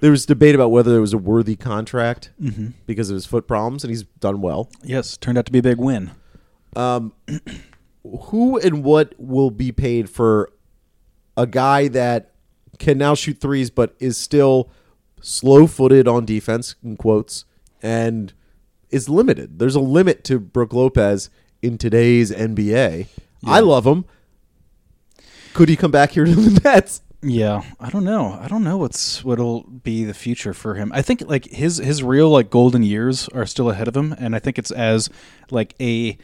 There 0.00 0.10
was 0.10 0.26
debate 0.26 0.54
about 0.54 0.68
whether 0.70 0.94
it 0.98 1.00
was 1.00 1.14
a 1.14 1.18
worthy 1.18 1.56
contract 1.56 2.30
because 2.84 3.08
of 3.08 3.14
his 3.14 3.24
foot 3.24 3.46
problems, 3.48 3.84
and 3.84 3.90
he's 3.90 4.02
done 4.02 4.42
well. 4.42 4.68
Yes, 4.82 5.16
turned 5.16 5.38
out 5.38 5.46
to 5.46 5.52
be 5.52 5.60
a 5.60 5.62
big 5.62 5.78
win. 5.78 6.10
who 8.02 8.58
and 8.58 8.84
what 8.84 9.14
will 9.18 9.50
be 9.50 9.72
paid 9.72 10.10
for 10.10 10.50
a 11.38 11.46
guy 11.46 11.88
that 11.88 12.33
can 12.78 12.98
now 12.98 13.14
shoot 13.14 13.40
threes 13.40 13.70
but 13.70 13.94
is 13.98 14.16
still 14.16 14.70
slow 15.20 15.66
footed 15.66 16.06
on 16.06 16.24
defense 16.24 16.76
in 16.82 16.96
quotes 16.96 17.44
and 17.82 18.32
is 18.90 19.08
limited. 19.08 19.58
There's 19.58 19.74
a 19.74 19.80
limit 19.80 20.24
to 20.24 20.38
Brook 20.38 20.72
Lopez 20.72 21.30
in 21.62 21.78
today's 21.78 22.30
NBA. 22.30 23.06
I 23.46 23.60
love 23.60 23.86
him. 23.86 24.04
Could 25.52 25.68
he 25.68 25.76
come 25.76 25.90
back 25.90 26.12
here 26.12 26.24
to 26.26 26.34
the 26.34 26.60
Nets? 26.60 27.02
Yeah, 27.22 27.62
I 27.80 27.88
don't 27.88 28.04
know. 28.04 28.38
I 28.38 28.48
don't 28.48 28.64
know 28.64 28.76
what's 28.76 29.24
what'll 29.24 29.62
be 29.62 30.04
the 30.04 30.12
future 30.12 30.52
for 30.52 30.74
him. 30.74 30.92
I 30.92 31.00
think 31.00 31.22
like 31.26 31.46
his 31.46 31.78
his 31.78 32.02
real 32.02 32.28
like 32.28 32.50
golden 32.50 32.82
years 32.82 33.28
are 33.30 33.46
still 33.46 33.70
ahead 33.70 33.88
of 33.88 33.96
him, 33.96 34.14
and 34.18 34.36
I 34.36 34.38
think 34.38 34.58
it's 34.58 34.70
as 34.70 35.08
like 35.50 35.74
a 35.80 36.18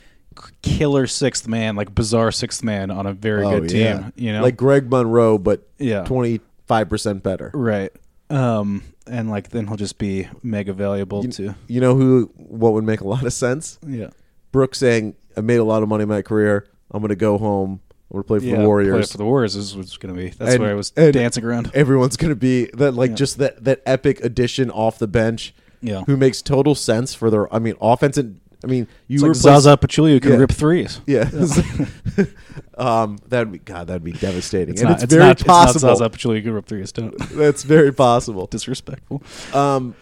killer 0.62 1.06
sixth 1.06 1.46
man, 1.48 1.76
like 1.76 1.94
bizarre 1.94 2.32
sixth 2.32 2.62
man 2.64 2.90
on 2.90 3.06
a 3.06 3.12
very 3.12 3.44
Oh, 3.44 3.60
good 3.60 3.70
yeah. 3.72 3.98
team. 3.98 4.12
You 4.16 4.32
know, 4.32 4.42
Like 4.42 4.56
Greg 4.56 4.90
Monroe, 4.90 5.38
but 5.38 5.68
Yeah. 5.78 6.04
twenty 6.04 6.40
five 6.66 6.88
percent 6.88 7.22
better. 7.22 7.50
right. 7.54 7.92
Um, 8.30 8.82
and 9.08 9.28
like 9.28 9.50
then 9.50 9.66
he'll 9.66 9.76
just 9.76 9.98
be 9.98 10.28
mega 10.42 10.72
valuable 10.72 11.24
to 11.24 11.54
You 11.66 11.80
know 11.80 11.96
who? 11.96 12.30
What 12.36 12.74
would 12.74 12.84
make 12.84 13.00
a 13.00 13.08
lot 13.08 13.24
of 13.24 13.32
sense? 13.32 13.78
yeah 13.86 14.08
Brooks 14.52 14.78
saying, 14.78 15.14
"I 15.36 15.40
made 15.40 15.56
a 15.58 15.64
lot 15.64 15.82
of 15.82 15.88
money 15.88 16.02
in 16.04 16.08
my 16.08 16.22
career. 16.22 16.66
I'm 16.92 17.00
going 17.00 17.08
to 17.10 17.16
go 17.16 17.38
home. 17.38 17.80
I'm 18.10 18.14
going 18.14 18.22
to 18.22 18.26
play 18.26 18.38
for 18.40 18.44
yeah, 18.46 18.60
the 18.60 18.66
Warriors." 18.66 19.08
Play 19.08 19.12
for 19.12 19.18
the 19.18 19.24
Warriors 19.24 19.54
is 19.56 19.76
what's 19.76 19.96
going 19.96 20.14
to 20.14 20.20
be. 20.20 20.30
That's 20.30 20.54
And- 20.54 20.62
where 20.62 20.70
I 20.70 20.74
was 20.74 20.90
dancing 20.90 21.44
around. 21.44 21.70
Everyone's 21.74 22.16
going 22.16 22.30
to 22.30 22.36
be 22.36 22.66
that 22.74 22.92
like 22.92 23.10
Yeah. 23.10 23.16
just 23.16 23.38
that 23.38 23.64
that 23.64 23.80
epic 23.86 24.20
addition 24.24 24.70
off 24.70 24.98
the 24.98 25.06
bench. 25.08 25.54
Yeah. 25.82 26.02
who 26.04 26.16
makes 26.18 26.42
total 26.42 26.74
sense 26.74 27.14
for 27.14 27.30
their. 27.30 27.52
I 27.54 27.58
mean, 27.58 27.74
offense 27.80 28.18
and 28.18 28.38
I 28.62 28.66
mean, 28.66 28.86
you 29.08 29.16
It's 29.16 29.22
like 29.22 29.34
Zaza 29.34 29.76
Pachulia 29.76 30.20
can 30.20 30.32
Yeah. 30.32 30.38
rip 30.38 30.52
threes. 30.52 31.00
Yeah, 31.06 31.28
um, 32.78 33.18
that'd 33.28 33.50
be 33.52 33.58
God. 33.58 33.86
That'd 33.86 34.04
be 34.04 34.12
devastating, 34.12 34.74
It's 34.74 34.80
and 34.82 34.90
not, 34.90 34.94
it's, 34.96 35.04
it's 35.04 35.14
very 35.14 35.26
not, 35.28 35.38
possible. 35.44 35.90
It's 35.90 36.00
not 36.00 36.10
Zaza 36.10 36.10
Pachulia 36.10 36.42
can 36.42 36.52
rip 36.52 36.66
threes. 36.66 36.92
Don't 36.92 37.16
That's 37.34 37.62
very 37.62 37.92
possible. 37.92 38.46
disrespectful. 38.46 39.22
Um, 39.54 39.94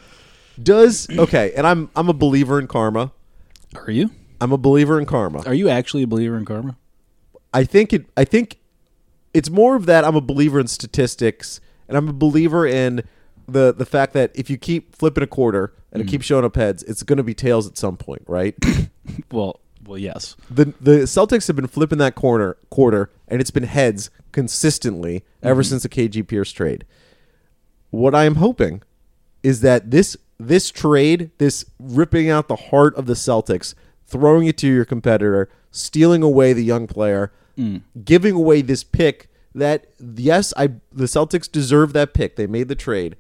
does 0.62 1.08
okay, 1.10 1.52
and 1.56 1.66
I'm 1.66 1.88
I'm 1.94 2.08
a 2.08 2.12
believer 2.12 2.58
in 2.58 2.66
karma. 2.66 3.12
Are 3.76 3.90
you? 3.90 4.10
I'm 4.40 4.52
a 4.52 4.58
believer 4.58 4.98
in 4.98 5.06
karma. 5.06 5.42
Are 5.46 5.54
you 5.54 5.68
actually 5.68 6.02
a 6.02 6.06
believer 6.06 6.36
in 6.36 6.44
karma? 6.44 6.76
I 7.54 7.64
think 7.64 7.92
it. 7.92 8.06
I 8.16 8.24
think 8.24 8.58
it's 9.32 9.50
more 9.50 9.76
of 9.76 9.86
that. 9.86 10.04
I'm 10.04 10.16
a 10.16 10.20
believer 10.20 10.58
in 10.58 10.66
statistics, 10.66 11.60
and 11.86 11.96
I'm 11.96 12.08
a 12.08 12.12
believer 12.12 12.66
in 12.66 13.04
the 13.48 13.72
the 13.72 13.86
fact 13.86 14.12
that 14.12 14.30
if 14.34 14.50
you 14.50 14.58
keep 14.58 14.94
flipping 14.94 15.24
a 15.24 15.26
quarter 15.26 15.72
and 15.92 16.02
it 16.02 16.04
hmm. 16.04 16.10
keeps 16.10 16.26
showing 16.26 16.44
up 16.44 16.56
heads, 16.56 16.82
it's 16.84 17.02
going 17.02 17.16
to 17.16 17.22
be 17.22 17.34
tails 17.34 17.66
at 17.66 17.76
some 17.76 17.96
point, 17.96 18.22
right? 18.26 18.54
Well, 19.32 19.60
well, 19.86 19.96
yes. 19.96 20.36
the 20.50 20.66
The 20.82 20.90
Celtics 21.04 21.46
have 21.46 21.56
been 21.56 21.66
flipping 21.66 21.96
that 21.96 22.14
corner 22.14 22.58
quarter, 22.68 23.10
and 23.26 23.40
it's 23.40 23.50
been 23.50 23.62
heads 23.62 24.10
consistently 24.32 25.24
ever 25.42 25.62
mm-hmm. 25.62 25.68
since 25.68 25.82
the 25.82 25.88
KG 25.88 26.28
Pierce 26.28 26.52
trade. 26.52 26.84
What 27.88 28.14
I 28.14 28.24
am 28.24 28.34
hoping 28.34 28.82
is 29.42 29.62
that 29.62 29.90
this 29.90 30.14
this 30.38 30.70
trade, 30.70 31.30
this 31.38 31.64
ripping 31.80 32.28
out 32.28 32.48
the 32.48 32.56
heart 32.56 32.94
of 32.96 33.06
the 33.06 33.14
Celtics, 33.14 33.74
throwing 34.06 34.46
it 34.46 34.58
to 34.58 34.66
your 34.68 34.84
competitor, 34.84 35.48
stealing 35.70 36.22
away 36.22 36.52
the 36.52 36.64
young 36.64 36.86
player, 36.86 37.32
mm. 37.56 37.80
giving 38.04 38.34
away 38.34 38.60
this 38.60 38.84
pick 38.84 39.28
that 39.54 39.86
yes, 39.98 40.52
I 40.56 40.68
the 40.92 41.04
Celtics 41.04 41.50
deserve 41.50 41.92
that 41.94 42.14
pick. 42.14 42.36
They 42.36 42.46
made 42.46 42.68
the 42.68 42.74
trade, 42.74 43.16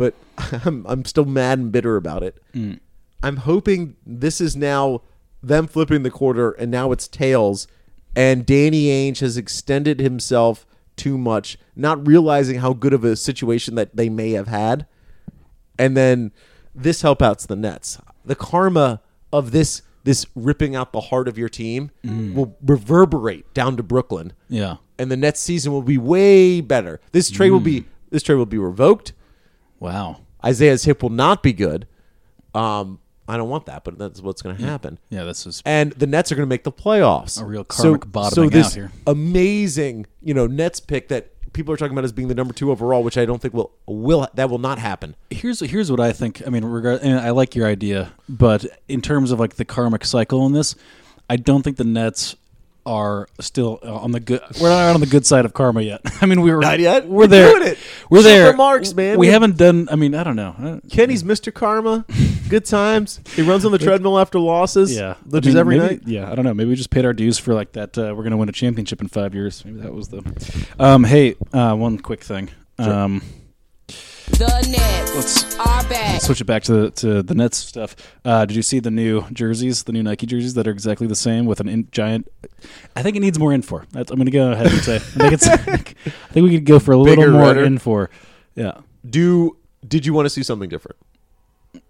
but 0.00 0.14
I'm 0.64 0.84
I'm 0.88 1.04
still 1.04 1.26
mad 1.26 1.58
and 1.58 1.70
bitter 1.70 1.96
about 1.96 2.22
it. 2.22 2.42
Mm. 2.54 2.80
I'm 3.22 3.36
hoping 3.36 3.96
this 4.06 4.40
is 4.40 4.56
now 4.56 5.02
them 5.42 5.66
flipping 5.66 6.02
the 6.02 6.10
quarter 6.10 6.52
and 6.52 6.70
now 6.70 6.90
it's 6.90 7.06
tails 7.06 7.68
and 8.16 8.46
Danny 8.46 8.86
Ainge 8.86 9.20
has 9.20 9.36
extended 9.36 10.00
himself 10.00 10.66
too 10.96 11.16
much, 11.16 11.58
not 11.76 12.04
realizing 12.06 12.58
how 12.58 12.72
good 12.72 12.92
of 12.92 13.04
a 13.04 13.14
situation 13.14 13.74
that 13.74 13.94
they 13.94 14.08
may 14.08 14.32
have 14.32 14.48
had. 14.48 14.86
And 15.78 15.96
then 15.96 16.32
this 16.74 17.02
help 17.02 17.22
outs 17.22 17.46
the 17.46 17.56
Nets. 17.56 17.98
The 18.24 18.34
karma 18.34 19.00
of 19.32 19.52
this 19.52 19.82
this 20.02 20.26
ripping 20.34 20.74
out 20.74 20.92
the 20.92 21.00
heart 21.00 21.28
of 21.28 21.36
your 21.36 21.50
team 21.50 21.90
mm. 22.02 22.32
will 22.34 22.56
reverberate 22.64 23.52
down 23.52 23.76
to 23.76 23.82
Brooklyn. 23.82 24.32
Yeah. 24.48 24.76
And 24.98 25.10
the 25.10 25.16
Nets 25.16 25.40
season 25.40 25.72
will 25.72 25.82
be 25.82 25.98
way 25.98 26.62
better. 26.62 27.00
This 27.12 27.30
trade 27.30 27.50
will 27.50 27.60
be 27.60 27.82
mm. 27.82 27.86
this 28.10 28.22
trade 28.22 28.36
will 28.36 28.46
be 28.46 28.58
revoked. 28.58 29.12
Wow. 29.80 30.20
Isaiah's 30.44 30.84
hip 30.84 31.02
will 31.02 31.10
not 31.10 31.42
be 31.42 31.52
good. 31.52 31.88
Um, 32.54 33.00
I 33.26 33.36
don't 33.36 33.48
want 33.48 33.66
that, 33.66 33.84
but 33.84 33.98
that's 33.98 34.20
what's 34.20 34.42
going 34.42 34.56
to 34.56 34.64
happen. 34.64 34.98
Yeah, 35.08 35.24
this 35.24 35.46
is 35.46 35.62
And 35.64 35.92
the 35.92 36.06
Nets 36.06 36.32
are 36.32 36.34
going 36.34 36.46
to 36.46 36.50
make 36.50 36.64
the 36.64 36.72
playoffs. 36.72 37.40
A 37.40 37.44
real 37.44 37.64
so, 37.70 37.82
karmic 37.82 38.04
so 38.04 38.10
bottoming 38.10 38.50
this 38.50 38.68
out 38.68 38.74
here. 38.74 38.92
amazing, 39.06 40.06
you 40.20 40.34
know, 40.34 40.46
Nets 40.46 40.80
pick 40.80 41.08
that 41.08 41.30
people 41.52 41.72
are 41.72 41.76
talking 41.76 41.92
about 41.92 42.04
as 42.04 42.12
being 42.12 42.28
the 42.28 42.34
number 42.34 42.52
two 42.52 42.70
overall, 42.70 43.02
which 43.02 43.18
I 43.18 43.24
don't 43.24 43.40
think 43.40 43.54
will 43.54 43.72
will 43.86 44.28
that 44.34 44.50
will 44.50 44.58
not 44.58 44.78
happen. 44.78 45.16
here's 45.30 45.60
here's 45.60 45.90
what 45.90 46.00
I 46.00 46.12
think. 46.12 46.42
I 46.46 46.50
mean, 46.50 46.64
regard, 46.64 47.02
and 47.02 47.18
I 47.18 47.30
like 47.30 47.54
your 47.54 47.66
idea, 47.66 48.12
but 48.28 48.66
in 48.88 49.00
terms 49.00 49.30
of 49.30 49.38
like 49.38 49.56
the 49.56 49.64
karmic 49.64 50.04
cycle 50.04 50.44
in 50.46 50.52
this, 50.52 50.74
I 51.28 51.36
don't 51.36 51.62
think 51.62 51.76
the 51.76 51.84
Nets 51.84 52.36
are 52.86 53.28
still 53.40 53.78
on 53.82 54.12
the 54.12 54.20
good. 54.20 54.40
We're 54.60 54.68
not 54.70 54.94
on 54.94 55.00
the 55.00 55.06
good 55.06 55.26
side 55.26 55.44
of 55.44 55.52
karma 55.52 55.82
yet. 55.82 56.00
I 56.22 56.26
mean, 56.26 56.40
we 56.40 56.50
were 56.52 56.60
Not 56.60 56.80
yet. 56.80 57.06
We're, 57.06 57.20
We're 57.20 57.26
there. 57.26 57.54
doing 57.54 57.68
it. 57.68 57.78
We're 58.08 58.18
Shoot 58.18 58.22
there. 58.24 58.50
the 58.52 58.56
marks, 58.56 58.94
man. 58.94 59.18
We 59.18 59.26
We- 59.26 59.32
haven't 59.32 59.56
done. 59.56 59.88
I 59.90 59.96
mean, 59.96 60.14
I 60.14 60.24
don't 60.24 60.36
know. 60.36 60.80
Kenny's 60.90 61.22
Mr. 61.22 61.52
Karma, 61.52 62.04
good 62.48 62.64
times. 62.64 63.20
He 63.34 63.42
runs 63.42 63.64
on 63.64 63.72
the 63.72 63.78
treadmill 63.78 64.18
after 64.18 64.38
losses. 64.38 64.94
Yeah, 64.96 65.14
which 65.28 65.46
I 65.46 65.48
mean, 65.50 65.56
every 65.58 65.78
maybe- 65.78 65.94
night. 65.96 66.02
Yeah, 66.06 66.30
I 66.30 66.34
don't 66.34 66.44
know. 66.44 66.54
Maybe 66.54 66.70
we 66.70 66.76
just 66.76 66.90
paid 66.90 67.04
our 67.04 67.12
dues 67.12 67.38
for 67.38 67.54
like 67.54 67.72
that. 67.72 67.96
Uh, 67.98 68.12
we're 68.16 68.22
going 68.22 68.30
to 68.32 68.36
win 68.36 68.48
a 68.48 68.52
championship 68.52 69.00
in 69.00 69.08
five 69.08 69.34
years. 69.34 69.64
Maybe 69.64 69.80
that 69.80 69.92
was 69.94 70.08
the. 70.08 70.22
Um, 70.78 71.04
hey, 71.04 71.36
uh, 71.52 71.74
one 71.74 71.98
quick 71.98 72.22
thing. 72.24 72.50
Um, 72.78 73.22
The 74.38 74.66
Nets 74.70 75.14
Let's- 75.14 75.56
are 75.58 75.84
back. 75.88 76.20
switch 76.22 76.40
it 76.40 76.44
back 76.44 76.62
to 76.64 76.72
the, 76.72 76.90
to 76.92 77.22
the 77.22 77.34
Nets 77.34 77.58
stuff. 77.58 77.94
Uh, 78.24 78.44
did 78.46 78.56
you 78.56 78.62
see 78.62 78.78
the 78.80 78.90
new 78.90 79.22
jerseys, 79.32 79.82
the 79.84 79.92
new 79.92 80.02
Nike 80.02 80.26
jerseys 80.26 80.54
that 80.54 80.66
are 80.66 80.70
exactly 80.70 81.06
the 81.06 81.14
same 81.14 81.44
with 81.46 81.60
an 81.60 81.68
in, 81.68 81.88
giant? 81.92 82.30
I 82.96 83.02
think 83.02 83.16
it 83.16 83.20
needs 83.20 83.38
more 83.38 83.50
infor. 83.50 83.84
That's, 83.90 84.10
I'm 84.10 84.16
going 84.16 84.26
to 84.26 84.30
go 84.32 84.52
ahead 84.52 84.66
and 84.68 84.80
say. 84.80 84.96
I 84.96 84.98
think 84.98 85.32
it's. 85.32 85.46
I 85.48 85.56
think 86.32 86.44
we 86.44 86.50
could 86.50 86.64
go 86.64 86.78
for 86.78 86.92
a 86.92 86.96
little 86.96 87.16
Bigger, 87.24 87.32
more 87.32 87.48
redder? 87.48 87.66
infor. 87.66 88.08
Yeah. 88.54 88.80
Do 89.08 89.56
did 89.86 90.06
you 90.06 90.12
want 90.14 90.26
to 90.26 90.30
see 90.30 90.42
something 90.42 90.68
different? 90.70 90.96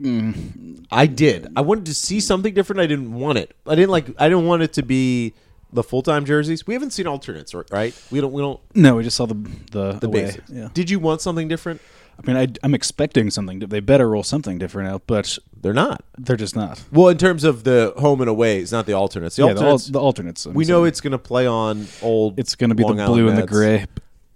Mm. 0.01 0.84
I 0.91 1.07
did. 1.07 1.49
I 1.57 1.61
wanted 1.61 1.86
to 1.86 1.95
see 1.95 2.20
something 2.20 2.53
different. 2.55 2.80
I 2.80 2.86
didn't 2.86 3.12
want 3.14 3.38
it. 3.38 3.55
I 3.66 3.74
didn't 3.74 3.91
like. 3.91 4.07
I 4.18 4.28
didn't 4.28 4.47
want 4.47 4.62
it 4.62 4.72
to 4.74 4.82
be 4.82 5.34
the 5.72 5.82
full 5.82 6.03
time 6.03 6.24
jerseys. 6.24 6.66
We 6.66 6.74
haven't 6.74 6.91
seen 6.91 7.07
alternates, 7.07 7.55
right? 7.55 7.95
We 8.11 8.20
don't. 8.20 8.32
We 8.32 8.43
don't. 8.43 8.61
No, 8.74 8.97
we 8.97 9.03
just 9.05 9.16
saw 9.16 9.26
the 9.26 9.34
the, 9.72 9.93
The 9.93 10.07
away. 10.07 10.22
basics. 10.26 10.51
Yeah. 10.51 10.68
Did 10.74 10.91
you 10.91 10.99
want 10.99 11.20
something 11.20 11.49
different? 11.49 11.80
I 12.23 12.27
mean, 12.33 12.37
I, 12.37 12.49
I'm 12.62 12.75
expecting 12.75 13.31
something. 13.31 13.61
They 13.61 13.81
better 13.81 14.09
roll 14.09 14.23
something 14.23 14.59
different 14.59 14.89
out, 14.91 15.03
but 15.07 15.39
They're 15.61 15.73
not. 15.73 16.05
they're 16.18 16.37
just 16.37 16.55
not. 16.55 16.83
Well, 16.93 17.09
in 17.09 17.16
terms 17.18 17.45
of 17.45 17.64
the 17.64 17.95
home 17.99 18.21
and 18.21 18.29
away, 18.29 18.61
it's 18.61 18.73
not 18.73 18.87
the 18.87 18.93
alternates. 18.93 19.37
The 19.37 19.47
yeah, 19.47 19.53
the, 19.55 19.61
al- 19.61 19.66
alternates. 19.68 19.87
the 19.91 20.01
alternates. 20.01 20.47
I'm 20.47 20.55
we 20.55 20.64
know 20.64 20.85
it's 20.85 21.01
going 21.01 21.12
to 21.12 21.18
play 21.18 21.47
on 21.47 21.87
old. 22.03 22.39
it's 22.39 22.55
going 22.57 22.71
to 22.71 22.75
be 22.77 22.83
Long 22.83 22.97
the 22.97 23.03
Island 23.05 23.14
blue 23.16 23.29
and 23.29 23.39
the 23.39 23.47
gray 23.47 23.87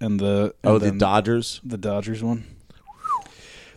and 0.00 0.18
the 0.18 0.54
Oh, 0.64 0.78
the 0.78 0.92
Dodgers. 0.92 1.60
the 1.64 1.78
Dodgers 1.78 2.22
one. 2.22 2.44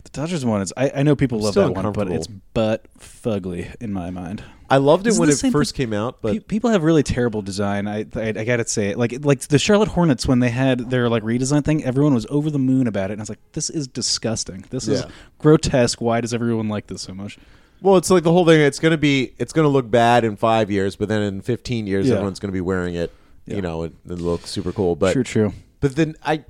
The 0.04 0.10
Dodgers 0.10 0.44
one 0.44 0.62
is 0.62 0.72
I, 0.76 0.90
I 0.96 1.02
know 1.02 1.14
people 1.14 1.38
love 1.40 1.52
Still 1.52 1.72
that 1.72 1.82
one, 1.84 1.92
but 1.92 2.10
it's 2.10 2.26
butt 2.26 2.86
fugly 2.98 3.74
in 3.80 3.92
my 3.92 4.10
mind. 4.10 4.42
I 4.70 4.76
loved 4.76 5.06
it 5.06 5.10
Isn't 5.10 5.20
when 5.20 5.30
it 5.30 5.52
first 5.52 5.74
came 5.74 5.92
out, 5.94 6.20
but 6.20 6.32
Pe- 6.34 6.38
people 6.40 6.68
have 6.70 6.82
really 6.82 7.02
terrible 7.02 7.40
design. 7.40 7.88
I, 7.88 8.04
I 8.14 8.28
I 8.36 8.44
gotta 8.44 8.66
say 8.68 8.88
it. 8.90 8.98
Like 8.98 9.24
like 9.24 9.40
the 9.40 9.58
Charlotte 9.58 9.88
Hornets 9.88 10.26
when 10.26 10.40
they 10.40 10.50
had 10.50 10.90
their 10.90 11.08
like 11.08 11.22
redesign 11.22 11.64
thing, 11.64 11.82
everyone 11.84 12.12
was 12.14 12.26
over 12.28 12.50
the 12.50 12.58
moon 12.58 12.86
about 12.86 13.10
it, 13.10 13.14
and 13.14 13.20
I 13.20 13.22
was 13.22 13.30
like, 13.30 13.38
this 13.52 13.70
is 13.70 13.88
disgusting. 13.88 14.64
This 14.70 14.86
is 14.86 15.00
Yeah. 15.02 15.10
grotesque. 15.38 16.00
Why 16.00 16.20
does 16.20 16.34
everyone 16.34 16.68
like 16.68 16.86
this 16.88 17.02
so 17.02 17.14
much? 17.14 17.38
well, 17.80 17.96
it's 17.96 18.10
like 18.10 18.24
the 18.24 18.32
whole 18.32 18.44
thing. 18.44 18.60
It's 18.60 18.78
going 18.80 18.90
to 18.92 18.98
be. 18.98 19.32
It's 19.38 19.52
to 19.52 19.66
look 19.68 19.90
bad 19.90 20.24
in 20.24 20.36
five 20.36 20.70
years, 20.70 20.96
but 20.96 21.08
then 21.08 21.22
in 21.22 21.40
fifteen 21.40 21.86
years, 21.86 22.06
Yeah. 22.08 22.14
everyone's 22.14 22.38
going 22.40 22.50
to 22.50 22.56
be 22.56 22.60
wearing 22.60 22.94
it. 22.94 23.12
You 23.46 23.62
know, 23.62 23.84
it, 23.84 23.92
it 24.04 24.18
looks 24.18 24.50
super 24.50 24.72
cool. 24.72 24.94
But 24.96 25.14
true, 25.14 25.24
true. 25.24 25.52
But 25.80 25.96
then 25.96 26.16
I, 26.22 26.44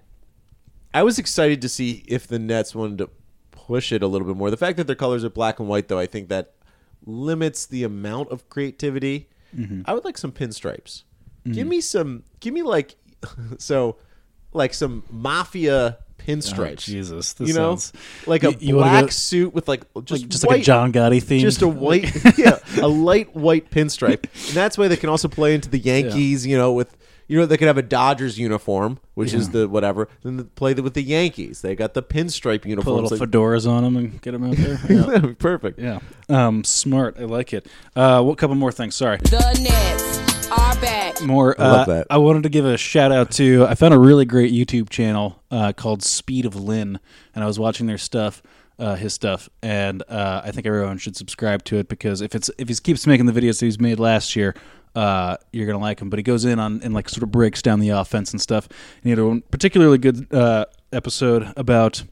I 0.92 1.04
was 1.04 1.18
excited 1.20 1.62
to 1.62 1.68
see 1.68 2.02
if 2.08 2.26
the 2.26 2.40
Nets 2.40 2.74
wanted 2.74 2.98
to 2.98 3.10
push 3.52 3.92
it 3.92 4.02
a 4.02 4.08
little 4.08 4.26
bit 4.26 4.36
more. 4.36 4.50
The 4.50 4.56
fact 4.56 4.78
that 4.78 4.88
their 4.88 4.96
colors 4.96 5.22
are 5.24 5.30
black 5.30 5.60
and 5.60 5.68
white, 5.68 5.86
though, 5.86 5.98
I 6.00 6.06
think 6.06 6.28
that 6.30 6.54
limits 7.06 7.66
the 7.66 7.84
amount 7.84 8.30
of 8.30 8.48
creativity. 8.48 9.28
Mm-hmm. 9.56 9.82
I 9.86 9.94
would 9.94 10.04
like 10.04 10.18
some 10.18 10.32
pinstripes. 10.32 11.04
Give 11.50 11.66
me 11.66 11.80
some. 11.80 12.24
Give 12.40 12.52
me 12.52 12.62
like, 12.62 12.96
so, 13.58 13.96
like 14.52 14.74
some 14.74 15.02
mafia 15.10 15.96
pinstripes. 16.18 16.72
Oh, 16.72 16.74
Jesus, 16.74 17.32
this 17.34 17.48
you 17.48 17.54
know, 17.54 17.70
sounds- 17.76 17.92
like 18.26 18.44
a 18.44 18.50
You- 18.52 18.58
you 18.60 18.74
black 18.74 19.04
go- 19.04 19.10
suit 19.10 19.54
with 19.54 19.66
like 19.68 19.82
just 20.04 20.22
Like, 20.22 20.28
just 20.30 20.44
white, 20.44 20.52
like 20.56 20.60
a 20.60 20.64
John 20.64 20.92
Gotti 20.92 21.22
theme. 21.22 21.40
just 21.40 21.62
a 21.62 21.68
white, 21.68 22.10
yeah, 22.38 22.58
a 22.82 22.88
light 22.88 23.34
white 23.34 23.70
pinstripe, 23.70 24.24
and 24.24 24.54
that's 24.56 24.76
why 24.76 24.88
they 24.88 24.96
can 24.96 25.08
also 25.08 25.28
play 25.28 25.54
into 25.54 25.70
the 25.70 25.78
Yankees. 25.78 26.46
You 26.46 26.58
know, 26.58 26.72
with 26.72 26.94
you 27.28 27.38
know 27.38 27.46
they 27.46 27.56
could 27.56 27.68
have 27.68 27.78
a 27.78 27.82
Dodgers 27.82 28.38
uniform, 28.38 28.98
which 29.14 29.34
is 29.34 29.50
the 29.50 29.68
whatever, 29.68 30.08
then 30.22 30.38
they 30.38 30.42
play 30.44 30.74
with 30.74 30.94
the 30.94 31.02
Yankees. 31.02 31.60
They 31.60 31.76
got 31.76 31.94
the 31.94 32.02
pinstripe 32.02 32.62
put 32.62 32.86
little 32.86 33.02
like- 33.02 33.20
fedoras 33.20 33.68
on 33.70 33.84
them 33.84 33.96
and 33.96 34.20
get 34.20 34.32
them 34.32 34.44
out 34.44 34.56
there. 34.56 34.78
Yeah. 34.88 35.32
Perfect. 35.38 35.78
yeah, 35.78 36.00
um, 36.28 36.64
smart. 36.64 37.16
I 37.18 37.24
like 37.24 37.52
it. 37.52 37.66
Uh, 37.94 38.22
what 38.22 38.38
couple 38.38 38.56
more 38.56 38.72
things? 38.72 38.94
Sorry. 38.94 39.18
The 39.18 39.58
Nets 39.60 40.48
are 40.50 40.80
back. 40.80 41.20
more. 41.22 41.54
I 41.60 41.66
love 41.66 41.88
uh, 41.88 41.94
that. 41.94 42.06
I 42.10 42.16
wanted 42.18 42.44
to 42.44 42.48
give 42.48 42.64
a 42.64 42.76
shout 42.78 43.12
out 43.12 43.30
to. 43.32 43.66
I 43.66 43.74
found 43.74 43.92
a 43.92 43.98
really 43.98 44.24
great 44.24 44.52
YouTube 44.52 44.88
channel 44.88 45.42
uh, 45.50 45.72
called 45.72 46.02
Speed 46.02 46.46
of 46.46 46.56
Lynn, 46.56 46.98
and 47.34 47.44
I 47.44 47.46
was 47.46 47.58
watching 47.58 47.86
their 47.86 47.98
stuff, 47.98 48.42
uh, 48.78 48.94
his 48.96 49.12
stuff, 49.12 49.48
and 49.62 50.02
uh, 50.08 50.40
I 50.44 50.50
think 50.52 50.66
everyone 50.66 50.96
should 50.98 51.16
subscribe 51.16 51.64
to 51.64 51.76
it 51.76 51.88
because 51.88 52.20
if 52.22 52.34
it's 52.34 52.50
if 52.56 52.68
he 52.68 52.74
keeps 52.76 53.06
making 53.06 53.26
the 53.26 53.32
videos 53.32 53.60
that 53.60 53.66
he's 53.66 53.80
made 53.80 54.00
last 54.00 54.34
year. 54.36 54.54
Uh, 54.94 55.36
you're 55.52 55.66
gonna 55.66 55.78
like 55.78 56.00
him, 56.00 56.10
but 56.10 56.18
he 56.18 56.22
goes 56.22 56.44
in 56.44 56.58
on 56.58 56.80
and 56.82 56.94
like 56.94 57.08
sort 57.08 57.22
of 57.22 57.30
breaks 57.30 57.62
down 57.62 57.80
the 57.80 57.90
offense 57.90 58.32
and 58.32 58.40
stuff. 58.40 58.66
And 58.68 59.04
he 59.04 59.10
had 59.10 59.18
a 59.18 59.40
particularly 59.50 59.98
good 59.98 60.32
uh, 60.32 60.66
episode 60.92 61.52
about 61.56 62.02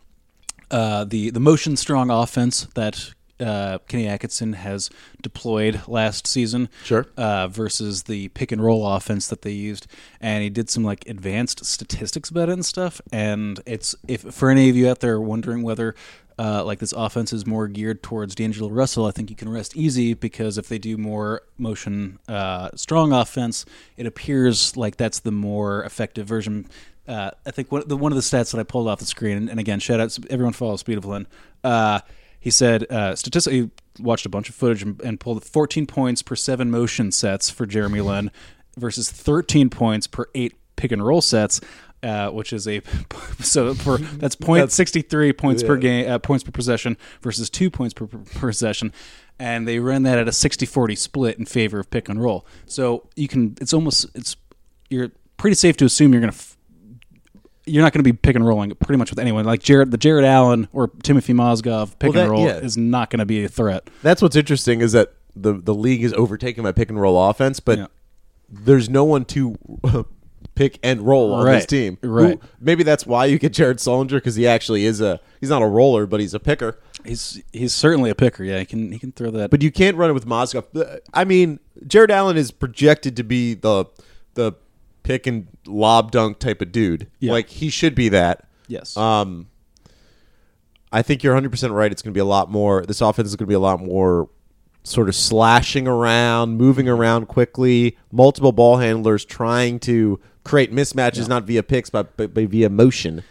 uh, 0.71 1.05
the 1.05 1.31
the 1.31 1.41
motion 1.41 1.77
strong 1.77 2.11
offense 2.11 2.67
that 2.75 3.13
uh, 3.41 3.79
Kenny 3.89 4.07
Atkinson 4.07 4.55
has 4.55 4.89
deployed 5.23 5.81
last 5.87 6.27
season, 6.27 6.69
Sure. 6.85 7.07
uh, 7.17 7.49
versus 7.49 8.05
the 8.05 8.29
pick 8.29 8.53
and 8.53 8.63
roll 8.63 8.87
offense 8.87 9.29
that 9.29 9.43
they 9.43 9.53
used, 9.53 9.87
and 10.21 10.43
he 10.43 10.51
did 10.51 10.71
some 10.71 10.85
like 10.85 11.07
advanced 11.09 11.65
statistics 11.65 12.31
about 12.31 12.49
it 12.49 12.53
and 12.53 12.65
stuff. 12.65 13.01
And 13.13 13.61
it's 13.67 13.95
if 14.09 14.23
for 14.23 14.51
any 14.51 14.69
of 14.71 14.77
you 14.77 14.89
out 14.89 15.01
there 15.01 15.21
wondering 15.21 15.63
whether 15.63 15.95
uh, 16.39 16.63
like 16.65 16.79
this 16.81 16.93
offense 16.93 17.33
is 17.33 17.47
more 17.47 17.67
geared 17.67 18.03
towards 18.03 18.35
D'Angelo 18.35 18.69
Russell, 18.71 19.07
I 19.07 19.11
think 19.11 19.31
you 19.31 19.37
can 19.37 19.49
rest 19.49 19.75
easy 19.77 20.13
because 20.15 20.59
if 20.59 20.69
they 20.69 20.79
do 20.79 20.97
more 20.99 21.43
motion 21.57 22.19
uh, 22.29 22.69
strong 22.75 23.13
offense, 23.13 23.65
it 23.97 24.07
appears 24.07 24.77
like 24.77 24.97
that's 24.97 25.21
the 25.21 25.31
more 25.33 25.83
effective 25.85 26.27
version. 26.27 26.69
Uh, 27.09 27.31
I 27.47 27.53
think 27.53 27.71
one, 27.71 27.85
the, 27.87 27.97
one 27.97 28.13
of 28.13 28.17
the 28.17 28.23
stats 28.23 28.51
that 28.53 28.59
I 28.59 28.65
pulled 28.65 28.89
off 28.89 28.99
the 28.99 29.07
screen, 29.07 29.37
and, 29.37 29.49
and 29.49 29.61
again, 29.61 29.79
shout 29.79 30.01
out 30.01 30.11
to 30.11 30.27
everyone 30.29 30.53
follows 30.53 30.81
Speed 30.81 30.99
of 30.99 31.05
Lynn. 31.05 31.27
Uh, 31.65 32.01
he 32.47 32.51
said 32.53 32.89
uh, 32.93 33.17
statistically 33.17 33.73
watched 33.99 34.25
a 34.25 34.29
bunch 34.29 34.49
of 34.49 34.55
footage 34.55 34.81
and, 34.81 35.01
and 35.03 35.19
pulled 35.19 35.43
14 35.43 35.85
points 35.85 36.23
per 36.23 36.37
seven 36.37 36.71
motion 36.71 37.11
sets 37.11 37.51
for 37.51 37.67
Jeremy 37.67 38.01
Lin 38.03 38.31
versus 38.77 39.11
13 39.11 39.69
points 39.69 40.07
per 40.07 40.27
eight 40.33 40.55
pick 40.77 40.93
and 40.93 41.05
roll 41.05 41.21
sets. 41.21 41.61
Uh, 42.05 42.29
which 42.29 42.53
is 42.53 42.69
a 42.69 42.83
so 43.41 43.75
for 43.75 43.99
that's 43.99 44.37
point 44.37 44.71
sixty 44.71 45.01
three 45.01 45.33
points 45.33 45.63
per 45.63 45.77
game 45.77 46.09
uh, 46.09 46.19
points 46.19 46.45
per 46.45 46.53
possession 46.53 46.97
versus 47.21 47.51
two 47.51 47.69
points 47.69 47.95
per, 47.95 48.07
per 48.07 48.19
possession, 48.49 48.93
and 49.41 49.67
they 49.67 49.81
ran 49.81 50.05
that 50.05 50.19
at 50.19 50.29
a 50.29 50.31
60-40 50.31 50.97
split 50.97 51.39
in 51.39 51.47
favor 51.47 51.81
of 51.81 51.91
pick 51.91 52.09
and 52.09 52.23
roll. 52.23 52.47
So 52.67 53.09
you 53.17 53.27
can 53.27 53.57
it's 53.61 53.73
almost 53.73 54.07
it's 54.15 54.37
you're 54.89 55.11
pretty 55.37 55.57
safe 55.57 55.77
to 55.79 55.85
assume 55.87 56.13
you're 56.13 56.21
gonna 56.21 56.33
f- 56.33 56.56
you're 57.67 57.83
not 57.83 57.93
going 57.93 58.01
to 58.05 58.09
be 58.11 58.13
pick 58.17 58.37
and 58.37 58.47
rolling 58.47 58.71
pretty 58.77 58.97
much 58.99 59.11
with 59.11 59.19
anyone. 59.19 59.45
Like 59.45 59.63
Jarrett, 59.63 59.91
the 59.91 59.99
Jarrett 59.99 60.25
Allen 60.25 60.69
or 60.73 60.89
Timofey 60.89 61.35
Mozgov 61.35 61.99
pick 61.99 62.15
Well, 62.15 62.23
and 62.23 62.31
roll 62.31 62.45
yeah. 62.47 62.57
is 62.59 62.77
not 62.77 63.11
going 63.11 63.19
to 63.19 63.27
be 63.27 63.45
a 63.45 63.49
threat. 63.49 63.89
That's 64.03 64.23
what's 64.23 64.37
interesting 64.37 64.81
is 64.81 64.93
that 64.93 65.13
the 65.35 65.53
the 65.55 65.75
league 65.75 66.03
is 66.05 66.13
overtaken 66.15 66.63
by 66.65 66.73
pick 66.73 66.89
and 66.89 67.01
roll 67.01 67.29
offense, 67.29 67.61
but 67.61 67.79
Yeah. 67.79 67.87
there's 68.49 68.89
no 68.89 69.05
one 69.05 69.25
to 69.27 69.57
pick 70.55 70.79
and 70.83 71.03
roll 71.03 71.35
on 71.35 71.45
Right, 71.45 71.57
this 71.57 71.67
team. 71.67 71.99
Who- 72.03 72.09
right. 72.09 72.41
maybe 72.61 72.83
that's 72.83 73.07
why 73.07 73.27
you 73.27 73.39
get 73.39 73.53
Jared 73.53 73.79
Sullinger 73.79 74.11
because 74.13 74.37
he 74.37 74.47
actually 74.47 74.85
is 74.87 75.01
a 75.01 75.21
he's 75.41 75.51
not 75.51 75.61
a 75.63 75.67
roller, 75.67 76.07
but 76.07 76.21
he's 76.21 76.35
a 76.35 76.41
picker. 76.41 76.79
He's 77.05 77.43
he's 77.53 77.75
certainly 77.75 78.11
a 78.11 78.15
picker. 78.15 78.43
Yeah, 78.45 78.61
he 78.61 78.65
can 78.65 78.93
he 78.93 78.99
can 78.99 79.13
throw 79.13 79.31
that. 79.33 79.51
But 79.51 79.63
you 79.63 79.71
can't 79.71 79.97
run 79.97 80.09
it 80.11 80.15
with 80.15 80.27
Mozgov. 80.27 81.01
I 81.13 81.25
mean, 81.25 81.61
Jarrett 81.87 82.11
Allen 82.11 82.37
is 82.37 82.51
projected 82.51 83.17
to 83.17 83.23
be 83.25 83.55
the 83.55 83.85
the 84.35 84.53
pick 85.03 85.27
and 85.27 85.47
lob 85.67 86.11
dunk 86.13 86.39
type 86.39 86.61
of 86.63 86.73
dude. 86.73 87.09
Yeah. 87.21 87.33
Like 87.33 87.49
he 87.49 87.69
should 87.69 87.95
be 87.95 88.09
that. 88.11 88.47
yes, 88.69 88.97
Um, 88.97 89.49
I 90.93 91.03
think 91.03 91.23
you're 91.23 91.35
100 91.35 91.51
percent 91.51 91.73
right. 91.73 91.91
It's 91.91 92.01
going 92.03 92.13
to 92.13 92.17
be 92.17 92.21
a 92.21 92.25
lot 92.25 92.51
more. 92.51 92.85
This 92.87 93.01
offense 93.01 93.29
is 93.29 93.37
going 93.37 93.47
to 93.47 93.51
be 93.51 93.55
a 93.55 93.59
lot 93.61 93.81
more 93.81 94.29
sort 94.85 95.09
of 95.09 95.15
slashing 95.17 95.89
around, 95.89 96.57
moving 96.57 96.89
around 96.89 97.27
quickly, 97.27 97.97
multiple 98.13 98.53
ball 98.53 98.77
handlers 98.77 99.25
trying 99.25 99.81
to 99.81 100.21
create 100.45 100.73
mismatches, 100.73 101.29
not 101.29 101.43
via 101.43 101.63
picks, 101.65 101.91
but, 101.91 102.17
but, 102.17 102.33
but 102.33 102.45
via 102.45 102.71
motion. 102.71 103.25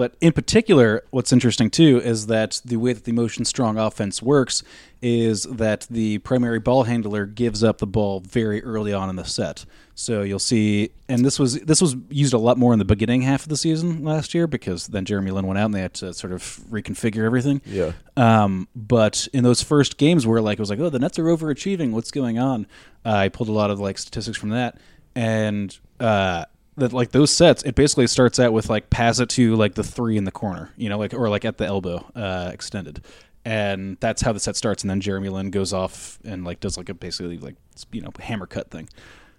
But 0.00 0.14
in 0.22 0.32
particular, 0.32 1.04
what's 1.10 1.30
interesting 1.30 1.68
too 1.68 2.00
is 2.00 2.28
that 2.28 2.62
the 2.64 2.78
way 2.78 2.94
that 2.94 3.04
the 3.04 3.12
motion 3.12 3.44
strong 3.44 3.76
offense 3.76 4.22
works 4.22 4.62
is 5.02 5.42
that 5.42 5.86
the 5.90 6.16
primary 6.20 6.58
ball 6.58 6.84
handler 6.84 7.26
gives 7.26 7.62
up 7.62 7.76
the 7.76 7.86
ball 7.86 8.20
very 8.20 8.64
early 8.64 8.94
on 8.94 9.10
in 9.10 9.16
the 9.16 9.26
set. 9.26 9.66
So 9.94 10.22
you'll 10.22 10.38
see, 10.38 10.88
and 11.10 11.22
this 11.22 11.38
was 11.38 11.60
this 11.60 11.82
was 11.82 11.96
used 12.08 12.32
a 12.32 12.38
lot 12.38 12.56
more 12.56 12.72
in 12.72 12.78
the 12.78 12.86
beginning 12.86 13.20
half 13.20 13.42
of 13.42 13.50
the 13.50 13.58
season 13.58 14.02
last 14.02 14.32
year 14.32 14.46
because 14.46 14.86
then 14.86 15.04
Jeremy 15.04 15.32
Lin 15.32 15.46
went 15.46 15.58
out 15.58 15.66
and 15.66 15.74
they 15.74 15.82
had 15.82 15.92
to 15.92 16.14
sort 16.14 16.32
of 16.32 16.40
reconfigure 16.70 17.26
everything. 17.26 17.60
Yeah. 17.66 17.92
Um, 18.16 18.68
but 18.74 19.28
in 19.34 19.44
those 19.44 19.62
first 19.62 19.98
games 19.98 20.26
where 20.26 20.40
like 20.40 20.58
it 20.58 20.62
was 20.62 20.70
like, 20.70 20.80
oh, 20.80 20.88
the 20.88 20.98
Nets 20.98 21.18
are 21.18 21.24
overachieving. 21.24 21.90
What's 21.90 22.10
going 22.10 22.38
on? 22.38 22.66
Uh, 23.04 23.10
I 23.10 23.28
pulled 23.28 23.50
a 23.50 23.52
lot 23.52 23.70
of 23.70 23.78
like 23.78 23.98
statistics 23.98 24.38
from 24.38 24.48
that, 24.48 24.78
and 25.14 25.78
uh, 26.00 26.46
that 26.76 26.92
like 26.92 27.10
those 27.10 27.30
sets, 27.30 27.62
it 27.62 27.74
basically 27.74 28.06
starts 28.06 28.38
out 28.38 28.52
with 28.52 28.68
like 28.68 28.90
pass 28.90 29.20
it 29.20 29.28
to 29.30 29.56
like 29.56 29.74
the 29.74 29.84
three 29.84 30.16
in 30.16 30.24
the 30.24 30.32
corner, 30.32 30.72
you 30.76 30.88
know, 30.88 30.98
like 30.98 31.14
or 31.14 31.28
like 31.28 31.44
at 31.44 31.58
the 31.58 31.66
elbow, 31.66 32.04
uh, 32.14 32.50
extended, 32.52 33.04
and 33.44 33.96
that's 34.00 34.22
how 34.22 34.32
the 34.32 34.40
set 34.40 34.56
starts. 34.56 34.82
And 34.82 34.90
then 34.90 35.00
Jeremy 35.00 35.28
Lin 35.28 35.50
goes 35.50 35.72
off 35.72 36.18
and 36.24 36.44
like 36.44 36.60
does 36.60 36.76
like 36.76 36.88
a 36.88 36.94
basically 36.94 37.38
like 37.38 37.56
you 37.92 38.00
know 38.00 38.10
hammer 38.18 38.46
cut 38.46 38.70
thing. 38.70 38.88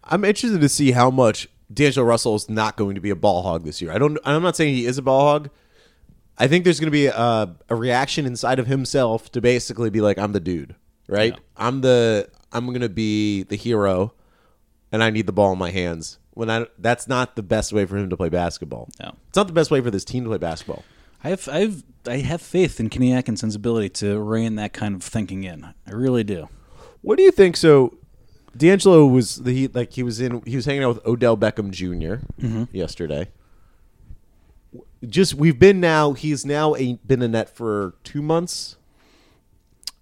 I'm 0.03 0.25
interested 0.25 0.61
to 0.61 0.69
see 0.69 0.91
how 0.91 1.09
much 1.11 1.47
D'Angelo 1.73 2.05
Russell 2.05 2.35
is 2.35 2.49
not 2.49 2.75
going 2.75 2.95
to 2.95 3.01
be 3.01 3.09
a 3.09 3.15
ball 3.15 3.43
hog 3.43 3.63
this 3.63 3.81
year. 3.81 3.91
I 3.91 3.97
don't. 3.97 4.17
I'm 4.25 4.43
not 4.43 4.55
saying 4.55 4.75
he 4.75 4.85
is 4.85 4.97
a 4.97 5.01
ball 5.01 5.21
hog. 5.21 5.49
I 6.37 6.47
think 6.47 6.63
there's 6.63 6.79
going 6.79 6.87
to 6.87 6.91
be 6.91 7.05
a, 7.07 7.55
a 7.69 7.75
reaction 7.75 8.25
inside 8.25 8.57
of 8.57 8.67
himself 8.67 9.31
to 9.33 9.41
basically 9.41 9.89
be 9.89 10.01
like, 10.01 10.17
I'm 10.17 10.31
the 10.31 10.39
dude, 10.39 10.75
right? 11.07 11.33
Yeah. 11.33 11.39
I'm 11.57 11.81
the. 11.81 12.29
I'm 12.51 12.65
going 12.67 12.81
to 12.81 12.89
be 12.89 13.43
the 13.43 13.55
hero, 13.55 14.13
and 14.91 15.03
I 15.03 15.09
need 15.09 15.27
the 15.27 15.31
ball 15.31 15.53
in 15.53 15.59
my 15.59 15.71
hands. 15.71 16.17
When 16.33 16.49
I 16.49 16.65
that's 16.77 17.07
not 17.07 17.35
the 17.35 17.43
best 17.43 17.73
way 17.73 17.85
for 17.85 17.97
him 17.97 18.09
to 18.09 18.17
play 18.17 18.29
basketball. 18.29 18.89
No. 18.99 19.15
It's 19.27 19.35
not 19.35 19.47
the 19.47 19.53
best 19.53 19.71
way 19.71 19.81
for 19.81 19.91
this 19.91 20.05
team 20.05 20.23
to 20.23 20.29
play 20.29 20.37
basketball. 20.37 20.83
I 21.23 21.29
have 21.29 21.47
I've 21.49 21.83
I 22.07 22.17
have 22.17 22.41
faith 22.41 22.79
in 22.79 22.89
Kenny 22.89 23.13
Atkinson's 23.13 23.55
ability 23.55 23.89
to 23.89 24.19
rein 24.19 24.55
that 24.55 24.73
kind 24.73 24.95
of 24.95 25.03
thinking 25.03 25.43
in. 25.43 25.65
I 25.65 25.91
really 25.91 26.23
do. 26.23 26.49
What 27.01 27.17
do 27.17 27.23
you 27.23 27.31
think? 27.31 27.57
So, 27.57 27.97
D'Angelo 28.55 29.05
was 29.05 29.37
the 29.37 29.51
he 29.53 29.67
like 29.67 29.93
he 29.93 30.03
was 30.03 30.19
in 30.19 30.41
he 30.45 30.55
was 30.55 30.65
hanging 30.65 30.83
out 30.83 30.95
with 30.95 31.05
Odell 31.05 31.37
Beckham 31.37 31.71
junior 31.71 32.21
yesterday. 32.71 33.29
Just 35.07 35.33
we've 35.33 35.59
been 35.59 35.79
now. 35.79 36.13
He's 36.13 36.45
now 36.45 36.75
a, 36.75 36.93
been 37.05 37.21
a 37.21 37.27
net 37.27 37.49
for 37.49 37.95
two 38.03 38.21
months. 38.21 38.77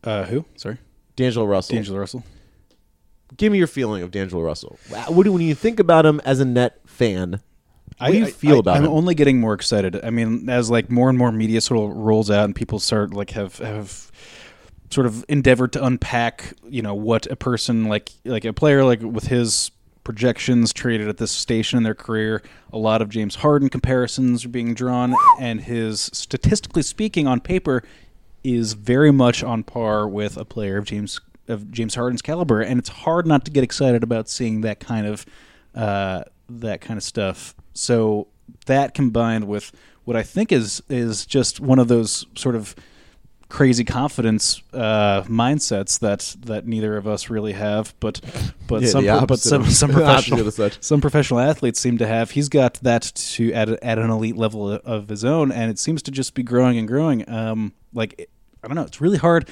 Uh, 0.04 0.26
who? 0.26 0.46
Sorry, 0.56 0.78
D'Angelo 1.16 1.46
Russell. 1.46 1.76
D'Angelo 1.76 2.00
Russell. 2.00 2.24
Give 3.38 3.52
me 3.52 3.58
your 3.58 3.68
feeling 3.68 4.04
of 4.04 4.12
D'Angelo 4.12 4.42
Russell. 4.42 4.80
What 5.08 5.24
do 5.24 5.32
when 5.32 5.42
you 5.42 5.56
think 5.56 5.80
about 5.80 6.06
him 6.06 6.20
as 6.26 6.40
a 6.40 6.46
net 6.46 6.80
fan? 6.86 7.42
What 7.98 8.12
do 8.12 8.18
you 8.18 8.26
feel 8.28 8.56
I, 8.56 8.60
about 8.60 8.78
I'm 8.78 8.86
him? 8.86 8.92
only 8.92 9.14
getting 9.14 9.40
more 9.40 9.54
excited. 9.54 10.00
I 10.04 10.10
mean, 10.10 10.50
as 10.50 10.70
like 10.70 10.90
more 10.90 11.10
and 11.10 11.18
more 11.18 11.32
media 11.32 11.62
sort 11.62 11.92
of 11.92 11.98
rolls 11.98 12.32
out 12.32 12.46
and 12.46 12.56
people 12.56 12.80
start 12.80 13.14
like 13.14 13.32
have 13.32 13.58
have 13.58 14.12
sort 14.90 15.06
of 15.06 15.24
endeavored 15.28 15.74
to 15.74 15.86
unpack, 15.86 16.54
you 16.68 16.82
know, 16.82 16.96
what 16.96 17.28
a 17.28 17.36
person 17.36 17.86
like 17.86 18.12
like 18.26 18.46
a 18.46 18.54
player 18.54 18.84
like 18.84 19.02
with 19.02 19.28
his 19.28 19.72
projections 20.04 20.74
traded 20.74 21.08
at 21.08 21.18
this 21.18 21.32
station 21.32 21.78
in 21.78 21.84
their 21.84 21.94
career, 21.94 22.42
a 22.74 22.78
lot 22.78 23.02
of 23.02 23.10
James 23.10 23.36
Harden 23.36 23.70
comparisons 23.70 24.46
are 24.46 24.50
being 24.50 24.74
drawn 24.74 25.14
and 25.40 25.62
his 25.62 26.10
statistically 26.14 26.82
speaking 26.82 27.28
on 27.28 27.40
paper 27.40 27.84
is 28.44 28.74
very 28.74 29.12
much 29.12 29.44
on 29.44 29.62
par 29.62 30.08
with 30.08 30.38
a 30.38 30.46
player 30.46 30.78
of 30.78 30.86
James 30.86 31.20
of 31.50 31.72
James 31.72 31.96
Harden's 31.96 32.22
caliber, 32.22 32.62
and 32.62 32.80
it's 32.80 32.90
hard 32.90 33.26
not 33.26 33.46
to 33.46 33.52
get 33.52 33.64
excited 33.64 34.04
about 34.04 34.30
seeing 34.30 34.62
that 34.62 34.80
kind 34.80 35.08
of 35.08 35.26
uh, 35.76 36.24
that 36.50 36.82
kind 36.82 36.98
of 36.98 37.04
stuff. 37.04 37.56
So 37.74 38.28
that 38.66 38.94
combined 38.94 39.48
with 39.48 39.72
what 40.06 40.16
I 40.16 40.24
think 40.24 40.52
is 40.52 40.82
is 40.90 41.26
just 41.26 41.60
one 41.60 41.80
of 41.80 41.88
those 41.88 42.26
sort 42.36 42.56
of 42.56 42.76
crazy 43.50 43.84
confidence 43.84 44.62
uh, 44.74 45.24
mindsets 45.24 46.00
that 46.00 46.36
that 46.46 46.68
neither 46.68 46.98
of 46.98 47.08
us 47.08 47.30
really 47.30 47.54
have, 47.54 47.94
but 48.00 48.22
but 48.68 48.82
Yeah, 48.84 48.90
some 48.90 49.26
but 49.26 49.40
some 49.40 49.66
some 49.66 49.92
professional 49.94 50.52
some 50.82 51.02
professional 51.02 51.40
athletes 51.40 51.80
seem 51.80 51.98
to 51.98 52.08
have. 52.08 52.32
He's 52.32 52.50
got 52.50 52.76
that 52.76 53.12
to 53.16 53.52
at 53.54 53.70
at 53.70 54.00
an 54.00 54.10
elite 54.10 54.38
level 54.38 54.72
of 54.72 55.10
his 55.10 55.26
own, 55.26 55.52
and 55.52 55.70
it 55.70 55.80
seems 55.80 56.02
to 56.04 56.12
just 56.12 56.34
be 56.34 56.44
growing 56.44 56.78
and 56.78 56.88
growing. 56.88 57.30
Um, 57.30 57.74
like 57.94 58.30
I 58.64 58.68
don't 58.68 58.76
know, 58.76 58.84
it's 58.84 59.02
really 59.02 59.18
hard 59.18 59.50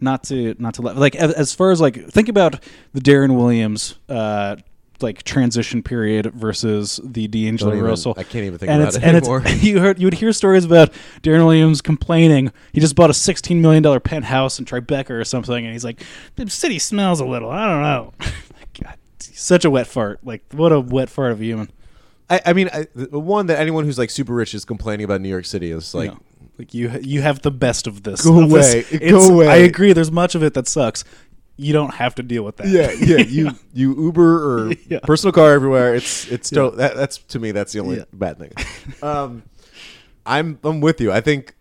not 0.00 0.24
to 0.24 0.54
not 0.58 0.74
to 0.74 0.82
let 0.82 0.96
like 0.96 1.14
as, 1.16 1.32
as 1.32 1.54
far 1.54 1.70
as 1.70 1.80
like 1.80 2.08
think 2.08 2.28
about 2.28 2.62
the 2.92 3.00
Deron 3.00 3.36
Williams. 3.36 3.98
Uh, 4.08 4.56
like 5.02 5.22
transition 5.22 5.82
period 5.82 6.26
versus 6.34 7.00
the 7.02 7.26
D'Angelo 7.26 7.70
Don't 7.70 7.78
even- 7.78 7.88
Russell. 7.88 8.14
I 8.18 8.22
can't 8.22 8.44
even 8.44 8.58
think 8.58 8.70
and 8.70 8.82
about 8.82 8.94
it's, 8.94 8.96
it 8.98 9.02
and 9.06 9.16
anymore. 9.16 9.42
It's, 9.46 9.62
you 9.64 9.80
heard 9.80 9.98
you 9.98 10.06
would 10.06 10.12
hear 10.12 10.30
stories 10.32 10.66
about 10.66 10.92
Deron 11.22 11.46
Williams 11.46 11.80
complaining 11.80 12.52
he 12.74 12.80
just 12.80 12.94
bought 12.96 13.08
a 13.08 13.14
sixteen 13.14 13.62
million 13.62 13.82
dollar 13.82 13.98
penthouse 13.98 14.58
in 14.58 14.66
Tribeca 14.66 15.10
or 15.10 15.24
something, 15.24 15.64
and 15.64 15.72
he's 15.72 15.84
like, 15.84 16.02
"The 16.36 16.50
city 16.50 16.78
smells 16.78 17.20
a 17.20 17.24
little. 17.24 17.50
I 17.50 17.66
don't 17.66 17.82
know." 17.82 18.12
God, 18.84 18.96
such 19.18 19.64
a 19.64 19.70
wet 19.70 19.86
fart. 19.86 20.20
Like 20.22 20.42
what 20.52 20.72
a 20.72 20.80
wet 20.80 21.08
fart 21.08 21.32
of 21.32 21.40
a 21.40 21.44
human. 21.44 21.70
I, 22.28 22.40
I 22.46 22.52
mean, 22.52 22.70
I, 22.72 22.86
the 22.94 23.18
one 23.18 23.46
that 23.46 23.58
anyone 23.58 23.84
who's 23.84 23.98
like 23.98 24.10
super 24.10 24.32
rich 24.32 24.54
is 24.54 24.64
complaining 24.64 25.04
about 25.04 25.20
New 25.20 25.28
York 25.28 25.44
City 25.44 25.72
is 25.72 25.94
like, 25.94 26.10
You 26.10 26.14
know, 26.14 26.20
like 26.60 26.74
you 26.74 26.90
you 27.02 27.22
have 27.22 27.42
the 27.42 27.50
best 27.50 27.86
of 27.86 28.02
this. 28.02 28.22
Go 28.22 28.40
of 28.44 28.50
this. 28.50 28.92
away. 28.92 29.10
Go 29.10 29.32
away. 29.34 29.48
I 29.48 29.56
agree. 29.56 29.92
There's 29.92 30.12
much 30.12 30.34
of 30.34 30.42
it 30.42 30.54
that 30.54 30.68
sucks. 30.68 31.04
You 31.56 31.72
don't 31.74 31.94
have 31.94 32.14
to 32.14 32.22
deal 32.22 32.42
with 32.42 32.56
that. 32.58 32.68
yeah, 32.68 32.90
yeah. 32.92 33.24
You 33.28 33.50
you 33.74 33.94
Uber 34.04 34.68
or 34.68 34.72
Yeah. 34.88 35.00
personal 35.02 35.32
car 35.32 35.52
everywhere. 35.52 35.94
It's 35.94 36.26
it's 36.30 36.50
to- 36.50 36.70
that, 36.76 36.96
that's 36.96 37.18
to 37.18 37.38
me 37.38 37.52
that's 37.52 37.72
the 37.72 37.80
only 37.80 37.96
Yeah. 37.98 38.04
bad 38.12 38.38
thing. 38.38 38.52
Um, 39.02 39.42
I'm 40.24 40.58
I'm 40.64 40.80
with 40.80 41.00
you. 41.00 41.10
I 41.12 41.20
think 41.20 41.54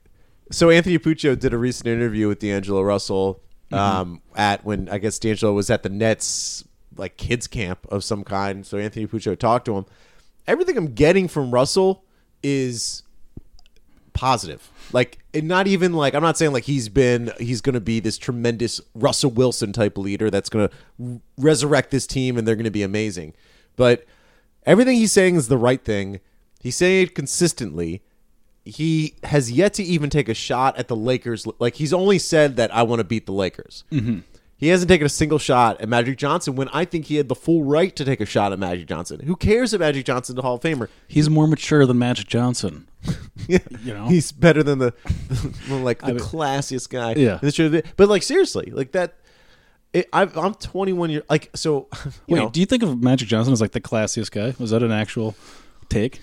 so. 0.52 0.70
Anthony 0.70 1.00
Puccio 1.00 1.38
did 1.38 1.54
a 1.54 1.58
recent 1.58 1.88
interview 1.88 2.28
with 2.28 2.40
D'Angelo 2.40 2.82
Russell 2.82 3.42
um, 3.72 4.22
at 4.36 4.64
when 4.66 4.90
I 4.90 4.98
guess 5.00 5.20
D'Angelo 5.20 5.54
was 5.54 5.70
at 5.70 5.84
the 5.84 5.90
Nets 5.90 6.64
like 6.98 7.18
kids 7.18 7.48
camp 7.48 7.80
of 7.90 8.04
some 8.04 8.24
kind. 8.24 8.66
So 8.66 8.78
Anthony 8.78 9.08
Puccio 9.08 9.38
talked 9.38 9.66
to 9.66 9.76
him. 9.78 9.86
Everything 10.48 10.78
I'm 10.78 10.94
getting 10.94 11.28
from 11.28 11.52
Russell 11.52 12.04
is 12.42 13.04
positive. 14.20 14.70
Like, 14.92 15.20
and 15.34 15.48
not 15.48 15.66
even 15.68 15.94
like 15.94 16.14
I'm 16.14 16.22
not 16.22 16.38
saying 16.38 16.52
like 16.52 16.66
he's 16.66 16.90
been 16.90 17.32
he's 17.40 17.62
going 17.62 17.76
to 17.76 17.80
be 17.80 18.00
this 18.02 18.18
tremendous 18.18 18.82
Russell 18.94 19.32
Wilson 19.32 19.72
type 19.72 19.98
leader 19.98 20.30
that's 20.30 20.50
going 20.50 20.68
to 20.68 21.22
resurrect 21.38 21.92
this 21.92 22.06
team 22.06 22.38
and 22.38 22.46
they're 22.46 22.56
going 22.56 22.66
to 22.66 22.72
be 22.72 22.84
amazing. 22.84 23.34
But 23.78 24.06
everything 24.66 24.98
he's 24.98 25.14
saying 25.14 25.36
is 25.36 25.48
the 25.48 25.58
right 25.58 25.84
thing. 25.84 26.20
He's 26.60 26.76
saying 26.76 27.04
it 27.04 27.16
consistently. 27.16 28.02
he 28.66 29.16
has 29.24 29.52
yet 29.52 29.74
to 29.76 29.84
even 29.84 30.10
take 30.10 30.28
a 30.30 30.34
shot 30.34 30.78
at 30.78 30.88
the 30.88 30.96
Lakers. 30.96 31.48
Like 31.60 31.76
he's 31.76 31.94
only 31.94 32.20
said 32.20 32.56
that 32.58 32.74
I 32.76 32.84
want 32.84 33.00
to 33.00 33.04
beat 33.04 33.26
the 33.26 33.32
Lakers. 33.32 33.84
Mm-hmm. 33.92 34.20
He 34.60 34.68
hasn't 34.68 34.90
taken 34.90 35.06
a 35.06 35.10
single 35.10 35.40
shot 35.40 35.80
at 35.80 35.88
Magic 35.88 36.18
Johnson 36.18 36.56
when 36.56 36.68
I 36.70 36.84
think 36.84 37.06
he 37.06 37.16
had 37.16 37.30
the 37.30 37.36
full 37.36 37.64
right 37.64 37.96
to 37.96 38.04
take 38.04 38.20
a 38.20 38.26
shot 38.26 38.52
at 38.52 38.60
Magic 38.60 38.88
Johnson. 38.88 39.22
Who 39.22 39.38
cares 39.38 39.74
if 39.74 39.80
Magic 39.80 40.06
Johnson's 40.06 40.38
a 40.38 40.42
Hall 40.42 40.56
of 40.56 40.62
Famer? 40.62 40.90
He's 41.08 41.30
more 41.30 41.48
mature 41.48 41.86
than 41.86 41.98
Magic 41.98 42.28
Johnson. 42.28 42.88
Yeah, 43.48 43.60
You 43.84 43.94
know? 43.94 44.08
he's 44.08 44.34
better 44.34 44.62
than 44.62 44.80
the, 44.80 44.94
well, 45.70 45.80
like 45.80 46.00
the 46.00 46.08
I 46.08 46.12
mean- 46.12 46.20
classiest 46.20 46.90
guy. 46.90 47.14
Yeah. 47.16 47.40
But 47.96 48.10
like 48.10 48.22
seriously, 48.22 48.70
like 48.72 48.92
that. 48.92 49.16
It, 49.94 50.08
I've, 50.14 50.38
I'm 50.38 50.54
21 50.54 51.10
years. 51.10 51.24
Like 51.30 51.50
so. 51.56 51.88
Wait, 52.28 52.38
know, 52.40 52.50
do 52.50 52.60
you 52.60 52.66
think 52.68 52.84
of 52.84 53.02
Magic 53.02 53.28
Johnson 53.30 53.54
as 53.54 53.62
like 53.62 53.72
the 53.72 53.82
classiest 53.82 54.32
guy? 54.32 54.54
Was 54.60 54.70
that 54.72 54.84
an 54.84 54.92
actual 54.92 55.36
take? 55.88 56.20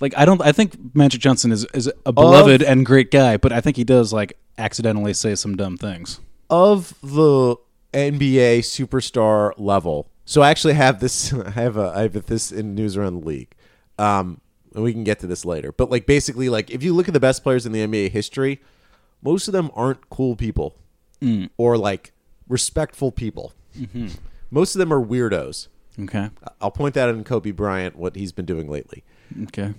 Like 0.00 0.18
I 0.18 0.24
don't. 0.26 0.42
I 0.42 0.52
think 0.52 0.94
Magic 0.94 1.20
Johnson 1.20 1.52
is 1.52 1.64
is 1.72 1.90
a 2.04 2.12
beloved 2.12 2.62
and 2.62 2.84
great 2.84 3.10
guy, 3.10 3.36
but 3.38 3.52
I 3.52 3.60
think 3.62 3.76
he 3.76 3.84
does 3.84 4.12
like 4.12 4.36
accidentally 4.58 5.14
say 5.14 5.36
some 5.36 5.56
dumb 5.56 5.78
things. 5.78 6.20
Of 6.50 6.94
the 7.02 7.56
NBA 7.92 8.60
superstar 8.60 9.52
level. 9.56 10.08
So 10.24 10.42
I 10.42 10.50
actually 10.50 10.74
have 10.74 11.00
this. 11.00 11.32
I 11.46 11.50
have 11.50 11.76
a. 11.76 11.92
I 11.94 12.02
have 12.02 12.26
this 12.26 12.52
in 12.52 12.74
news 12.74 12.96
around 12.96 13.20
the 13.20 13.26
league. 13.26 13.54
Um, 13.98 14.40
and 14.74 14.84
we 14.84 14.92
can 14.92 15.04
get 15.04 15.18
to 15.20 15.26
this 15.26 15.44
later. 15.44 15.72
But 15.72 15.90
like 15.90 16.06
basically, 16.06 16.48
like 16.48 16.70
if 16.70 16.82
you 16.82 16.92
look 16.94 17.08
at 17.08 17.14
the 17.14 17.20
best 17.20 17.42
players 17.42 17.64
in 17.66 17.72
the 17.72 17.80
NBA 17.86 18.10
history, 18.10 18.60
most 19.22 19.48
of 19.48 19.52
them 19.52 19.70
aren't 19.74 20.08
cool 20.10 20.36
people 20.36 20.76
or 21.56 21.78
like 21.78 22.12
respectful 22.48 23.10
people. 23.10 23.52
Most 24.50 24.74
of 24.74 24.78
them 24.78 24.92
are 24.92 25.00
weirdos. 25.04 25.68
Okay. 25.98 26.30
I'll 26.60 26.70
point 26.70 26.94
that 26.94 27.08
out 27.08 27.14
in 27.14 27.24
Kobe 27.24 27.52
Bryant 27.52 27.96
what 27.96 28.16
he's 28.16 28.32
been 28.32 28.44
doing 28.44 28.68
lately. 28.68 29.02
Okay. 29.44 29.72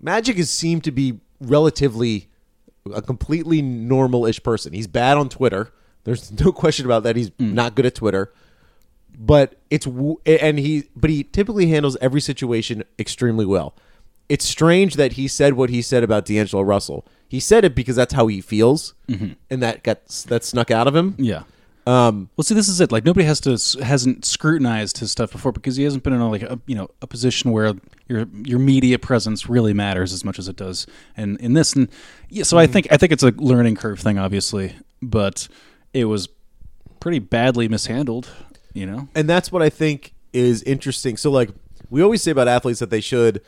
Magic 0.00 0.38
has 0.38 0.50
seemed 0.50 0.82
to 0.84 0.90
be 0.90 1.20
relatively 1.40 2.30
a 2.92 3.02
completely 3.02 3.60
normal-ish 3.62 4.42
person. 4.42 4.72
He's 4.72 4.86
bad 4.86 5.18
on 5.18 5.28
Twitter. 5.28 5.70
There's 6.04 6.32
no 6.32 6.52
question 6.52 6.86
about 6.86 7.02
that. 7.04 7.16
He's 7.16 7.30
mm. 7.30 7.52
not 7.52 7.74
good 7.74 7.86
at 7.86 7.94
Twitter. 7.94 8.32
But 9.18 9.60
it's 9.68 9.86
and 10.24 10.58
he 10.58 10.84
but 10.96 11.10
he 11.10 11.22
typically 11.22 11.66
handles 11.66 11.98
every 12.00 12.20
situation 12.20 12.82
extremely 12.98 13.44
well. 13.44 13.74
It's 14.28 14.44
strange 14.44 14.94
that 14.94 15.12
he 15.12 15.28
said 15.28 15.52
what 15.52 15.68
he 15.68 15.82
said 15.82 16.02
about 16.02 16.24
D'Angelo 16.24 16.62
Russell. 16.62 17.04
He 17.28 17.38
said 17.38 17.64
it 17.64 17.74
because 17.74 17.94
that's 17.94 18.14
how 18.14 18.26
he 18.28 18.40
feels, 18.40 18.94
mm-hmm. 19.08 19.32
and 19.50 19.62
that 19.62 19.82
got 19.82 20.06
that 20.28 20.44
snuck 20.44 20.70
out 20.70 20.86
of 20.86 20.96
him. 20.96 21.14
Yeah. 21.18 21.42
Um, 21.86 22.30
well, 22.36 22.44
see, 22.44 22.54
this 22.54 22.68
is 22.68 22.80
it. 22.80 22.92
Like 22.92 23.04
nobody 23.04 23.26
has 23.26 23.40
to 23.40 23.50
hasn't 23.82 24.24
scrutinized 24.24 24.98
his 24.98 25.10
stuff 25.10 25.32
before 25.32 25.50
because 25.50 25.76
he 25.76 25.82
hasn't 25.82 26.04
been 26.04 26.12
in 26.12 26.20
a, 26.20 26.30
like 26.30 26.42
a 26.42 26.60
you 26.66 26.74
know 26.74 26.88
a 27.02 27.06
position 27.06 27.50
where 27.50 27.74
your 28.08 28.26
your 28.44 28.60
media 28.60 28.98
presence 28.98 29.48
really 29.48 29.74
matters 29.74 30.12
as 30.12 30.24
much 30.24 30.38
as 30.38 30.48
it 30.48 30.56
does. 30.56 30.86
And 31.16 31.40
in 31.40 31.54
this, 31.54 31.72
and 31.74 31.88
yeah, 32.28 32.44
so 32.44 32.56
I 32.56 32.64
mm-hmm. 32.64 32.72
think 32.72 32.88
I 32.92 32.96
think 32.96 33.12
it's 33.12 33.24
a 33.24 33.32
learning 33.32 33.76
curve 33.76 33.98
thing, 33.98 34.18
obviously, 34.18 34.76
but 35.00 35.48
it 35.92 36.06
was 36.06 36.28
pretty 37.00 37.18
badly 37.18 37.68
mishandled. 37.68 38.30
You 38.74 38.86
know, 38.86 39.08
and 39.14 39.28
that's 39.28 39.52
what 39.52 39.60
I 39.60 39.68
think 39.68 40.14
is 40.32 40.62
interesting. 40.62 41.16
So, 41.18 41.30
like, 41.30 41.50
we 41.90 42.02
always 42.02 42.22
say 42.22 42.30
about 42.30 42.48
athletes 42.48 42.80
that 42.80 42.88
they 42.88 43.02
should, 43.02 43.42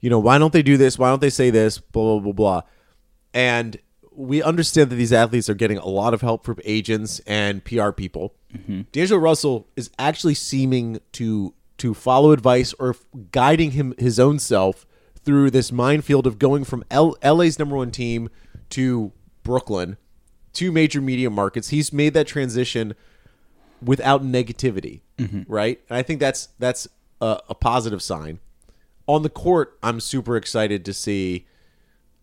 you 0.00 0.08
know, 0.08 0.20
why 0.20 0.38
don't 0.38 0.52
they 0.52 0.62
do 0.62 0.76
this? 0.76 0.98
Why 0.98 1.08
don't 1.10 1.20
they 1.20 1.30
say 1.30 1.50
this? 1.50 1.78
Blah 1.78 2.20
blah 2.20 2.20
blah 2.20 2.32
blah. 2.32 2.60
And 3.34 3.76
we 4.12 4.42
understand 4.42 4.90
that 4.90 4.96
these 4.96 5.12
athletes 5.12 5.48
are 5.48 5.54
getting 5.54 5.78
a 5.78 5.86
lot 5.86 6.14
of 6.14 6.20
help 6.20 6.44
from 6.44 6.58
agents 6.64 7.20
and 7.26 7.64
PR 7.64 7.90
people. 7.90 8.34
Mm-hmm. 8.52 8.82
D'Angelo 8.92 9.20
Russell 9.20 9.68
is 9.76 9.90
actually 9.98 10.34
seeming 10.34 11.00
to 11.12 11.54
to 11.78 11.94
follow 11.94 12.32
advice 12.32 12.74
or 12.80 12.90
f- 12.90 13.04
guiding 13.30 13.72
him 13.72 13.94
his 13.98 14.18
own 14.18 14.38
self 14.38 14.86
through 15.24 15.50
this 15.50 15.70
minefield 15.70 16.26
of 16.26 16.38
going 16.38 16.64
from 16.64 16.84
L- 16.90 17.16
LA's 17.24 17.58
number 17.58 17.76
one 17.76 17.90
team 17.90 18.28
to 18.70 19.12
Brooklyn, 19.42 19.96
two 20.52 20.72
major 20.72 21.00
media 21.00 21.30
markets. 21.30 21.68
He's 21.68 21.92
made 21.92 22.14
that 22.14 22.26
transition 22.26 22.94
without 23.82 24.22
negativity, 24.22 25.00
mm-hmm. 25.18 25.42
right? 25.46 25.80
And 25.88 25.96
I 25.96 26.02
think 26.02 26.20
that's 26.20 26.48
that's 26.58 26.88
a, 27.20 27.40
a 27.48 27.54
positive 27.54 28.02
sign. 28.02 28.40
On 29.06 29.22
the 29.22 29.30
court, 29.30 29.78
I'm 29.82 30.00
super 30.00 30.36
excited 30.36 30.84
to 30.84 30.92
see. 30.92 31.46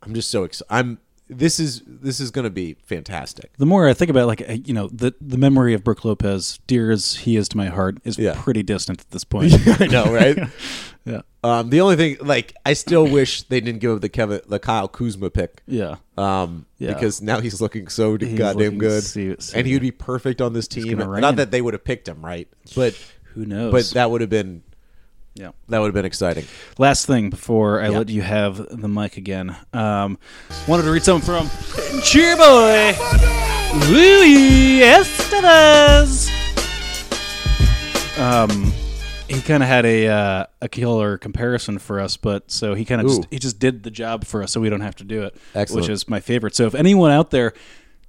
I'm 0.04 0.14
just 0.14 0.30
so 0.30 0.44
excited. 0.44 0.68
I'm. 0.70 1.00
This 1.28 1.60
is 1.60 1.82
this 1.88 2.20
is 2.20 2.30
going 2.30 2.44
to 2.44 2.52
be 2.52 2.76
fantastic. 2.86 3.52
the 3.58 3.66
more 3.66 3.90
I 3.90 3.94
think 3.94 4.12
about, 4.12 4.24
it, 4.24 4.26
like 4.28 4.68
you 4.68 4.74
know, 4.76 4.88
the 4.90 5.16
the 5.20 5.38
memory 5.40 5.74
of 5.74 5.84
Brook 5.84 6.06
Lopez, 6.06 6.60
dear 6.68 6.92
as 6.92 7.16
he 7.16 7.36
is 7.36 7.50
to 7.50 7.58
my 7.58 7.66
heart, 7.68 7.98
is 8.04 8.20
Yeah. 8.20 8.40
pretty 8.40 8.62
distant 8.62 9.02
at 9.02 9.10
this 9.10 9.24
point. 9.34 9.54
I 9.82 9.88
know, 9.88 10.14
right? 10.14 10.38
yeah. 11.06 11.22
um, 11.44 11.72
the 11.72 11.82
only 11.82 11.96
thing, 11.96 12.18
like, 12.22 12.54
I 12.64 12.74
still 12.74 13.08
wish 13.08 13.42
they 13.44 13.60
didn't 13.60 13.80
give 13.82 13.92
up 13.96 14.02
the 14.02 14.10
Kevin, 14.10 14.42
the 14.48 14.60
Kyle 14.60 14.88
Kuzma 14.88 15.32
pick. 15.32 15.64
Yeah. 15.66 15.96
Um, 16.16 16.68
Yeah. 16.78 16.94
because 16.94 17.24
now 17.24 17.40
he's 17.40 17.60
looking 17.60 17.88
so 17.88 18.18
He's 18.18 18.38
goddamn 18.38 18.64
looking 18.64 18.78
good, 18.78 19.04
so- 19.04 19.36
so 19.40 19.58
and 19.58 19.66
he 19.66 19.74
would 19.74 19.82
be 19.82 19.90
perfect 19.92 20.42
on 20.42 20.54
this 20.54 20.68
team. 20.68 21.00
Not 21.00 21.38
that 21.38 21.50
they 21.50 21.62
would 21.62 21.74
have 21.74 21.84
picked 21.84 22.08
him, 22.08 22.24
right? 22.24 22.48
But 22.76 22.96
Who 23.34 23.46
knows? 23.48 23.72
but 23.72 23.86
that 23.96 24.12
would 24.12 24.22
have 24.22 24.30
been 24.30 24.62
yeah. 25.36 25.52
that 25.70 25.80
would 25.80 25.88
have 25.88 25.94
been 25.94 26.06
exciting. 26.06 26.46
Last 26.78 27.06
thing 27.06 27.30
before 27.30 27.80
I 27.82 27.90
Yeah. 27.90 27.98
let 28.00 28.10
you 28.10 28.22
have 28.24 28.58
the 28.82 28.88
mic 28.88 29.18
again, 29.18 29.56
um, 29.74 30.18
wanted 30.68 30.84
to 30.84 30.92
read 30.92 31.04
something 31.04 31.26
from 31.26 32.02
Cheer 32.02 32.36
Boy 32.36 32.96
Louis 33.90 34.80
Estevez. 34.82 36.32
Um, 38.18 38.72
he 39.28 39.42
kind 39.42 39.62
of 39.62 39.68
had 39.68 39.86
a 39.86 40.08
uh, 40.08 40.46
a 40.62 40.70
killer 40.70 41.18
comparison 41.18 41.80
for 41.80 42.00
us, 42.00 42.16
but 42.16 42.50
so 42.50 42.74
he 42.74 42.86
kind 42.86 43.02
of 43.02 43.08
just 43.08 43.28
he 43.30 43.40
just 43.40 43.60
did 43.60 43.84
the 43.84 43.92
job 43.92 44.24
for 44.26 44.42
us, 44.44 44.52
so 44.52 44.62
we 44.62 44.70
don't 44.70 44.82
have 44.82 44.96
to 44.98 45.04
do 45.04 45.24
it. 45.24 45.36
Excellent. 45.54 45.84
Which 45.84 45.90
is 45.90 46.08
my 46.08 46.20
favorite. 46.20 46.56
So 46.56 46.66
if 46.66 46.76
anyone 46.76 47.12
out 47.12 47.32
there, 47.32 47.54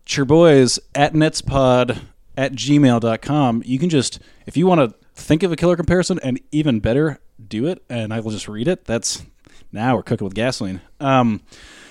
Cheer 0.05 0.25
Boys 0.25 0.79
at 0.95 1.13
netspod 1.15 2.01
at 2.37 2.53
gmail.com, 2.53 3.63
you 3.65 3.79
can 3.79 3.89
just 3.89 4.21
if 4.47 4.57
you 4.57 4.67
want 4.67 4.81
to 4.91 5.06
think 5.17 5.43
of 5.43 5.51
a 5.51 5.57
killer 5.57 5.77
comparison 5.77 6.21
and 6.23 6.41
even 6.53 6.81
better, 6.81 7.19
do 7.47 7.67
it, 7.67 7.83
and 7.89 8.13
I 8.13 8.21
will 8.21 8.31
just 8.31 8.49
read 8.49 8.69
it. 8.69 8.85
That's 8.85 9.25
now 9.73 9.97
we're 9.97 10.03
cooking 10.03 10.25
with 10.25 10.35
gasoline. 10.35 10.81
Um, 11.01 11.41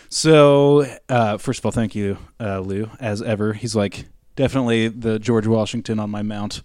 so 0.09 0.85
uh, 1.09 1.37
first 1.37 1.59
of 1.59 1.65
all, 1.65 1.71
thank 1.71 1.95
you, 1.95 2.17
uh, 2.39 2.59
Lou, 2.59 2.89
as 2.99 3.21
ever. 3.21 3.53
He's 3.53 3.75
like 3.75 4.05
definitely 4.35 4.87
the 4.87 5.19
George 5.19 5.47
Washington 5.47 5.99
on 5.99 6.09
my 6.09 6.21
mount. 6.21 6.61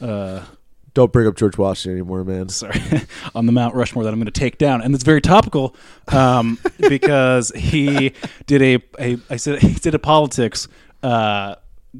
Uh, 0.00 0.44
Don't 0.94 1.12
bring 1.12 1.26
up 1.26 1.36
George 1.36 1.56
Washington 1.56 1.98
anymore, 1.98 2.24
man. 2.24 2.48
sorry, 2.48 2.80
on 3.34 3.46
the 3.46 3.52
Mount 3.52 3.74
Rushmore 3.74 4.04
that 4.04 4.12
I'm 4.12 4.18
going 4.18 4.26
to 4.26 4.30
take 4.32 4.58
down, 4.58 4.82
and 4.82 4.94
it's 4.94 5.04
very 5.04 5.20
topical 5.20 5.74
um, 6.08 6.58
because 6.78 7.50
he 7.56 8.12
did 8.46 8.62
a, 8.62 8.78
a 8.98 9.18
I 9.30 9.36
said 9.36 9.58
he 9.62 9.74
did 9.74 9.94
a 9.94 9.98
politics 9.98 10.68
uh, 11.02 11.56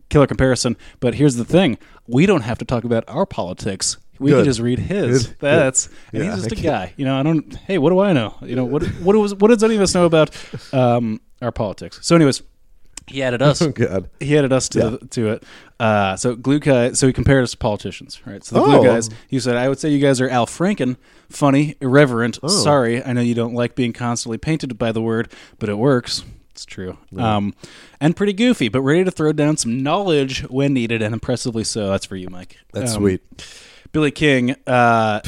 killer 0.08 0.26
comparison. 0.26 0.76
But 1.00 1.14
here's 1.14 1.36
the 1.36 1.44
thing: 1.44 1.78
we 2.06 2.26
don't 2.26 2.42
have 2.42 2.58
to 2.58 2.64
talk 2.64 2.84
about 2.84 3.04
our 3.08 3.26
politics. 3.26 3.96
We 4.18 4.30
Good. 4.30 4.38
can 4.38 4.44
just 4.44 4.60
read 4.60 4.78
his. 4.78 5.26
Good. 5.28 5.36
That's 5.40 5.88
and 6.12 6.22
Yeah, 6.24 6.34
he's 6.34 6.44
just 6.44 6.56
I 6.56 6.60
a 6.60 6.62
guy. 6.62 6.94
You 6.96 7.04
know, 7.04 7.18
I 7.18 7.22
don't. 7.22 7.54
Hey, 7.56 7.78
what 7.78 7.90
do 7.90 7.98
I 8.00 8.12
know? 8.12 8.36
You 8.42 8.54
know, 8.56 8.64
what 8.64 8.84
what 9.02 9.16
was 9.16 9.34
what 9.34 9.48
does 9.48 9.62
any 9.64 9.74
of 9.76 9.80
us 9.80 9.94
know 9.94 10.04
about 10.04 10.30
um, 10.72 11.20
our 11.40 11.50
politics? 11.50 11.98
So, 12.02 12.14
anyways, 12.14 12.42
he 13.08 13.22
added 13.22 13.42
us. 13.42 13.60
Oh 13.62 13.70
God. 13.70 14.08
He 14.20 14.36
added 14.38 14.52
us 14.52 14.68
to 14.70 14.78
Yeah. 14.78 14.88
the, 14.90 14.98
to 15.08 15.28
it. 15.30 15.44
Uh, 15.80 16.16
so 16.16 16.36
glue 16.36 16.60
guy. 16.60 16.92
So 16.92 17.08
he 17.08 17.12
compared 17.12 17.42
us 17.42 17.50
to 17.52 17.56
politicians, 17.56 18.20
right? 18.24 18.44
So 18.44 18.54
the 18.56 18.62
Oh. 18.62 18.78
glue 18.78 18.84
guys. 18.88 19.10
He 19.26 19.40
said, 19.40 19.56
"I 19.56 19.68
would 19.68 19.80
say 19.80 19.88
you 19.88 19.98
guys 19.98 20.20
are 20.20 20.28
Al 20.28 20.46
Franken, 20.46 20.96
funny, 21.28 21.74
irreverent. 21.80 22.38
Oh. 22.44 22.48
Sorry, 22.48 23.02
I 23.02 23.12
know 23.14 23.22
you 23.22 23.34
don't 23.34 23.54
like 23.54 23.74
being 23.74 23.92
constantly 23.92 24.38
painted 24.38 24.78
by 24.78 24.92
the 24.92 25.02
word, 25.02 25.32
but 25.58 25.68
it 25.68 25.78
works. 25.78 26.22
It's 26.62 26.72
true. 26.72 26.96
Um, 27.18 27.54
and 28.00 28.14
pretty 28.14 28.32
goofy, 28.32 28.68
but 28.68 28.82
ready 28.82 29.02
to 29.02 29.10
throw 29.10 29.32
down 29.32 29.56
some 29.56 29.82
knowledge 29.82 30.42
when 30.42 30.72
needed, 30.72 31.02
and 31.02 31.12
impressively 31.12 31.64
so. 31.64 31.88
That's 31.90 32.06
for 32.06 32.14
you, 32.14 32.28
Mike. 32.30 32.56
That's 32.72 32.94
Um, 32.94 33.02
sweet. 33.02 33.20
Billy 33.90 34.12
King. 34.12 34.54
Uh, 34.66 35.20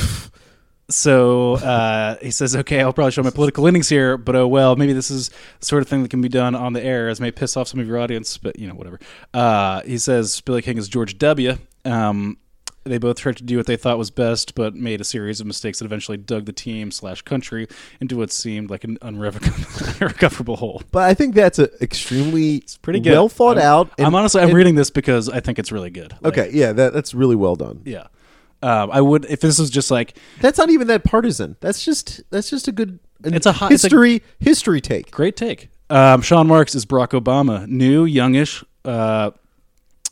so 0.90 1.54
uh, 1.54 2.16
he 2.22 2.30
says, 2.30 2.54
"Okay, 2.54 2.80
I'll 2.80 2.92
probably 2.92 3.10
show 3.10 3.22
my 3.22 3.30
political 3.30 3.64
leanings 3.64 3.88
here, 3.88 4.16
but 4.16 4.36
oh 4.36 4.46
well. 4.46 4.76
Maybe 4.76 4.92
this 4.92 5.10
is 5.10 5.30
the 5.58 5.66
sort 5.66 5.82
of 5.82 5.88
thing 5.88 6.02
that 6.02 6.10
can 6.10 6.20
be 6.20 6.28
done 6.28 6.54
on 6.54 6.72
the 6.72 6.82
air, 6.84 7.08
as 7.08 7.20
may 7.20 7.30
piss 7.30 7.56
off 7.56 7.68
some 7.68 7.80
of 7.80 7.86
your 7.88 7.98
audience, 7.98 8.38
but 8.38 8.58
you 8.58 8.68
know, 8.68 8.74
whatever." 8.74 9.00
Uh, 9.32 9.80
he 9.82 9.98
says 9.98 10.40
Billy 10.42 10.62
King 10.62 10.78
is 10.78 10.88
George 10.88 11.18
W. 11.18 11.56
Um, 11.84 12.38
they 12.84 12.98
both 12.98 13.16
tried 13.18 13.36
to 13.38 13.42
do 13.42 13.56
what 13.56 13.66
they 13.66 13.76
thought 13.76 13.96
was 13.98 14.10
best, 14.10 14.54
but 14.54 14.74
made 14.74 15.00
a 15.00 15.04
series 15.04 15.40
of 15.40 15.46
mistakes 15.46 15.78
that 15.78 15.86
eventually 15.86 16.16
dug 16.18 16.44
the 16.44 16.52
team 16.52 16.90
slash 16.90 17.22
country 17.22 17.66
into 18.00 18.16
what 18.16 18.30
seemed 18.30 18.68
like 18.70 18.84
an 18.84 18.98
unrecoverable 19.02 20.56
hole. 20.56 20.82
But 20.90 21.04
I 21.04 21.14
think 21.14 21.34
that's 21.34 21.58
a 21.58 21.70
extremely 21.82 22.56
it's 22.56 22.76
Pretty 22.76 23.00
good. 23.00 23.12
well 23.12 23.28
thought 23.28 23.58
I'm- 23.58 23.66
out. 23.66 23.90
I'm 23.98 24.14
honestly 24.14 24.40
I'm 24.42 24.48
and- 24.48 24.56
reading 24.56 24.74
this 24.74 24.90
because 24.90 25.28
I 25.28 25.40
think 25.40 25.58
it's 25.58 25.72
really 25.72 25.90
good. 25.90 26.14
Like, 26.20 26.36
Okay, 26.38 26.50
yeah, 26.52 26.72
that, 26.72 26.92
that's 26.92 27.14
really 27.14 27.36
well 27.36 27.56
done. 27.56 27.82
yeah. 27.84 28.06
Um, 28.62 28.90
I 28.92 29.00
would 29.02 29.26
if 29.26 29.40
this 29.40 29.58
was 29.58 29.68
just 29.68 29.90
like 29.90 30.16
That's 30.40 30.56
not 30.56 30.70
even 30.70 30.86
that 30.86 31.04
partisan. 31.04 31.56
That's 31.60 31.84
just 31.84 32.22
that's 32.30 32.48
just 32.48 32.66
a 32.66 32.72
good 32.72 32.98
It's 33.22 33.44
a 33.46 33.52
hot- 33.52 33.72
it's 33.72 33.84
a- 33.84 33.88
history 33.88 34.22
history 34.38 34.80
take. 34.80 35.10
Great 35.10 35.36
take. 35.36 35.68
Um, 35.90 36.22
Sean 36.22 36.46
Marks 36.46 36.74
is 36.74 36.86
Barack 36.86 37.08
Obama, 37.20 37.66
new, 37.66 38.06
youngish, 38.06 38.64
uh, 38.86 39.32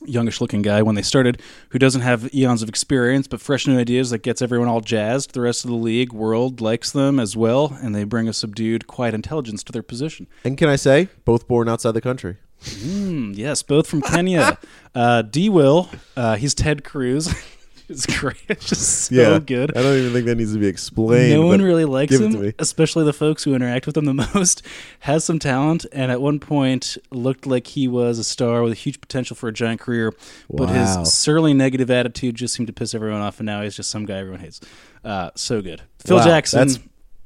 youngish 0.06 0.40
looking 0.40 0.62
guy 0.62 0.82
when 0.82 0.94
they 0.94 1.02
started 1.02 1.40
who 1.70 1.78
doesn't 1.78 2.00
have 2.02 2.32
eons 2.34 2.62
of 2.62 2.68
experience 2.68 3.26
but 3.26 3.40
fresh 3.40 3.66
new 3.66 3.78
ideas 3.78 4.10
that 4.10 4.22
gets 4.22 4.42
everyone 4.42 4.68
all 4.68 4.80
jazzed. 4.80 5.32
The 5.34 5.40
rest 5.40 5.64
of 5.64 5.70
the 5.70 5.76
league 5.76 6.12
world 6.12 6.60
likes 6.60 6.90
them 6.90 7.18
as 7.18 7.36
well, 7.36 7.78
and 7.82 7.94
they 7.94 8.04
bring 8.04 8.28
a 8.28 8.32
subdued, 8.32 8.86
quiet 8.86 9.14
intelligence 9.14 9.62
to 9.64 9.72
their 9.72 9.82
position. 9.82 10.26
And 10.44 10.56
can 10.58 10.68
I 10.68 10.76
say, 10.76 11.08
both 11.24 11.46
born 11.48 11.68
outside 11.68 11.92
the 11.92 12.00
country. 12.00 12.36
Mm, 12.62 13.36
yes, 13.36 13.62
both 13.62 13.86
from 13.86 14.02
Kenya. 14.02 14.58
uh, 14.94 15.22
D. 15.22 15.48
Will, 15.48 15.88
uh, 16.16 16.36
he's 16.36 16.54
Ted 16.54 16.84
Cruz. 16.84 17.34
it's 17.88 18.06
great. 18.06 18.36
It's 18.48 18.68
just 18.68 19.06
so 19.06 19.40
good. 19.40 19.76
I 19.76 19.82
don't 19.82 19.96
even 19.98 20.12
think 20.12 20.26
that 20.26 20.36
needs 20.36 20.52
to 20.52 20.58
be 20.58 20.66
explained. 20.66 21.32
No 21.40 21.46
one 21.46 21.60
really 21.62 21.84
likes 21.84 22.10
give 22.12 22.22
it 22.22 22.32
to 22.32 22.40
him, 22.42 22.54
especially 22.58 23.04
the 23.04 23.12
folks 23.12 23.44
who 23.44 23.54
interact 23.54 23.86
with 23.86 23.96
him 23.96 24.04
the 24.04 24.14
most. 24.34 24.62
Has 25.00 25.24
some 25.24 25.38
talent, 25.38 25.86
and 25.92 26.10
at 26.12 26.20
one 26.20 26.38
point 26.40 26.96
looked 27.10 27.46
like 27.46 27.66
he 27.68 27.88
was 27.88 28.18
a 28.18 28.24
star 28.24 28.62
with 28.62 28.72
a 28.72 28.76
huge 28.76 29.00
potential 29.00 29.34
for 29.36 29.48
a 29.48 29.52
giant 29.52 29.80
career. 29.80 30.12
But 30.50 30.68
Wow. 30.68 31.00
his 31.00 31.12
surly 31.12 31.52
negative 31.54 31.90
attitude 31.90 32.34
just 32.36 32.54
seemed 32.54 32.66
to 32.68 32.72
piss 32.72 32.94
everyone 32.94 33.20
off, 33.20 33.40
and 33.40 33.46
now 33.46 33.62
he's 33.62 33.76
just 33.76 33.90
some 33.90 34.04
guy 34.06 34.18
everyone 34.18 34.40
hates. 34.40 34.60
Uh, 35.04 35.30
so 35.34 35.60
good, 35.62 35.82
Phil 35.98 36.16
Wow, 36.18 36.24
Jackson. 36.24 36.58
that's- 36.68 36.78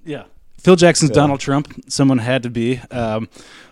yeah, 0.05 0.25
Phil 0.59 0.77
Jackson's 0.77 1.11
Donald 1.11 1.41
Trump. 1.41 1.73
Someone 1.89 2.19
had 2.19 2.43
to 2.45 2.51
be. 2.51 2.81
Um, 2.91 3.29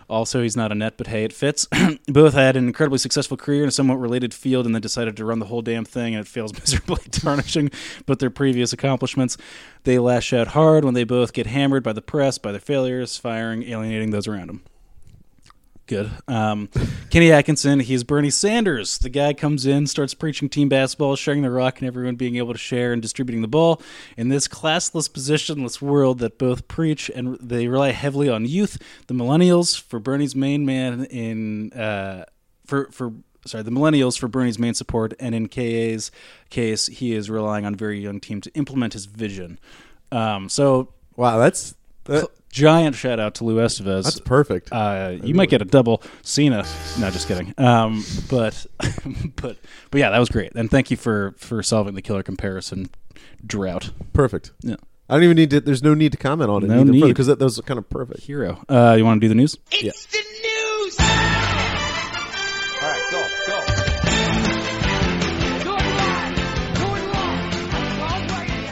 also, 0.09 0.43
he's 0.43 0.55
not 0.55 0.71
a 0.71 0.75
net, 0.75 0.95
but 0.97 1.07
hey, 1.07 1.23
it 1.23 1.33
fits. 1.33 1.67
Both 2.07 2.33
had 2.33 2.55
an 2.55 2.67
incredibly 2.67 2.99
successful 2.99 3.37
career 3.37 3.63
in 3.63 3.69
a 3.69 3.71
somewhat 3.71 3.99
related 3.99 4.33
field, 4.33 4.65
and 4.65 4.75
then 4.75 4.81
decided 4.81 5.17
to 5.17 5.25
run 5.25 5.39
the 5.39 5.45
whole 5.45 5.61
damn 5.61 5.85
thing, 5.85 6.13
and 6.13 6.25
it 6.25 6.27
fails 6.27 6.53
miserably, 6.59 7.03
tarnishing 7.11 7.71
but 8.05 8.19
their 8.19 8.29
previous 8.29 8.71
accomplishments. 8.73 9.37
They 9.83 9.99
lash 9.99 10.33
out 10.33 10.49
hard 10.49 10.85
when 10.85 10.93
they 10.93 11.03
both 11.03 11.33
get 11.33 11.47
hammered 11.47 11.83
by 11.83 11.93
the 11.93 12.01
press, 12.01 12.37
by 12.37 12.51
their 12.51 12.61
failures, 12.61 13.17
firing, 13.17 13.63
alienating 13.63 14.11
those 14.11 14.27
around 14.27 14.47
them. 14.47 14.63
Good. 15.87 16.09
Um, 16.27 16.69
Kenny 17.11 17.31
Atkinson, 17.31 17.79
he's 17.79 18.03
Bernie 18.03 18.31
Sanders. 18.31 18.97
The 18.97 19.09
guy 19.09 19.33
comes 19.33 19.67
in, 19.67 19.85
starts 19.85 20.15
preaching 20.15 20.49
team 20.49 20.67
basketball, 20.67 21.15
sharing 21.15 21.43
the 21.43 21.51
rock, 21.51 21.79
and 21.79 21.87
everyone 21.87 22.15
being 22.15 22.37
able 22.37 22.53
to 22.53 22.59
share 22.59 22.91
and 22.91 23.01
distributing 23.01 23.43
the 23.43 23.47
ball. 23.47 23.81
In 24.17 24.29
this 24.29 24.47
classless, 24.47 25.09
positionless 25.09 25.81
world 25.81 26.19
that 26.19 26.39
both 26.39 26.67
preach 26.67 27.09
and 27.13 27.37
they 27.39 27.67
rely 27.67 27.91
heavily 27.91 28.29
on 28.29 28.45
youth, 28.45 28.81
the 29.07 29.13
millennials, 29.13 29.79
for 29.79 29.99
Bernie's 29.99 30.35
main 30.35 30.65
man 30.65 31.05
in 31.05 31.71
uh, 31.73 32.25
for 32.65 32.89
for 32.91 33.13
sorry 33.45 33.63
the 33.63 33.71
millennials 33.71 34.17
for 34.17 34.27
Bernie's 34.27 34.57
main 34.57 34.73
support, 34.73 35.13
and 35.19 35.35
in 35.35 35.47
KA's 35.47 36.09
case, 36.49 36.87
he 36.87 37.13
is 37.13 37.29
relying 37.29 37.63
on 37.63 37.75
very 37.75 37.99
young 37.99 38.19
team 38.19 38.41
to 38.41 38.51
implement 38.55 38.93
his 38.93 39.05
vision. 39.05 39.59
Um, 40.11 40.49
so 40.49 40.93
Wow, 41.15 41.37
that's 41.37 41.75
that, 42.05 42.29
giant 42.55 42.95
shout 42.95 43.19
out 43.19 43.35
to 43.35 43.43
Lou 43.43 43.57
Estevez. 43.57 44.03
that's 44.05 44.19
perfect. 44.21 44.71
Uh, 44.71 45.17
you 45.21 45.33
might 45.35 45.49
get 45.49 45.61
a 45.61 45.65
double 45.65 46.01
Cena. 46.21 46.65
No, 46.99 47.11
just 47.11 47.27
kidding. 47.27 47.53
Um, 47.57 48.03
but 48.29 48.65
but 49.35 49.57
but 49.91 49.99
yeah, 49.99 50.09
that 50.09 50.19
was 50.19 50.29
great. 50.29 50.53
And 50.55 50.71
thank 50.71 50.89
you 50.89 50.97
for 50.97 51.35
for 51.37 51.61
solving 51.61 51.95
the 51.95 52.01
killer 52.01 52.23
comparison 52.23 52.89
drought. 53.45 53.91
perfect. 54.13 54.51
Yeah, 54.61 54.75
I 55.09 55.15
don't 55.15 55.23
even 55.23 55.35
need 55.35 55.49
to. 55.51 55.59
There's 55.61 55.83
no 55.83 55.93
need 55.93 56.13
to 56.13 56.17
comment 56.17 56.49
on 56.49 56.63
it. 56.63 56.67
No 56.67 56.79
either 56.81 56.91
need. 56.91 57.03
because 57.07 57.27
that, 57.27 57.39
that 57.39 57.45
was 57.45 57.59
kind 57.65 57.77
of 57.77 57.89
perfect. 57.89 58.21
hero. 58.21 58.63
Uh, 58.69 58.95
you 58.97 59.03
want 59.03 59.19
to 59.19 59.25
do 59.25 59.29
the 59.29 59.35
news? 59.35 59.57
It's 59.71 60.05
the 60.05 60.17
news. 60.17 60.54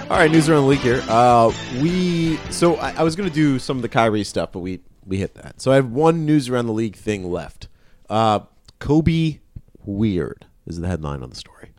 All 0.09 0.19
right, 0.19 0.29
news 0.29 0.47
around 0.47 0.63
the 0.63 0.67
league 0.67 0.79
here. 0.81 1.03
Uh, 1.07 1.51
we 1.81 2.37
so 2.51 2.75
I, 2.75 2.91
I 2.97 3.03
was 3.03 3.15
going 3.15 3.27
to 3.27 3.33
do 3.33 3.57
some 3.57 3.77
of 3.77 3.81
the 3.81 3.89
Kyrie 3.89 4.23
stuff, 4.23 4.51
but 4.51 4.59
we 4.59 4.81
we 5.05 5.17
hit 5.17 5.33
that. 5.35 5.59
So 5.61 5.71
I 5.71 5.75
have 5.75 5.89
one 5.89 6.25
news 6.25 6.49
around 6.49 6.67
the 6.67 6.73
league 6.73 6.95
thing 6.95 7.31
left. 7.31 7.67
Uh, 8.09 8.41
Kobe 8.79 9.39
weird 9.85 10.45
is 10.67 10.79
the 10.79 10.87
headline 10.87 11.23
on 11.23 11.29
the 11.29 11.35
story. 11.35 11.69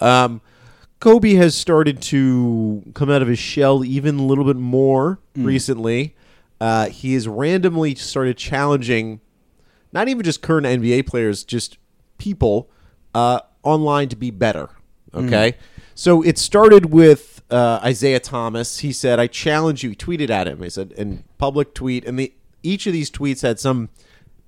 Um, 0.00 0.40
Kobe 1.00 1.34
has 1.34 1.54
started 1.56 2.00
to 2.02 2.82
come 2.94 3.10
out 3.10 3.22
of 3.22 3.28
his 3.28 3.38
shell 3.38 3.84
even 3.84 4.18
a 4.18 4.22
little 4.24 4.44
bit 4.44 4.56
more 4.56 5.18
recently. 5.34 6.14
Uh, 6.60 6.88
he 6.90 7.14
has 7.14 7.26
randomly 7.26 7.94
started 7.94 8.36
challenging 8.36 9.20
not 9.92 10.08
even 10.08 10.22
just 10.22 10.42
current 10.42 10.66
NBA 10.66 11.06
players, 11.06 11.42
just 11.44 11.78
people 12.18 12.70
uh, 13.14 13.40
online 13.62 14.08
to 14.10 14.16
be 14.16 14.30
better. 14.30 14.68
Okay, 15.12 15.54
so 15.96 16.22
it 16.22 16.38
started 16.38 16.92
with 16.92 17.29
uh, 17.50 17.80
Isaiah 17.82 18.20
Thomas. 18.20 18.78
He 18.78 18.92
said, 18.92 19.18
"I 19.18 19.26
challenge 19.26 19.82
you." 19.82 19.90
He 19.90 19.96
tweeted 19.96 20.30
at 20.30 20.46
him. 20.46 20.62
He 20.62 20.70
said, 20.70 20.92
"in 20.92 21.24
public 21.38 21.74
tweet," 21.74 22.04
and 22.04 22.18
the 22.18 22.32
each 22.62 22.86
of 22.86 22.92
these 22.92 23.10
tweets 23.10 23.42
had 23.42 23.58
some 23.58 23.88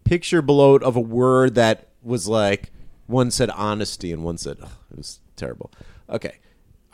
picture 0.04 0.42
below 0.42 0.74
it 0.74 0.82
of 0.82 0.96
a 0.96 1.00
word 1.00 1.54
that 1.54 1.88
was 2.02 2.28
like 2.28 2.70
one 3.06 3.30
said 3.30 3.50
honesty 3.50 4.12
and 4.12 4.24
one 4.24 4.38
said 4.38 4.58
it 4.58 4.96
was 4.96 5.20
terrible. 5.36 5.70
Okay, 6.08 6.38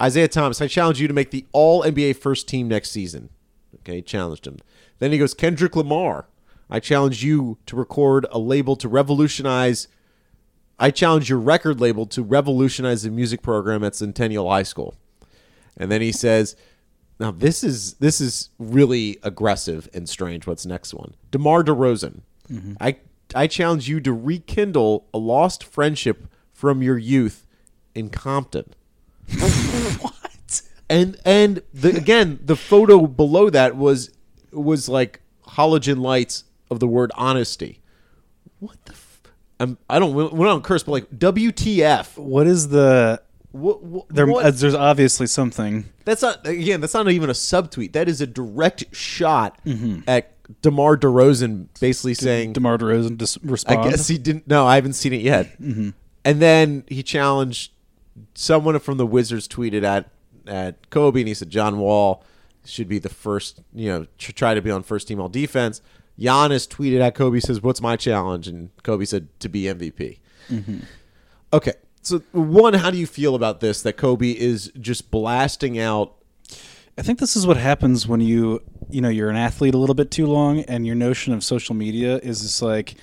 Isaiah 0.00 0.28
Thomas, 0.28 0.60
I 0.60 0.68
challenge 0.68 1.00
you 1.00 1.08
to 1.08 1.14
make 1.14 1.30
the 1.30 1.46
All 1.52 1.82
NBA 1.82 2.16
first 2.16 2.48
team 2.48 2.68
next 2.68 2.90
season. 2.90 3.30
Okay, 3.76 4.00
challenged 4.00 4.46
him. 4.46 4.58
Then 4.98 5.12
he 5.12 5.18
goes 5.18 5.34
Kendrick 5.34 5.76
Lamar. 5.76 6.26
I 6.70 6.80
challenge 6.80 7.24
you 7.24 7.58
to 7.66 7.76
record 7.76 8.26
a 8.30 8.38
label 8.38 8.76
to 8.76 8.88
revolutionize. 8.88 9.88
I 10.78 10.90
challenge 10.90 11.28
your 11.28 11.38
record 11.38 11.80
label 11.80 12.06
to 12.06 12.22
revolutionize 12.22 13.02
the 13.02 13.10
music 13.10 13.42
program 13.42 13.82
at 13.82 13.96
Centennial 13.96 14.48
High 14.48 14.62
School. 14.62 14.94
And 15.78 15.90
then 15.90 16.00
he 16.00 16.12
says, 16.12 16.56
"Now 17.18 17.30
this 17.30 17.64
is 17.64 17.94
this 17.94 18.20
is 18.20 18.50
really 18.58 19.18
aggressive 19.22 19.88
and 19.94 20.08
strange. 20.08 20.46
What's 20.46 20.66
next 20.66 20.92
one? 20.92 21.14
Demar 21.30 21.62
Derozan. 21.64 22.20
Mm-hmm. 22.50 22.74
I 22.80 22.96
I 23.34 23.46
challenge 23.46 23.88
you 23.88 24.00
to 24.00 24.12
rekindle 24.12 25.06
a 25.14 25.18
lost 25.18 25.64
friendship 25.64 26.26
from 26.52 26.82
your 26.82 26.98
youth 26.98 27.46
in 27.94 28.10
Compton. 28.10 28.74
What? 30.00 30.62
And 30.90 31.18
and 31.24 31.62
the, 31.74 31.94
again, 31.96 32.40
the 32.42 32.56
photo 32.56 33.06
below 33.06 33.50
that 33.50 33.76
was 33.76 34.10
was 34.52 34.88
like 34.88 35.20
halogen 35.46 36.00
lights 36.00 36.44
of 36.70 36.80
the 36.80 36.86
word 36.86 37.12
honesty. 37.14 37.80
What 38.58 38.82
the? 38.86 38.92
F- 38.92 39.20
I'm, 39.60 39.78
I 39.90 39.98
don't. 39.98 40.14
We 40.14 40.44
don't 40.44 40.64
curse, 40.64 40.84
but 40.84 40.92
like 40.92 41.10
WTF? 41.10 42.16
What 42.16 42.46
is 42.46 42.68
the? 42.68 43.20
What, 43.52 43.82
what, 43.82 44.08
There, 44.08 44.26
what- 44.26 44.44
uh, 44.44 44.50
there's 44.50 44.74
obviously 44.74 45.26
something. 45.26 45.86
That's 46.04 46.22
not 46.22 46.46
again. 46.46 46.80
That's 46.80 46.94
not 46.94 47.10
even 47.10 47.30
a 47.30 47.34
subtweet. 47.34 47.92
That 47.92 48.08
is 48.08 48.20
a 48.20 48.26
direct 48.26 48.84
shot 48.94 49.58
mm-hmm. 49.64 50.00
at 50.06 50.32
Demar 50.62 50.96
Derozan, 50.96 51.68
basically 51.80 52.14
saying, 52.14 52.54
Demar 52.54 52.78
Derozan 52.78 53.16
dis- 53.18 53.38
"I 53.66 53.88
guess 53.88 54.08
he 54.08 54.18
didn't." 54.18 54.48
No, 54.48 54.66
I 54.66 54.76
haven't 54.76 54.94
seen 54.94 55.12
it 55.12 55.22
yet. 55.22 55.60
Mm-hmm. 55.60 55.90
And 56.24 56.42
then 56.42 56.84
he 56.88 57.02
challenged 57.02 57.72
someone 58.34 58.78
from 58.78 58.98
the 58.98 59.06
Wizards. 59.06 59.48
Tweeted 59.48 59.82
at 59.82 60.10
at 60.46 60.90
Kobe, 60.90 61.20
and 61.20 61.28
he 61.28 61.34
said, 61.34 61.50
"John 61.50 61.78
Wall 61.78 62.24
should 62.64 62.88
be 62.88 62.98
the 62.98 63.08
first. 63.08 63.60
You 63.74 63.88
know, 63.88 64.06
tr- 64.18 64.32
try 64.32 64.54
to 64.54 64.62
be 64.62 64.70
on 64.70 64.82
first 64.82 65.08
team 65.08 65.20
all 65.20 65.28
defense." 65.28 65.80
Giannis 66.18 66.66
tweeted 66.66 67.00
at 67.00 67.14
Kobe, 67.14 67.38
says, 67.40 67.62
"What's 67.62 67.80
my 67.80 67.96
challenge?" 67.96 68.48
And 68.48 68.70
Kobe 68.82 69.04
said, 69.04 69.28
"To 69.40 69.48
be 69.48 69.64
MVP." 69.64 70.18
Mm-hmm. 70.50 70.78
Okay. 71.52 71.74
So 72.08 72.18
one, 72.32 72.74
how 72.74 72.90
do 72.90 72.98
you 72.98 73.06
feel 73.06 73.34
about 73.34 73.60
this? 73.60 73.82
That 73.82 73.96
Kobe 73.96 74.30
is 74.30 74.70
just 74.80 75.10
blasting 75.10 75.78
out 75.78 76.14
I 76.98 77.02
think 77.02 77.20
this 77.20 77.36
is 77.36 77.46
what 77.46 77.56
happens 77.56 78.08
when 78.08 78.20
you, 78.20 78.60
you 78.90 79.00
know, 79.00 79.08
you're 79.08 79.30
an 79.30 79.36
athlete 79.36 79.72
a 79.72 79.78
little 79.78 79.94
bit 79.94 80.10
too 80.10 80.26
long, 80.26 80.62
and 80.62 80.84
your 80.84 80.96
notion 80.96 81.32
of 81.32 81.44
social 81.44 81.76
media 81.76 82.16
is 82.16 82.40
just 82.42 82.60
like, 82.60 82.96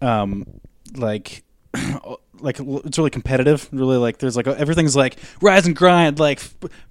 um, 0.00 0.46
like, 0.94 1.42
like 2.38 2.60
it's 2.60 2.98
really 2.98 3.10
competitive. 3.10 3.68
Really, 3.72 3.96
like 3.96 4.18
there's 4.18 4.36
like 4.36 4.46
everything's 4.46 4.94
like 4.94 5.16
rise 5.42 5.66
and 5.66 5.74
grind, 5.74 6.20
like, 6.20 6.40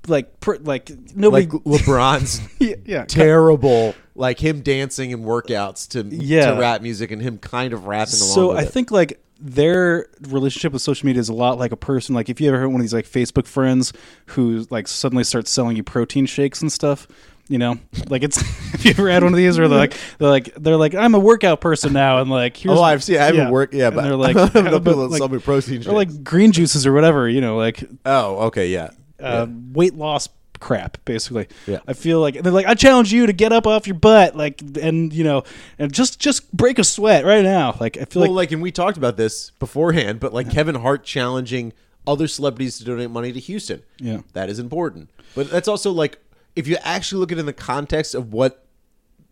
like, 0.08 0.41
pr- 0.41 0.56
like 0.62 0.91
nobody. 1.16 1.46
like 1.46 1.64
LeBron's 1.64 2.41
yeah, 2.60 2.76
yeah. 2.84 3.06
terrible, 3.06 3.96
like 4.14 4.38
him 4.38 4.60
dancing 4.60 5.12
in 5.12 5.22
workouts 5.22 5.88
to 5.91 6.04
Yeah. 6.14 6.52
to 6.52 6.60
rap 6.60 6.82
music 6.82 7.12
and 7.12 7.22
him 7.22 7.38
kind 7.38 7.72
of 7.72 7.86
rapping 7.86 8.20
along. 8.20 8.34
So 8.36 8.52
I 8.52 8.64
it. 8.64 8.66
think 8.72 8.91
like 8.91 9.22
their 9.40 10.08
relationship 10.22 10.74
with 10.74 10.82
social 10.82 11.06
media 11.06 11.20
is 11.20 11.30
a 11.30 11.34
lot 11.34 11.58
like 11.60 11.72
a 11.72 11.78
person. 11.78 12.16
Like 12.16 12.30
if 12.30 12.40
you 12.40 12.48
ever 12.50 12.60
heard 12.60 12.68
one 12.68 12.76
of 12.78 12.82
these 12.82 12.94
like 12.94 13.06
Facebook 13.08 13.48
friends 13.48 13.94
who 14.28 14.66
like 14.70 14.88
suddenly 14.88 15.24
starts 15.24 15.52
selling 15.52 15.76
you 15.78 15.84
protein 15.84 16.26
shakes 16.26 16.62
and 16.62 16.72
stuff. 16.72 17.08
You 17.48 17.60
know, 17.60 17.78
like 18.10 18.24
it's. 18.24 18.38
if 18.74 18.86
you 18.86 18.90
ever 18.92 19.08
had 19.08 19.22
one 19.24 19.32
of 19.32 19.38
these 19.38 19.60
where 19.60 19.68
they're 19.68 19.78
like, 19.78 19.94
they're 20.18 20.30
like, 20.30 20.52
they're 20.56 20.78
like, 20.78 20.96
I'm 20.96 21.14
a 21.14 21.20
workout 21.20 21.62
person 21.62 21.94
now, 21.94 22.18
and 22.20 22.28
like, 22.28 22.58
here's 22.58 22.76
Oh, 22.76 22.82
I've 22.82 23.04
seen. 23.04 23.18
I 23.18 23.26
haven't 23.26 23.40
yeah. 23.42 23.50
worked. 23.52 23.74
Yeah, 23.76 23.88
And 23.88 23.96
but 23.96 24.02
they're 24.02 24.16
like, 24.16 24.36
know 24.56 24.80
but, 24.80 24.84
people 24.84 25.08
like- 25.10 25.20
sell 25.20 25.30
me 25.30 25.38
protein 25.38 25.76
shakes. 25.76 25.88
or 25.88 25.94
like 25.94 26.24
green 26.24 26.52
juices 26.52 26.88
or 26.88 26.94
whatever. 26.94 27.30
You 27.30 27.42
know, 27.42 27.56
like 27.56 27.84
oh, 28.04 28.46
okay, 28.48 28.70
yeah, 28.70 28.90
uh, 29.20 29.46
weight 29.74 29.94
loss 29.94 30.28
crap 30.60 30.97
basically 31.06 31.47
Yeah. 31.68 31.80
i 31.88 31.93
feel 31.93 32.20
like 32.20 32.41
they're 32.41 32.51
like 32.51 32.66
i 32.66 32.74
challenge 32.74 33.12
you 33.14 33.26
to 33.26 33.34
get 33.34 33.51
up 33.51 33.68
off 33.68 33.88
your 33.88 33.95
butt 33.97 34.36
like 34.36 34.62
and 34.82 35.12
you 35.14 35.24
know 35.24 35.43
and 35.78 35.91
just 35.93 36.20
just 36.20 36.51
break 36.56 36.80
a 36.80 36.84
sweat 36.84 37.26
right 37.26 37.43
now 37.43 37.76
like 37.80 37.97
i 37.97 38.06
feel 38.06 38.22
well, 38.24 38.32
like 38.32 38.45
like, 38.47 38.51
and 38.53 38.62
we 38.62 38.72
talked 38.72 38.97
about 38.97 39.18
this 39.18 39.51
beforehand, 39.60 40.20
but 40.20 40.34
like 40.34 40.49
Kevin 40.51 40.76
Hart 40.76 41.03
challenging 41.03 41.74
other 42.08 42.28
celebrities 42.28 42.78
to 42.78 42.84
donate 42.86 43.10
money 43.10 43.32
to 43.32 43.39
Houston. 43.39 43.82
Yeah. 43.99 44.22
that 44.34 44.49
is 44.49 44.60
important. 44.60 45.10
But 45.34 45.49
that's 45.49 45.68
also 45.68 45.91
like 45.91 46.20
if 46.56 46.68
you 46.68 46.78
actually 46.84 47.20
look 47.20 47.32
at 47.32 47.38
it 47.38 47.41
in 47.41 47.45
the 47.47 47.53
context 47.53 48.14
of 48.16 48.32
what 48.32 48.66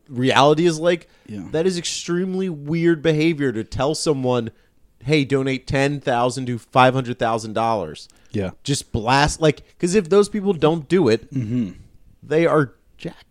reality 0.10 0.66
is 0.66 0.80
like, 0.80 1.08
Yeah. 1.28 1.48
that 1.52 1.66
is 1.66 1.78
extremely 1.78 2.50
weird 2.50 3.02
behavior 3.02 3.52
to 3.52 3.64
tell 3.64 3.96
someone, 3.96 4.52
hey, 5.04 5.26
donate 5.26 5.68
ten 5.68 6.00
thousand 6.00 6.46
to 6.48 6.58
five 6.58 6.94
hundred 6.94 7.20
thousand 7.20 7.54
dollars. 7.54 8.08
Yeah. 8.32 8.52
Just 8.64 8.92
blast 8.92 9.42
like 9.42 9.64
because 9.78 9.96
if 9.96 10.10
those 10.10 10.30
people 10.30 10.54
don't 10.54 10.88
do 10.88 11.08
it, 11.08 11.32
mm-hmm. 11.34 11.72
they 12.22 12.46
are 12.46 12.74
jack 12.98 13.26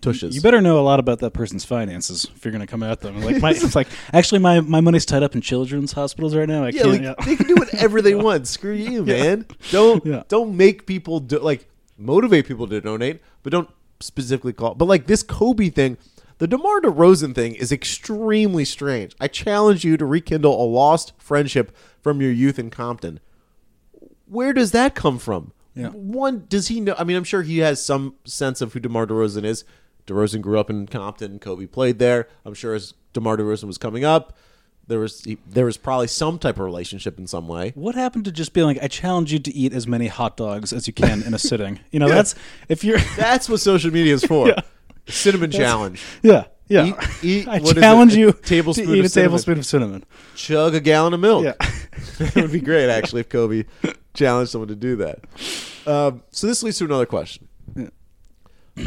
tushes. 0.00 0.34
You 0.34 0.40
better 0.40 0.60
know 0.60 0.78
a 0.78 0.82
lot 0.82 1.00
about 1.00 1.18
that 1.20 1.32
person's 1.32 1.64
finances 1.64 2.26
if 2.34 2.44
you're 2.44 2.52
going 2.52 2.60
to 2.60 2.66
come 2.66 2.82
at 2.82 3.00
them. 3.00 3.20
Like, 3.20 3.40
my, 3.40 3.50
it's 3.56 3.74
like 3.74 3.88
actually, 4.12 4.40
my, 4.40 4.60
my 4.60 4.80
money's 4.80 5.06
tied 5.06 5.22
up 5.22 5.34
in 5.34 5.40
children's 5.40 5.92
hospitals 5.92 6.34
right 6.34 6.48
now. 6.48 6.64
I 6.64 6.68
yeah, 6.68 6.82
can't. 6.82 6.92
like 6.92 7.02
yeah. 7.02 7.14
they 7.24 7.36
can 7.36 7.46
do 7.46 7.54
whatever 7.56 8.02
they 8.02 8.14
want. 8.14 8.46
Screw 8.46 8.72
you, 8.72 9.04
man. 9.04 9.46
Don't 9.70 10.04
Yeah. 10.04 10.22
don't 10.28 10.56
make 10.56 10.86
people 10.86 11.20
do 11.20 11.38
like 11.38 11.68
motivate 11.98 12.46
people 12.46 12.66
to 12.68 12.80
donate, 12.80 13.20
but 13.42 13.52
don't 13.52 13.70
specifically 14.00 14.52
call. 14.52 14.74
But 14.74 14.86
like 14.86 15.06
this 15.06 15.22
Kobe 15.22 15.70
thing, 15.70 15.96
the 16.38 16.46
DeMar 16.46 16.80
DeRozan 16.80 17.34
thing 17.34 17.54
is 17.54 17.72
extremely 17.72 18.64
strange. 18.64 19.14
I 19.20 19.28
challenge 19.28 19.84
you 19.84 19.96
to 19.96 20.04
rekindle 20.04 20.62
a 20.62 20.66
lost 20.66 21.12
friendship 21.18 21.74
from 22.00 22.20
your 22.20 22.30
youth 22.30 22.58
in 22.58 22.70
Compton. 22.70 23.20
Where 24.26 24.52
does 24.52 24.72
that 24.72 24.94
come 24.94 25.18
from? 25.18 25.52
Yeah. 25.74 25.88
One, 25.88 26.46
does 26.48 26.68
he 26.68 26.80
know? 26.80 26.94
I 26.98 27.04
mean, 27.04 27.16
I'm 27.16 27.24
sure 27.24 27.42
he 27.42 27.58
has 27.58 27.84
some 27.84 28.16
sense 28.24 28.60
of 28.60 28.72
who 28.72 28.80
DeMar 28.80 29.06
DeRozan 29.06 29.44
is. 29.44 29.64
DeRozan 30.06 30.40
grew 30.40 30.58
up 30.58 30.70
in 30.70 30.86
Compton. 30.86 31.38
Kobe 31.38 31.66
played 31.66 31.98
there. 31.98 32.28
I'm 32.44 32.54
sure 32.54 32.74
as 32.74 32.94
DeMar 33.12 33.36
DeRozan 33.36 33.64
was 33.64 33.78
coming 33.78 34.04
up, 34.04 34.36
there 34.86 35.00
was 35.00 35.24
he, 35.24 35.38
there 35.48 35.64
was 35.64 35.76
probably 35.76 36.06
some 36.06 36.38
type 36.38 36.56
of 36.56 36.64
relationship 36.64 37.18
in 37.18 37.26
some 37.26 37.48
way. 37.48 37.72
What 37.74 37.94
happened 37.94 38.24
to 38.26 38.32
just 38.32 38.52
being 38.52 38.66
like, 38.66 38.78
I 38.82 38.88
challenge 38.88 39.32
you 39.32 39.38
to 39.40 39.54
eat 39.54 39.72
as 39.72 39.86
many 39.86 40.06
hot 40.06 40.36
dogs 40.36 40.72
as 40.72 40.86
you 40.86 40.92
can 40.92 41.22
in 41.22 41.34
a 41.34 41.38
sitting? 41.38 41.80
You 41.90 41.98
know, 41.98 42.08
that's 42.10 42.34
if 42.68 42.84
you're. 42.84 42.98
That's 43.16 43.48
what 43.48 43.60
social 43.60 43.90
media 43.90 44.14
is 44.14 44.24
for. 44.24 44.48
Yeah. 44.56 44.60
Cinnamon 45.08 45.50
challenge. 45.50 46.02
Yeah, 46.22 46.44
yeah. 46.68 46.86
Eat- 46.86 46.94
eat- 47.22 47.48
I 47.48 47.58
what 47.60 47.76
is 47.76 47.82
challenge 47.82 48.12
it? 48.14 48.16
A 48.16 48.20
you 48.20 48.32
tablespoon 48.42 48.86
to 48.88 48.94
eat 48.94 48.98
of 49.00 49.04
a 49.04 49.08
cinnamon. 49.08 49.28
tablespoon 49.30 49.58
of 49.58 49.66
cinnamon. 49.66 50.04
Chug 50.34 50.74
a 50.74 50.80
gallon 50.80 51.14
of 51.14 51.20
milk. 51.20 51.44
Yeah. 51.44 51.52
that 52.18 52.34
would 52.36 52.52
be 52.52 52.60
great, 52.60 52.90
actually, 52.90 53.20
if 53.20 53.28
Kobe 53.28 53.64
challenged 54.14 54.50
someone 54.52 54.68
to 54.68 54.74
do 54.76 54.96
that. 54.96 55.20
Um, 55.86 56.22
so 56.30 56.46
this 56.46 56.62
leads 56.62 56.78
to 56.78 56.84
another 56.84 57.06
question: 57.06 57.48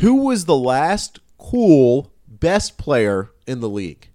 Who 0.01 0.15
was 0.25 0.45
the 0.45 0.55
last 0.57 1.19
cool 1.37 2.11
best 2.27 2.77
player 2.77 3.31
in 3.47 3.61
the 3.61 3.69
league? 3.69 4.09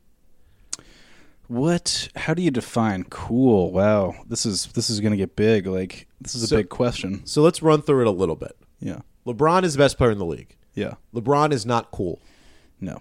What? 1.47 2.09
How 2.17 2.35
do 2.35 2.43
you 2.43 2.51
define 2.51 3.05
cool? 3.05 3.71
Wow, 3.71 4.15
this 4.27 4.47
is 4.47 4.67
this 4.69 4.89
is 4.89 5.01
gonna 5.01 5.17
get 5.17 5.37
big. 5.37 5.67
Like 5.67 6.09
this 6.21 6.35
is 6.35 6.43
a 6.43 6.47
So- 6.47 6.57
big 6.57 6.69
question. 6.69 7.25
So 7.27 7.43
let's 7.43 7.63
run 7.63 7.83
through 7.83 8.03
it 8.03 8.07
a 8.07 8.11
little 8.11 8.37
bit. 8.37 8.57
Yeah, 8.81 9.01
LeBron 9.27 9.63
is 9.65 9.75
the 9.75 9.79
best 9.79 9.99
player 9.99 10.11
in 10.11 10.19
the 10.19 10.25
league. 10.25 10.57
Yeah. 10.75 10.95
LeBron 11.14 11.53
is 11.53 11.64
not 11.66 11.91
cool. 11.91 12.20
No, 12.81 13.01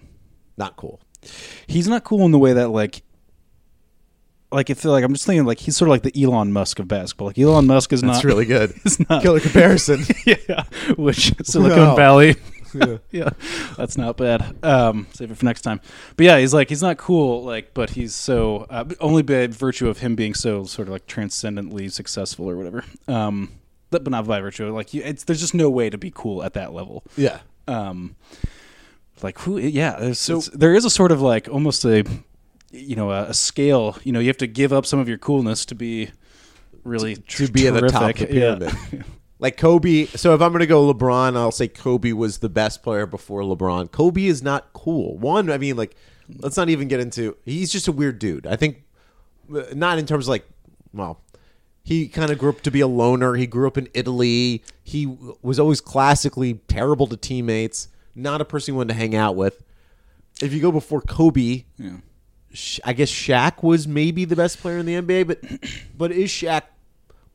Not 0.56 0.76
cool. 0.76 1.00
he's 1.66 1.88
not 1.88 2.04
cool 2.04 2.24
in 2.24 2.30
the 2.32 2.38
way 2.38 2.52
that 2.54 2.68
like. 2.68 3.02
Like 4.52 4.70
if 4.70 4.84
like 4.84 5.02
I'm 5.02 5.12
just 5.12 5.26
thinking 5.26 5.44
like 5.46 5.58
he's 5.58 5.76
sort 5.76 5.88
of 5.88 5.90
like 5.90 6.02
the 6.02 6.22
Elon 6.22 6.52
Musk 6.52 6.78
of 6.78 6.86
basketball. 6.86 7.26
Like 7.28 7.38
Elon 7.38 7.66
Musk 7.66 7.92
is 7.92 8.02
That's 8.02 8.18
not 8.18 8.24
really 8.24 8.44
good. 8.46 8.72
It's 8.84 9.00
not 9.08 9.20
Killer 9.22 9.40
comparison. 9.40 10.04
yeah, 10.26 10.62
which 10.96 11.32
Silicon 11.42 11.78
Wow. 11.78 11.96
Valley. 11.96 12.36
Yeah. 12.72 12.98
yeah, 13.10 13.30
that's 13.76 13.96
not 13.96 14.16
bad. 14.16 14.56
Um, 14.64 15.06
save 15.12 15.30
it 15.32 15.36
for 15.38 15.44
next 15.44 15.62
time. 15.62 15.80
But 16.16 16.26
yeah, 16.26 16.38
he's 16.38 16.54
like 16.54 16.68
he's 16.68 16.82
not 16.82 16.98
cool, 16.98 17.42
like, 17.44 17.74
but 17.74 17.90
he's 17.90 18.14
so 18.14 18.66
uh, 18.70 18.84
only 19.00 19.22
by 19.22 19.48
virtue 19.48 19.88
of 19.88 19.98
him 19.98 20.14
being 20.14 20.34
so 20.34 20.64
sort 20.64 20.86
of 20.88 20.92
like 20.92 21.06
transcendently 21.06 21.88
successful 21.88 22.48
or 22.48 22.56
whatever. 22.56 22.84
Um, 23.08 23.50
but, 23.90 24.04
but 24.04 24.10
not 24.12 24.24
by 24.26 24.40
virtue 24.40 24.66
of 24.66 24.74
like 24.74 24.94
you, 24.94 25.02
it's 25.04 25.24
there's 25.24 25.40
just 25.40 25.54
no 25.54 25.68
way 25.70 25.90
to 25.90 25.98
be 25.98 26.12
cool 26.14 26.44
at 26.44 26.52
that 26.54 26.72
level. 26.72 27.02
yeah. 27.16 27.40
Um, 27.66 28.16
like 29.22 29.38
who? 29.40 29.58
Yeah, 29.58 29.96
there's, 29.98 30.18
So- 30.18 30.40
there 30.52 30.74
is 30.74 30.84
a 30.84 30.90
sort 30.90 31.12
of 31.12 31.20
like 31.20 31.48
almost 31.48 31.84
a 31.84 32.04
you 32.70 32.96
know 32.96 33.10
a, 33.10 33.24
a 33.30 33.34
scale. 33.34 33.96
You 34.04 34.12
know, 34.12 34.20
you 34.20 34.26
have 34.28 34.36
to 34.38 34.46
give 34.46 34.72
up 34.72 34.86
some 34.86 34.98
of 34.98 35.08
your 35.08 35.18
coolness 35.18 35.64
to 35.66 35.74
be 35.74 36.10
really 36.82 37.16
to 37.16 37.48
be 37.48 37.66
at 37.68 37.74
the 37.74 37.88
top 37.88 38.10
of 38.10 38.16
the 38.18 38.26
terrific. 38.26 38.92
Yeah. 38.92 39.02
Like 39.40 39.56
Kobe. 39.58 40.06
So 40.06 40.32
if 40.34 40.40
I'm 40.40 40.52
going 40.52 40.60
to 40.60 40.66
go 40.66 40.90
LeBron, 40.90 41.36
I'll 41.36 41.50
say 41.50 41.68
Kobe 41.68 42.12
was 42.12 42.38
the 42.38 42.48
best 42.48 42.82
player 42.82 43.04
before 43.04 43.42
LeBron. 43.42 43.90
Kobe 43.90 44.24
is 44.24 44.42
not 44.42 44.72
cool. 44.72 45.18
One, 45.18 45.50
I 45.50 45.58
mean, 45.58 45.76
like, 45.76 45.96
let's 46.38 46.56
not 46.56 46.70
even 46.70 46.88
get 46.88 47.00
into. 47.00 47.36
He's 47.44 47.70
just 47.70 47.86
a 47.88 47.92
weird 47.92 48.20
dude. 48.20 48.46
I 48.46 48.56
think, 48.56 48.84
uh, 49.54 49.64
not 49.74 49.98
in 49.98 50.06
terms 50.06 50.26
of 50.26 50.28
like, 50.30 50.48
well, 50.94 51.20
he 51.84 52.08
kind 52.08 52.32
of 52.32 52.38
grew 52.38 52.48
up 52.50 52.62
to 52.62 52.70
be 52.70 52.80
a 52.80 52.86
loner. 52.86 53.34
He 53.34 53.46
grew 53.46 53.66
up 53.66 53.76
in 53.78 53.88
Italy. 53.94 54.62
He 54.82 55.06
was 55.42 55.60
always 55.60 55.80
classically 55.80 56.54
terrible 56.66 57.06
to 57.08 57.16
teammates. 57.16 57.88
Not 58.14 58.40
a 58.40 58.44
person 58.44 58.72
you 58.72 58.78
wanted 58.78 58.94
to 58.94 58.98
hang 58.98 59.14
out 59.14 59.36
with. 59.36 59.62
If 60.42 60.52
you 60.54 60.60
go 60.60 60.72
before 60.72 61.00
Kobe, 61.02 61.64
Yeah. 61.78 61.96
I 62.84 62.92
guess 62.92 63.10
Shaq 63.10 63.62
was 63.62 63.86
maybe 63.86 64.24
the 64.24 64.36
best 64.36 64.60
player 64.60 64.78
in 64.78 64.86
the 64.86 64.94
NBA, 64.94 65.26
but 65.26 65.40
but 65.98 66.10
is 66.12 66.30
Shaq 66.30 66.62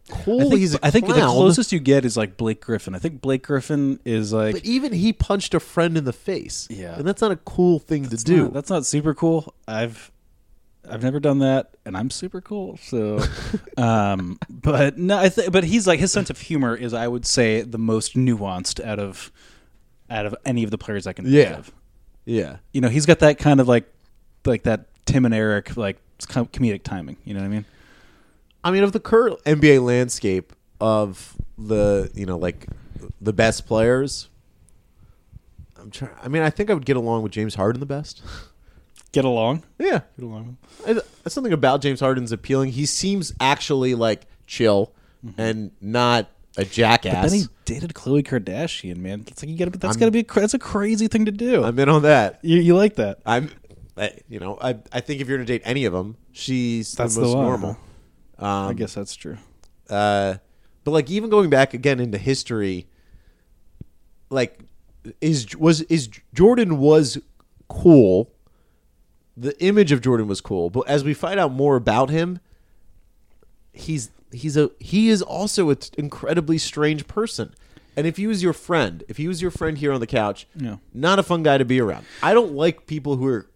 cool? 0.09 0.39
I 0.39 0.43
think, 0.49 0.59
He's 0.59 0.75
a 0.75 0.79
I 0.85 0.89
think 0.91 1.07
the 1.07 1.13
closest 1.13 1.71
you 1.71 1.79
get 1.79 2.03
is 2.05 2.17
like 2.17 2.35
Blake 2.37 2.61
Griffin. 2.61 2.95
I 2.95 2.99
think 2.99 3.21
Blake 3.21 3.43
Griffin 3.43 3.99
is 4.05 4.33
like 4.33 4.55
But 4.55 4.65
even 4.65 4.93
he 4.93 5.13
punched 5.13 5.53
a 5.53 5.59
friend 5.59 5.97
in 5.97 6.05
the 6.05 6.13
face. 6.13 6.67
Yeah. 6.71 6.95
and 6.97 7.05
that's 7.07 7.21
not 7.21 7.31
a 7.31 7.35
cool 7.35 7.77
thing 7.79 8.03
to 8.05 8.09
that's 8.11 8.23
do. 8.23 8.45
Not, 8.45 8.53
that's 8.53 8.69
not 8.69 8.85
super 8.85 9.13
cool. 9.13 9.53
I've 9.67 10.11
I've 10.91 11.03
never 11.03 11.19
done 11.19 11.39
that, 11.39 11.75
and 11.85 11.95
I'm 11.97 12.09
super 12.09 12.41
cool. 12.41 12.77
So, 12.77 13.19
um, 13.77 14.39
but 14.49 14.97
no, 14.97 15.17
I 15.17 15.29
think 15.29 15.51
but 15.51 15.63
he's 15.63 15.85
like 15.87 15.99
his 15.99 16.11
sense 16.11 16.29
of 16.29 16.39
humor 16.39 16.75
is 16.75 16.93
I 16.93 17.07
would 17.07 17.25
say 17.25 17.61
the 17.61 17.77
most 17.77 18.15
nuanced 18.15 18.83
out 18.83 18.99
of 18.99 19.31
out 20.09 20.25
of 20.25 20.35
any 20.45 20.63
of 20.63 20.71
the 20.71 20.77
players 20.77 21.05
I 21.07 21.13
can 21.13 21.25
think 21.25 21.35
Yeah. 21.35 21.57
of. 21.57 21.71
yeah, 22.25 22.57
You 22.73 22.81
know, 22.81 22.89
he's 22.89 23.05
got 23.05 23.19
that 23.19 23.37
kind 23.37 23.59
of 23.59 23.67
like 23.67 23.85
like 24.45 24.63
that 24.63 24.85
Tim 25.05 25.25
and 25.25 25.33
Eric 25.33 25.77
like 25.77 25.97
com- 26.27 26.47
comedic 26.47 26.83
timing. 26.83 27.17
You 27.25 27.33
know 27.33 27.39
what 27.41 27.45
I 27.45 27.49
mean? 27.49 27.65
I 28.63 28.71
mean, 28.71 28.83
of 28.83 28.91
the 28.91 28.99
current 28.99 29.43
NBA 29.45 29.83
landscape 29.83 30.53
of 30.81 31.35
the 31.57 32.09
you 32.15 32.25
know 32.25 32.37
like 32.37 32.65
the 33.21 33.33
best 33.33 33.65
players, 33.67 34.29
I'm 35.79 35.91
trying. 35.91 36.11
I 36.21 36.27
mean, 36.27 36.41
I 36.41 36.49
think 36.49 36.69
I 36.69 36.73
would 36.73 36.85
get 36.85 36.97
along 36.97 37.23
with 37.23 37.31
James 37.31 37.55
Harden 37.55 37.79
the 37.79 37.85
best. 37.85 38.21
Get 39.12 39.26
along. 39.26 39.64
yeah, 39.80 40.01
Get 40.18 40.24
along. 40.26 40.57
I, 40.88 40.99
something 41.28 41.53
about 41.53 41.82
James 41.82 41.99
Harden's 41.99 42.32
appealing. 42.32 42.72
He 42.72 42.86
seems 42.86 43.34
actually 43.39 43.95
like 43.95 44.28
chill 44.45 44.93
and 45.38 45.72
not 45.82 46.30
a 46.57 46.64
jackass. 46.66 47.14
Mm-hmm. 47.14 47.22
But 47.24 47.30
then 47.32 47.39
he 47.39 47.47
dated 47.66 47.93
Khloe 47.93 48.24
Kardashian, 48.24 48.97
man. 48.97 49.26
It's 49.28 49.41
like 49.41 49.49
you 49.49 49.57
gotta. 49.57 49.72
That's 49.72 49.95
I'm- 49.95 49.99
gotta 49.99 50.12
be. 50.12 50.20
A, 50.20 50.24
that's 50.24 50.53
a 50.53 50.60
crazy 50.60 51.07
thing 51.07 51.26
to 51.26 51.32
do. 51.32 51.64
I'm 51.64 51.78
in 51.80 51.89
on 51.89 52.03
that. 52.03 52.39
you, 52.43 52.60
you 52.60 52.76
like 52.76 52.95
that? 52.95 53.20
I'm, 53.26 53.49
I, 53.97 54.12
you 54.30 54.39
know, 54.39 54.57
I 54.62 54.78
I 54.91 55.01
think 55.01 55.22
if 55.22 55.28
you're 55.28 55.38
gonna 55.38 55.45
date 55.47 55.64
any 55.66 55.86
of 55.86 55.93
them, 55.93 56.16
she's 56.32 56.93
That's 56.93 57.16
the 57.16 57.22
the 57.22 57.28
most 57.28 57.36
one, 57.36 57.45
normal. 57.45 57.70
Um, 58.38 58.68
I 58.70 58.74
guess 58.74 58.93
that's 58.93 59.16
true. 59.16 59.38
Uh, 59.89 60.36
but 60.84 60.91
like 60.91 61.10
even 61.10 61.30
going 61.30 61.49
back 61.49 61.74
again 61.74 61.99
into 61.99 62.18
history, 62.18 62.88
like 64.30 64.60
is 65.22 65.55
was 65.57 65.82
is 65.84 66.10
Jordan 66.34 66.78
was 66.78 67.18
cool. 67.68 68.32
The 69.41 69.57
image 69.63 69.91
of 69.91 70.01
Jordan 70.01 70.27
was 70.27 70.41
cool, 70.41 70.69
but 70.69 70.81
as 70.89 71.03
we 71.03 71.13
find 71.13 71.39
out 71.39 71.51
more 71.51 71.75
about 71.77 72.09
him, 72.09 72.39
he's 73.73 74.09
he's 74.31 74.57
a 74.57 74.69
he 74.79 75.09
is 75.09 75.21
also 75.21 75.69
an 75.69 75.77
incredibly 75.97 76.57
strange 76.57 77.07
person. 77.07 77.53
And 77.95 78.05
if 78.07 78.17
he 78.17 78.27
was 78.27 78.43
your 78.43 78.53
friend, 78.53 79.03
if 79.09 79.17
he 79.17 79.27
was 79.27 79.41
your 79.41 79.51
friend 79.51 79.77
here 79.77 79.91
on 79.91 79.99
the 79.99 80.07
couch, 80.07 80.47
Yeah. 80.55 80.77
not 80.93 81.19
a 81.19 81.23
fun 81.23 81.43
guy 81.43 81.57
to 81.57 81.65
be 81.65 81.81
around. 81.81 82.05
I 82.23 82.33
don't 82.33 82.53
like 82.53 82.85
people 82.85 83.15
who 83.17 83.27
are 83.27 83.47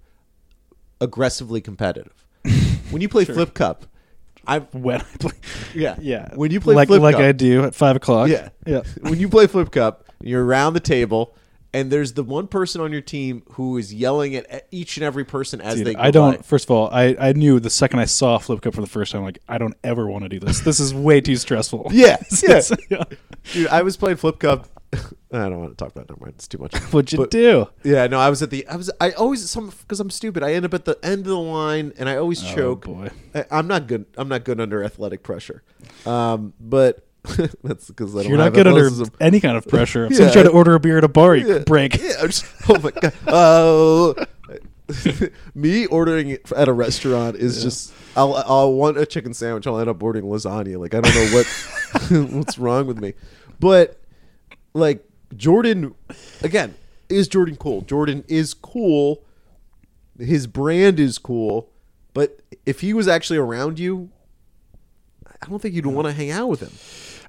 aggressively 0.99 1.61
competitive. 1.61 2.25
when 2.89 3.01
you 3.01 3.07
play 3.09 3.25
flip 3.25 3.53
cup, 3.53 3.85
I 4.47 4.59
When 4.59 5.01
I 5.01 5.03
play, 5.19 5.31
yeah 5.73 5.95
yeah, 6.01 6.33
When 6.35 6.51
you 6.51 6.59
play 6.59 6.75
like 6.75 6.87
flip 6.87 7.01
like 7.01 7.15
cup, 7.15 7.23
I 7.23 7.31
do 7.33 7.63
at 7.63 7.75
five 7.75 7.95
o'clock. 7.95 8.29
yeah 8.29 8.49
yeah. 8.65 8.81
when 9.01 9.19
you 9.19 9.29
play 9.29 9.47
flip 9.47 9.71
cup, 9.71 10.05
you're 10.21 10.43
around 10.45 10.73
the 10.73 10.79
table, 10.79 11.35
and 11.73 11.91
there's 11.91 12.13
the 12.13 12.23
one 12.23 12.47
person 12.47 12.81
on 12.81 12.91
your 12.91 13.01
team 13.01 13.43
who 13.51 13.77
is 13.77 13.93
yelling 13.93 14.35
at 14.35 14.67
each 14.71 14.97
and 14.97 15.03
every 15.03 15.25
person 15.25 15.59
as 15.61 15.75
Dude, 15.75 15.87
they. 15.87 15.93
Go 15.95 16.01
I 16.01 16.11
don't. 16.11 16.37
by. 16.37 16.43
First 16.43 16.65
of 16.65 16.71
all, 16.71 16.89
I, 16.91 17.15
I 17.19 17.33
knew 17.33 17.59
the 17.59 17.69
second 17.69 17.99
I 17.99 18.05
saw 18.05 18.37
Flip 18.37 18.61
Cup 18.61 18.73
for 18.75 18.81
the 18.81 18.87
first 18.87 19.11
time, 19.11 19.23
like 19.23 19.39
I 19.47 19.57
don't 19.57 19.75
ever 19.83 20.07
want 20.07 20.23
to 20.23 20.29
do 20.29 20.39
this. 20.39 20.59
This 20.61 20.79
is 20.79 20.93
way 20.93 21.21
too 21.21 21.35
stressful. 21.35 21.87
Yeah, 21.93 22.17
yeah. 22.47 22.61
yeah. 22.89 23.03
Dude, 23.51 23.67
I 23.67 23.81
was 23.81 23.97
playing 23.97 24.17
flip 24.17 24.39
cup. 24.39 24.67
I 24.93 25.49
don't 25.49 25.59
want 25.59 25.75
to 25.77 25.83
talk 25.83 25.91
about 25.91 26.03
it. 26.05 26.09
Never 26.11 26.21
mind. 26.25 26.35
It's 26.35 26.47
too 26.47 26.59
much. 26.59 26.75
What'd 26.93 27.11
you 27.11 27.17
But- 27.17 27.31
do? 27.31 27.67
Yeah, 27.83 28.05
no, 28.07 28.19
I 28.19 28.29
was 28.29 28.43
at 28.43 28.51
the. 28.51 28.67
I 28.67 28.75
was. 28.75 28.91
I 29.01 29.11
always 29.11 29.49
some 29.49 29.69
because 29.69 29.99
I'm 29.99 30.09
stupid. 30.11 30.43
I 30.43 30.53
end 30.53 30.65
up 30.65 30.73
at 30.73 30.85
the 30.85 30.97
end 31.03 31.21
of 31.21 31.25
the 31.25 31.37
line, 31.39 31.93
and 31.97 32.07
I 32.07 32.17
always 32.17 32.41
choke. 32.43 32.87
Oh, 32.87 32.93
boy. 32.93 33.09
I, 33.33 33.45
I'm 33.51 33.67
not 33.67 33.87
good. 33.87 34.05
I'm 34.17 34.27
not 34.27 34.43
good 34.43 34.59
under 34.61 34.83
athletic 34.83 35.23
pressure. 35.23 35.63
Um, 36.05 36.53
but 36.59 37.05
that's 37.63 37.87
because 37.87 38.15
I 38.15 38.21
don't 38.23 38.29
You're 38.29 38.37
not 38.37 38.53
good 38.53 38.67
under 38.67 38.89
any 39.21 39.39
kind 39.39 39.55
of 39.57 39.65
pressure. 39.67 40.05
If 40.05 40.11
Yeah. 40.13 40.17
someone 40.17 40.33
tried 40.33 40.43
to 40.43 40.49
order 40.51 40.75
a 40.75 40.79
beer 40.79 40.97
at 40.97 41.03
a 41.03 41.07
bar, 41.07 41.35
you 41.35 41.47
Yeah. 41.47 41.59
break. 41.59 41.97
Yeah, 42.01 42.13
I'm 42.21 42.27
just, 42.27 42.45
oh 42.67 42.79
my 42.79 42.91
god. 42.91 43.13
Oh, 43.27 44.15
me 45.55 45.85
ordering 45.85 46.37
at 46.55 46.67
a 46.67 46.73
restaurant 46.73 47.35
is 47.37 47.63
just. 47.63 47.93
I'll 48.15 48.35
I'll 48.45 48.73
want 48.73 48.97
a 48.97 49.05
chicken 49.05 49.33
sandwich. 49.33 49.65
I'll 49.65 49.79
end 49.79 49.89
up 49.89 50.01
ordering 50.03 50.25
lasagna. 50.25 50.77
Like 50.77 50.93
I 50.93 51.01
don't 51.01 51.15
know 51.15 51.37
what 51.37 52.31
what's 52.33 52.57
wrong 52.59 52.85
with 52.87 52.99
me, 52.99 53.13
but 53.59 53.99
like 54.73 55.03
Jordan, 55.35 55.95
again, 56.41 56.75
is 57.09 57.27
Jordan 57.27 57.55
cool? 57.55 57.81
Jordan 57.81 58.23
is 58.27 58.53
cool. 58.53 59.23
His 60.19 60.45
brand 60.45 60.99
is 60.99 61.17
cool, 61.17 61.69
But 62.13 62.41
if 62.67 62.81
he 62.81 62.93
was 62.93 63.07
actually 63.07 63.37
around 63.39 63.79
you, 63.79 64.09
I 65.41 65.47
don't 65.49 65.59
think 65.59 65.73
you'd 65.73 65.87
want 65.87 66.05
to 66.07 66.13
hang 66.13 66.29
out 66.29 66.49
with 66.49 66.59
him. 66.59 66.69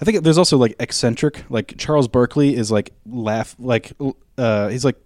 I 0.01 0.05
think 0.05 0.23
there's 0.25 0.39
also 0.39 0.57
like 0.57 0.75
eccentric. 0.81 1.45
Like 1.49 1.75
Charles 1.79 2.09
Barkley 2.09 2.57
is 2.57 2.71
like 2.71 2.93
laugh 3.07 3.55
like 3.59 3.93
uh 4.39 4.69
he's 4.69 4.85
like 4.85 4.97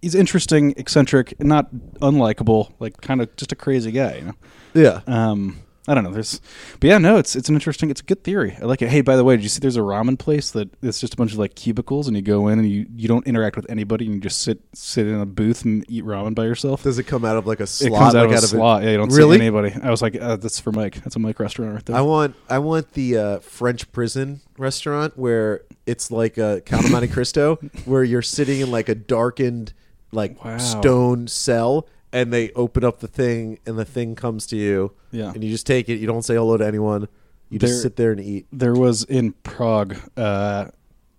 he's 0.00 0.14
interesting, 0.14 0.74
eccentric, 0.76 1.38
not 1.42 1.74
unlikable, 2.00 2.72
like 2.78 3.00
kind 3.00 3.20
of 3.20 3.34
just 3.36 3.52
a 3.52 3.56
crazy 3.56 3.90
guy, 3.90 4.16
you 4.16 4.22
know. 4.22 4.34
Yeah. 4.74 5.00
Um 5.06 5.60
I 5.86 5.92
don't 5.94 6.02
know. 6.02 6.12
There's, 6.12 6.40
but 6.80 6.88
yeah, 6.88 6.96
no, 6.96 7.18
it's 7.18 7.36
it's 7.36 7.50
an 7.50 7.54
interesting, 7.54 7.90
it's 7.90 8.00
a 8.00 8.04
good 8.04 8.24
theory. 8.24 8.56
I 8.60 8.64
like 8.64 8.80
it. 8.80 8.88
Hey, 8.88 9.02
by 9.02 9.16
the 9.16 9.24
way, 9.24 9.36
did 9.36 9.42
you 9.42 9.50
see 9.50 9.60
there's 9.60 9.76
a 9.76 9.80
ramen 9.80 10.18
place 10.18 10.50
that 10.52 10.70
it's 10.82 10.98
just 10.98 11.12
a 11.12 11.16
bunch 11.18 11.32
of 11.32 11.38
like 11.38 11.54
cubicles, 11.56 12.08
and 12.08 12.16
you 12.16 12.22
go 12.22 12.48
in 12.48 12.58
and 12.58 12.66
you 12.70 12.86
you 12.96 13.06
don't 13.06 13.26
interact 13.26 13.54
with 13.56 13.66
anybody, 13.68 14.06
and 14.06 14.14
you 14.14 14.20
just 14.20 14.40
sit 14.40 14.60
sit 14.72 15.06
in 15.06 15.20
a 15.20 15.26
booth 15.26 15.64
and 15.66 15.84
eat 15.90 16.02
ramen 16.04 16.34
by 16.34 16.44
yourself. 16.44 16.82
Does 16.84 16.98
it 16.98 17.04
come 17.04 17.24
out 17.24 17.36
of 17.36 17.46
like 17.46 17.60
a 17.60 17.66
slot? 17.66 17.92
it 17.92 17.98
comes 17.98 18.14
out 18.14 18.28
like 18.28 18.36
of 18.38 18.42
a 18.42 18.46
a- 18.46 18.48
slot. 18.48 18.82
Yeah, 18.82 18.90
you 18.92 18.96
don't 18.96 19.12
really? 19.12 19.36
see 19.36 19.42
anybody. 19.44 19.74
I 19.82 19.90
was 19.90 20.00
like, 20.00 20.16
uh, 20.18 20.36
that's 20.36 20.58
for 20.58 20.72
Mike. 20.72 21.02
That's 21.04 21.16
a 21.16 21.18
Mike 21.18 21.38
restaurant 21.38 21.74
right 21.74 21.84
there. 21.84 21.96
I 21.96 22.00
want 22.00 22.34
I 22.48 22.58
want 22.60 22.92
the 22.94 23.18
uh, 23.18 23.38
French 23.40 23.92
prison 23.92 24.40
restaurant 24.56 25.18
where 25.18 25.64
it's 25.84 26.10
like 26.10 26.38
a 26.38 26.62
Count 26.64 26.86
of 26.86 26.92
Monte 26.92 27.08
Cristo, 27.08 27.56
where 27.84 28.02
you're 28.04 28.22
sitting 28.22 28.60
in 28.60 28.70
like 28.70 28.88
a 28.88 28.94
darkened 28.94 29.74
like 30.12 30.42
Wow. 30.42 30.56
stone 30.58 31.26
cell, 31.28 31.86
and 32.14 32.32
they 32.32 32.50
open 32.52 32.84
up 32.84 33.00
the 33.00 33.08
thing, 33.08 33.58
and 33.66 33.78
the 33.78 33.84
thing 33.84 34.14
comes 34.14 34.46
to 34.46 34.56
you, 34.56 34.92
Yeah. 35.10 35.32
and 35.34 35.44
you 35.44 35.50
just 35.50 35.66
take 35.66 35.88
it. 35.90 35.96
You 35.98 36.06
don't 36.06 36.22
say 36.22 36.34
hello 36.36 36.56
to 36.56 36.66
anyone. 36.66 37.08
You 37.50 37.58
just 37.58 37.74
There- 37.74 37.82
sit 37.82 37.96
there 37.96 38.12
and 38.12 38.20
eat 38.20 38.46
there 38.52 38.72
was 38.74 39.04
in 39.04 39.32
Prague. 39.42 39.96
Uh, 40.16 40.66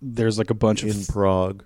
there's 0.02 0.38
like 0.38 0.50
a 0.50 0.54
bunch 0.54 0.82
of 0.82 0.88
in 0.90 0.96
of 1.02 1.08
Prague. 1.08 1.62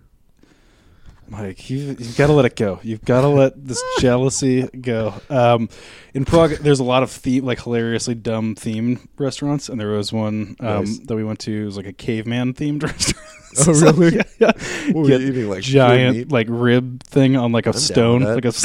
Mike, 1.31 1.71
you 1.71 1.79
you've 1.99 2.17
got 2.17 2.27
to 2.27 2.33
let 2.33 2.45
it 2.45 2.57
go. 2.57 2.81
You've 2.83 3.05
got 3.05 3.21
to 3.21 3.29
let 3.29 3.65
this 3.67 3.81
jealousy 4.01 4.63
go. 4.63 5.15
Um, 5.31 5.69
in 6.13 6.25
Prague, 6.25 6.51
there's 6.59 6.81
a 6.81 6.85
lot 6.85 7.03
of 7.05 7.11
theme, 7.11 7.45
like 7.45 7.63
hilariously 7.63 8.17
dumb 8.17 8.57
themed 8.57 9.07
restaurants, 9.17 9.69
and 9.69 9.81
there 9.81 9.91
was 9.91 10.13
one 10.13 10.57
um, 10.61 10.85
Nice. 10.85 10.99
that 10.99 11.15
we 11.15 11.23
went 11.23 11.39
to. 11.41 11.63
It 11.63 11.65
was 11.65 11.77
like 11.77 11.87
a 11.87 11.93
caveman 11.93 12.55
themed 12.55 12.83
restaurant. 12.83 13.27
Oh, 13.59 13.73
So, 13.73 13.93
really? 13.93 14.17
yeah, 14.17 14.23
yeah. 14.41 14.53
What 14.93 15.03
were 15.03 15.07
Get 15.09 15.21
you 15.21 15.29
eating, 15.29 15.49
like, 15.49 15.63
giant 15.63 16.31
like 16.33 16.47
rib 16.51 17.03
thing 17.05 17.37
on 17.37 17.53
like 17.53 17.67
a 17.67 17.71
I'm 17.71 17.77
stone, 17.77 18.23
like 18.23 18.45
a. 18.45 18.51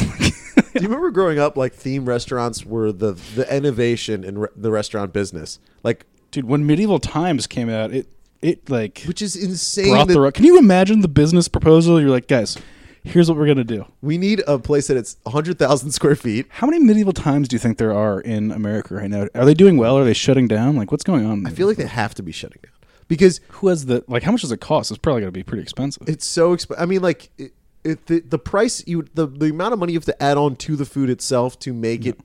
Do 0.75 0.81
you 0.81 0.87
remember 0.87 1.11
growing 1.11 1.39
up? 1.39 1.55
Like 1.57 1.73
theme 1.73 2.05
restaurants 2.05 2.65
were 2.65 2.91
the 2.91 3.13
the 3.35 3.55
innovation 3.55 4.23
in 4.23 4.39
re- 4.39 4.49
the 4.55 4.71
restaurant 4.71 5.13
business. 5.13 5.59
Like, 5.83 6.05
Dude, 6.31 6.45
when 6.45 6.65
Medieval 6.65 6.99
Times 6.99 7.47
came 7.47 7.69
out, 7.69 7.93
it 7.93 8.07
it 8.41 8.69
like 8.69 9.03
which 9.07 9.21
is 9.21 9.35
insane. 9.35 9.89
brought 9.91 10.07
that- 10.07 10.13
the. 10.13 10.31
Can 10.31 10.45
you 10.45 10.57
imagine 10.57 11.01
the 11.01 11.07
business 11.07 11.47
proposal? 11.47 11.99
You're 11.99 12.09
like, 12.09 12.27
guys, 12.27 12.57
here's 13.03 13.29
what 13.29 13.37
we're 13.37 13.47
gonna 13.47 13.63
do. 13.63 13.85
we 14.01 14.17
need 14.17 14.41
a 14.47 14.57
place 14.59 14.87
that 14.87 14.97
it's 14.97 15.17
hundred 15.27 15.57
thousand 15.59 15.91
square 15.91 16.15
feet. 16.15 16.47
How 16.49 16.67
many 16.67 16.79
medieval 16.83 17.13
times 17.13 17.47
do 17.47 17.55
you 17.55 17.59
think 17.59 17.77
there 17.77 17.93
are 17.93 18.19
in 18.21 18.51
America 18.51 18.95
right 18.95 19.09
now? 19.09 19.27
Are 19.35 19.45
they 19.45 19.53
doing 19.53 19.77
well? 19.77 19.97
Are 19.97 20.03
they 20.03 20.13
shutting 20.13 20.47
down? 20.47 20.75
Like, 20.75 20.91
what's 20.91 21.03
going 21.03 21.25
on? 21.25 21.45
I 21.45 21.49
feel 21.49 21.67
like 21.67 21.77
they 21.77 21.85
have 21.87 22.13
to 22.15 22.23
be 22.23 22.31
shutting 22.31 22.59
down 22.63 22.71
because 23.07 23.41
who 23.49 23.67
has 23.67 23.85
the 23.85 24.03
like? 24.07 24.23
How 24.23 24.31
much 24.31 24.41
does 24.41 24.51
it 24.51 24.61
cost? 24.61 24.91
It's 24.91 24.97
probably 24.97 25.21
going 25.21 25.33
to 25.33 25.37
be 25.39 25.43
pretty 25.43 25.63
expensive. 25.63 26.07
it's 26.09 26.25
so 26.25 26.55
exp- 26.55 26.75
I 26.77 26.85
mean, 26.85 27.01
like 27.01 27.29
it, 27.37 27.53
it, 27.83 28.05
the 28.07 28.19
the 28.21 28.39
price 28.39 28.83
you 28.87 29.05
the 29.13 29.27
the 29.27 29.49
amount 29.51 29.73
of 29.73 29.79
money 29.79 29.93
you 29.93 29.97
have 29.99 30.05
to 30.05 30.23
add 30.23 30.37
on 30.37 30.55
to 30.57 30.75
the 30.75 30.85
food 30.85 31.09
itself 31.09 31.57
to 31.59 31.73
make 31.73 32.05
it 32.05 32.19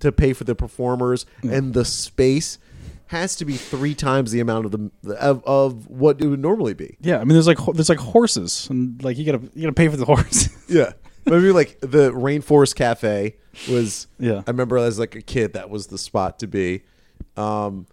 to 0.00 0.12
pay 0.12 0.34
for 0.34 0.44
the 0.44 0.54
performers 0.54 1.24
and 1.42 1.72
the 1.72 1.82
space 1.86 2.58
has 3.08 3.36
to 3.36 3.44
be 3.44 3.54
three 3.54 3.94
times 3.94 4.30
the 4.32 4.40
amount 4.40 4.66
of 4.66 4.72
the 4.72 5.14
of, 5.16 5.42
of 5.44 5.86
what 5.88 6.20
it 6.20 6.26
would 6.26 6.40
normally 6.40 6.74
be. 6.74 6.96
yeah, 7.00 7.16
I 7.16 7.24
mean, 7.24 7.34
there's 7.34 7.46
like 7.46 7.58
there's 7.74 7.88
like 7.88 7.98
horses, 7.98 8.68
and 8.70 9.02
like 9.02 9.18
you 9.18 9.24
gotta 9.24 9.42
you 9.54 9.62
gotta 9.62 9.72
pay 9.72 9.88
for 9.88 9.96
the 9.96 10.04
horse. 10.06 10.48
Yeah. 10.68 10.92
Maybe 11.24 11.50
like 11.52 11.78
the 11.80 12.10
Rainforest 12.12 12.74
Cafe 12.74 13.36
was. 13.70 14.06
Yeah. 14.18 14.42
I 14.46 14.50
remember 14.50 14.76
as 14.78 14.98
like 14.98 15.14
a 15.14 15.20
kid 15.22 15.52
that 15.54 15.68
was 15.68 15.88
the 15.88 15.98
spot 15.98 16.38
to 16.38 16.46
be. 16.46 16.82
Um, 17.36 17.86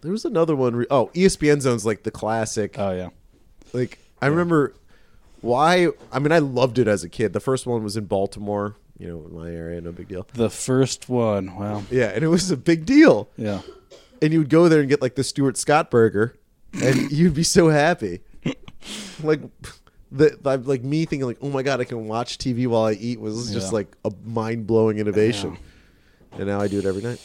there 0.00 0.10
was 0.10 0.24
another 0.24 0.56
one. 0.56 0.74
Re- 0.74 0.86
oh, 0.90 1.10
ESPN 1.14 1.60
Zone's 1.60 1.84
like 1.86 2.02
the 2.04 2.10
classic. 2.10 2.76
oh 2.78 2.90
yeah, 2.92 3.08
like 3.72 3.98
I 4.20 4.26
remember 4.26 4.74
why. 5.40 5.88
I 6.12 6.18
mean, 6.18 6.32
I 6.32 6.38
loved 6.40 6.78
it 6.78 6.88
as 6.88 7.04
a 7.04 7.08
kid. 7.08 7.32
The 7.32 7.40
first 7.40 7.66
one 7.66 7.82
was 7.84 7.96
in 7.96 8.06
Baltimore. 8.06 8.76
You 8.98 9.08
know, 9.08 9.26
in 9.26 9.34
my 9.36 9.50
area, 9.50 9.80
no 9.80 9.90
big 9.92 10.08
deal. 10.08 10.26
the 10.34 10.50
first 10.50 11.08
one. 11.08 11.56
Wow. 11.56 11.82
Yeah, 11.90 12.06
and 12.14 12.22
it 12.22 12.28
was 12.28 12.50
a 12.52 12.56
big 12.56 12.84
deal. 12.86 13.28
Yeah. 13.36 13.62
And 14.22 14.32
you 14.32 14.38
would 14.38 14.48
go 14.48 14.68
there 14.68 14.80
and 14.80 14.88
get 14.88 15.02
like 15.02 15.16
the 15.16 15.24
Stuart 15.24 15.56
Scott 15.58 15.90
burger, 15.90 16.36
and 16.80 17.10
you'd 17.12 17.34
be 17.34 17.42
so 17.42 17.68
happy. 17.68 18.20
Like 19.22 19.40
the 20.10 20.38
like- 20.44 20.66
like 20.66 20.82
me 20.84 21.04
thinking 21.04 21.26
like, 21.26 21.38
oh 21.42 21.48
my 21.50 21.62
god, 21.62 21.80
I 21.80 21.84
can 21.84 22.06
watch 22.06 22.38
TV 22.38 22.66
while 22.66 22.84
I 22.84 22.92
eat 22.92 23.20
was 23.20 23.52
just 23.52 23.68
Yeah. 23.68 23.76
like 23.78 23.96
a 24.04 24.12
mind 24.24 24.66
blowing 24.66 24.98
innovation. 24.98 25.58
And 26.32 26.46
now 26.46 26.60
I 26.60 26.68
do 26.68 26.78
it 26.78 26.84
every 26.86 27.02
night. 27.02 27.20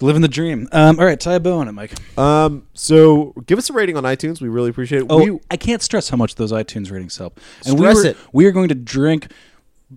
Living 0.00 0.22
the 0.22 0.28
dream. 0.28 0.68
Um, 0.72 0.98
all 0.98 1.04
right, 1.06 1.18
tie 1.20 1.34
a 1.34 1.40
bow 1.40 1.58
on 1.58 1.68
it, 1.68 1.72
Mike. 1.72 1.92
Um, 2.18 2.66
so 2.74 3.32
give 3.46 3.58
us 3.58 3.70
a 3.70 3.72
rating 3.72 3.96
on 3.96 4.02
iTunes. 4.02 4.40
We 4.40 4.48
really 4.48 4.70
appreciate 4.70 5.02
it. 5.02 5.06
Oh, 5.08 5.22
we, 5.34 5.38
I 5.52 5.56
can't 5.56 5.80
stress 5.80 6.08
how 6.08 6.16
much 6.16 6.34
those 6.34 6.50
iTunes 6.50 6.90
ratings 6.90 7.16
help. 7.16 7.38
And 7.64 7.78
Stress 7.78 7.96
we 7.96 8.02
were, 8.02 8.08
it. 8.08 8.16
We 8.32 8.46
are 8.46 8.50
going 8.52 8.68
to 8.70 8.74
drink 8.74 9.30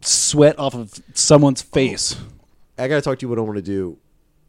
sweat 0.02 0.58
off 0.60 0.76
of 0.76 0.94
someone's 1.16 1.64
face. 1.64 2.16
I 2.78 2.88
gotta 2.88 3.02
talk 3.02 3.18
to 3.20 3.26
you 3.26 3.30
what 3.30 3.40
I 3.40 3.42
want 3.42 3.56
to 3.56 3.62
do 3.64 3.98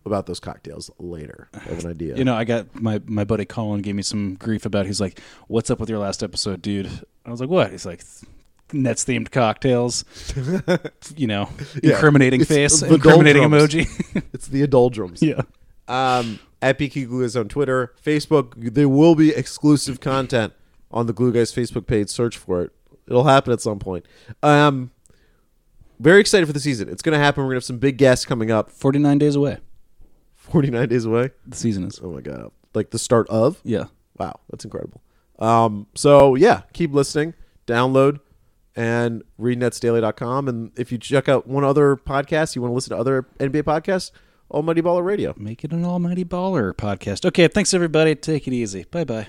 about 0.09 0.27
those 0.27 0.41
cocktails 0.41 0.91
later. 0.99 1.49
I 1.55 1.59
have 1.61 1.85
an 1.85 1.91
idea. 1.93 2.17
You 2.17 2.25
know, 2.25 2.35
I 2.35 2.43
got 2.45 2.75
my 2.81 3.01
my 3.07 3.23
buddy 3.25 3.45
Colin 3.45 3.83
gave 3.83 3.95
me 3.95 4.03
some 4.03 4.35
grief 4.35 4.67
about. 4.67 4.87
He's 4.87 5.01
like, 5.01 5.21
"What's 5.47 5.71
up 5.71 5.79
with 5.79 5.89
your 5.89 6.01
last 6.01 6.23
episode, 6.25 6.61
dude?" 6.63 6.91
I 7.25 7.31
was 7.31 7.41
like, 7.41 7.49
"What?" 7.51 7.71
He's 7.71 7.87
like, 7.87 8.03
"Nets 8.73 9.05
themed 9.05 9.31
cocktails." 9.31 10.05
you 11.17 11.27
know, 11.29 11.49
Yeah. 11.83 11.93
incriminating 11.95 12.41
It's 12.41 12.49
face, 12.51 12.83
incriminating 12.83 13.43
doldrums. 13.51 13.75
emoji. 13.87 14.23
it's 14.33 14.49
the 14.49 14.67
adulterums. 14.67 15.19
yeah. 15.23 15.43
Um, 15.87 16.39
at 16.61 16.79
BK 16.79 17.07
Glue 17.07 17.23
Guys 17.23 17.37
on 17.37 17.49
Twitter, 17.49 17.95
Facebook. 18.05 18.75
There 18.75 18.89
will 18.89 19.15
be 19.15 19.31
exclusive 19.31 20.01
content 20.01 20.53
on 20.91 21.07
the 21.07 21.13
Glue 21.13 21.33
Guys 21.33 21.53
Facebook 21.53 21.87
page. 21.87 22.09
Search 22.11 22.37
for 22.37 22.63
it. 22.63 22.73
It'll 23.07 23.25
happen 23.25 23.53
at 23.53 23.61
some 23.63 23.79
point. 23.79 24.05
Um, 24.43 24.91
very 26.01 26.21
excited 26.21 26.47
for 26.47 26.53
the 26.53 26.61
season. 26.61 26.89
It's 26.89 27.01
going 27.03 27.19
to 27.19 27.25
happen. 27.25 27.43
We're 27.43 27.49
going 27.51 27.55
to 27.61 27.65
have 27.65 27.65
some 27.65 27.79
big 27.79 27.97
guests 27.97 28.25
coming 28.25 28.51
up. 28.51 28.71
Forty 28.71 28.99
nine 28.99 29.19
days 29.19 29.35
away. 29.35 29.59
49 30.51 30.89
days 30.89 31.05
away. 31.05 31.31
The 31.47 31.57
season 31.57 31.85
is. 31.85 32.01
Oh 32.03 32.11
my 32.11 32.21
god! 32.21 32.51
Like 32.75 32.91
the 32.91 32.99
start 32.99 33.29
of. 33.29 33.61
Yeah. 33.65 33.85
Wow, 34.19 34.41
that's 34.51 34.65
incredible. 34.65 35.01
Um, 35.39 35.87
so 35.95 36.35
yeah, 36.35 36.63
keep 36.73 36.93
listening, 36.93 37.35
download, 37.67 38.19
and 38.75 39.23
read 39.39 39.61
netsdaily.com. 39.61 40.49
And 40.49 40.73
if 40.77 40.91
you 40.91 40.99
check 40.99 41.29
out 41.29 41.47
one 41.47 41.65
other 41.65 41.97
podcast, 41.97 42.57
you 42.57 42.63
want 42.63 42.73
to 42.73 42.75
listen 42.75 42.91
to 42.91 42.99
other 42.99 43.27
NBA 43.39 43.63
podcasts, 43.63 44.11
Almighty 44.51 44.83
Baller 44.83 45.05
Radio. 45.05 45.35
Make 45.37 45.65
it 45.65 45.73
an 45.73 45.85
almighty 45.85 46.25
baller 46.25 46.73
podcast. 46.73 47.25
Okay, 47.25 47.47
thanks 47.49 47.73
everybody. 47.73 48.15
Take 48.17 48.49
it 48.49 48.53
easy. 48.53 48.85
Bye 48.91 49.05
bye. 49.05 49.29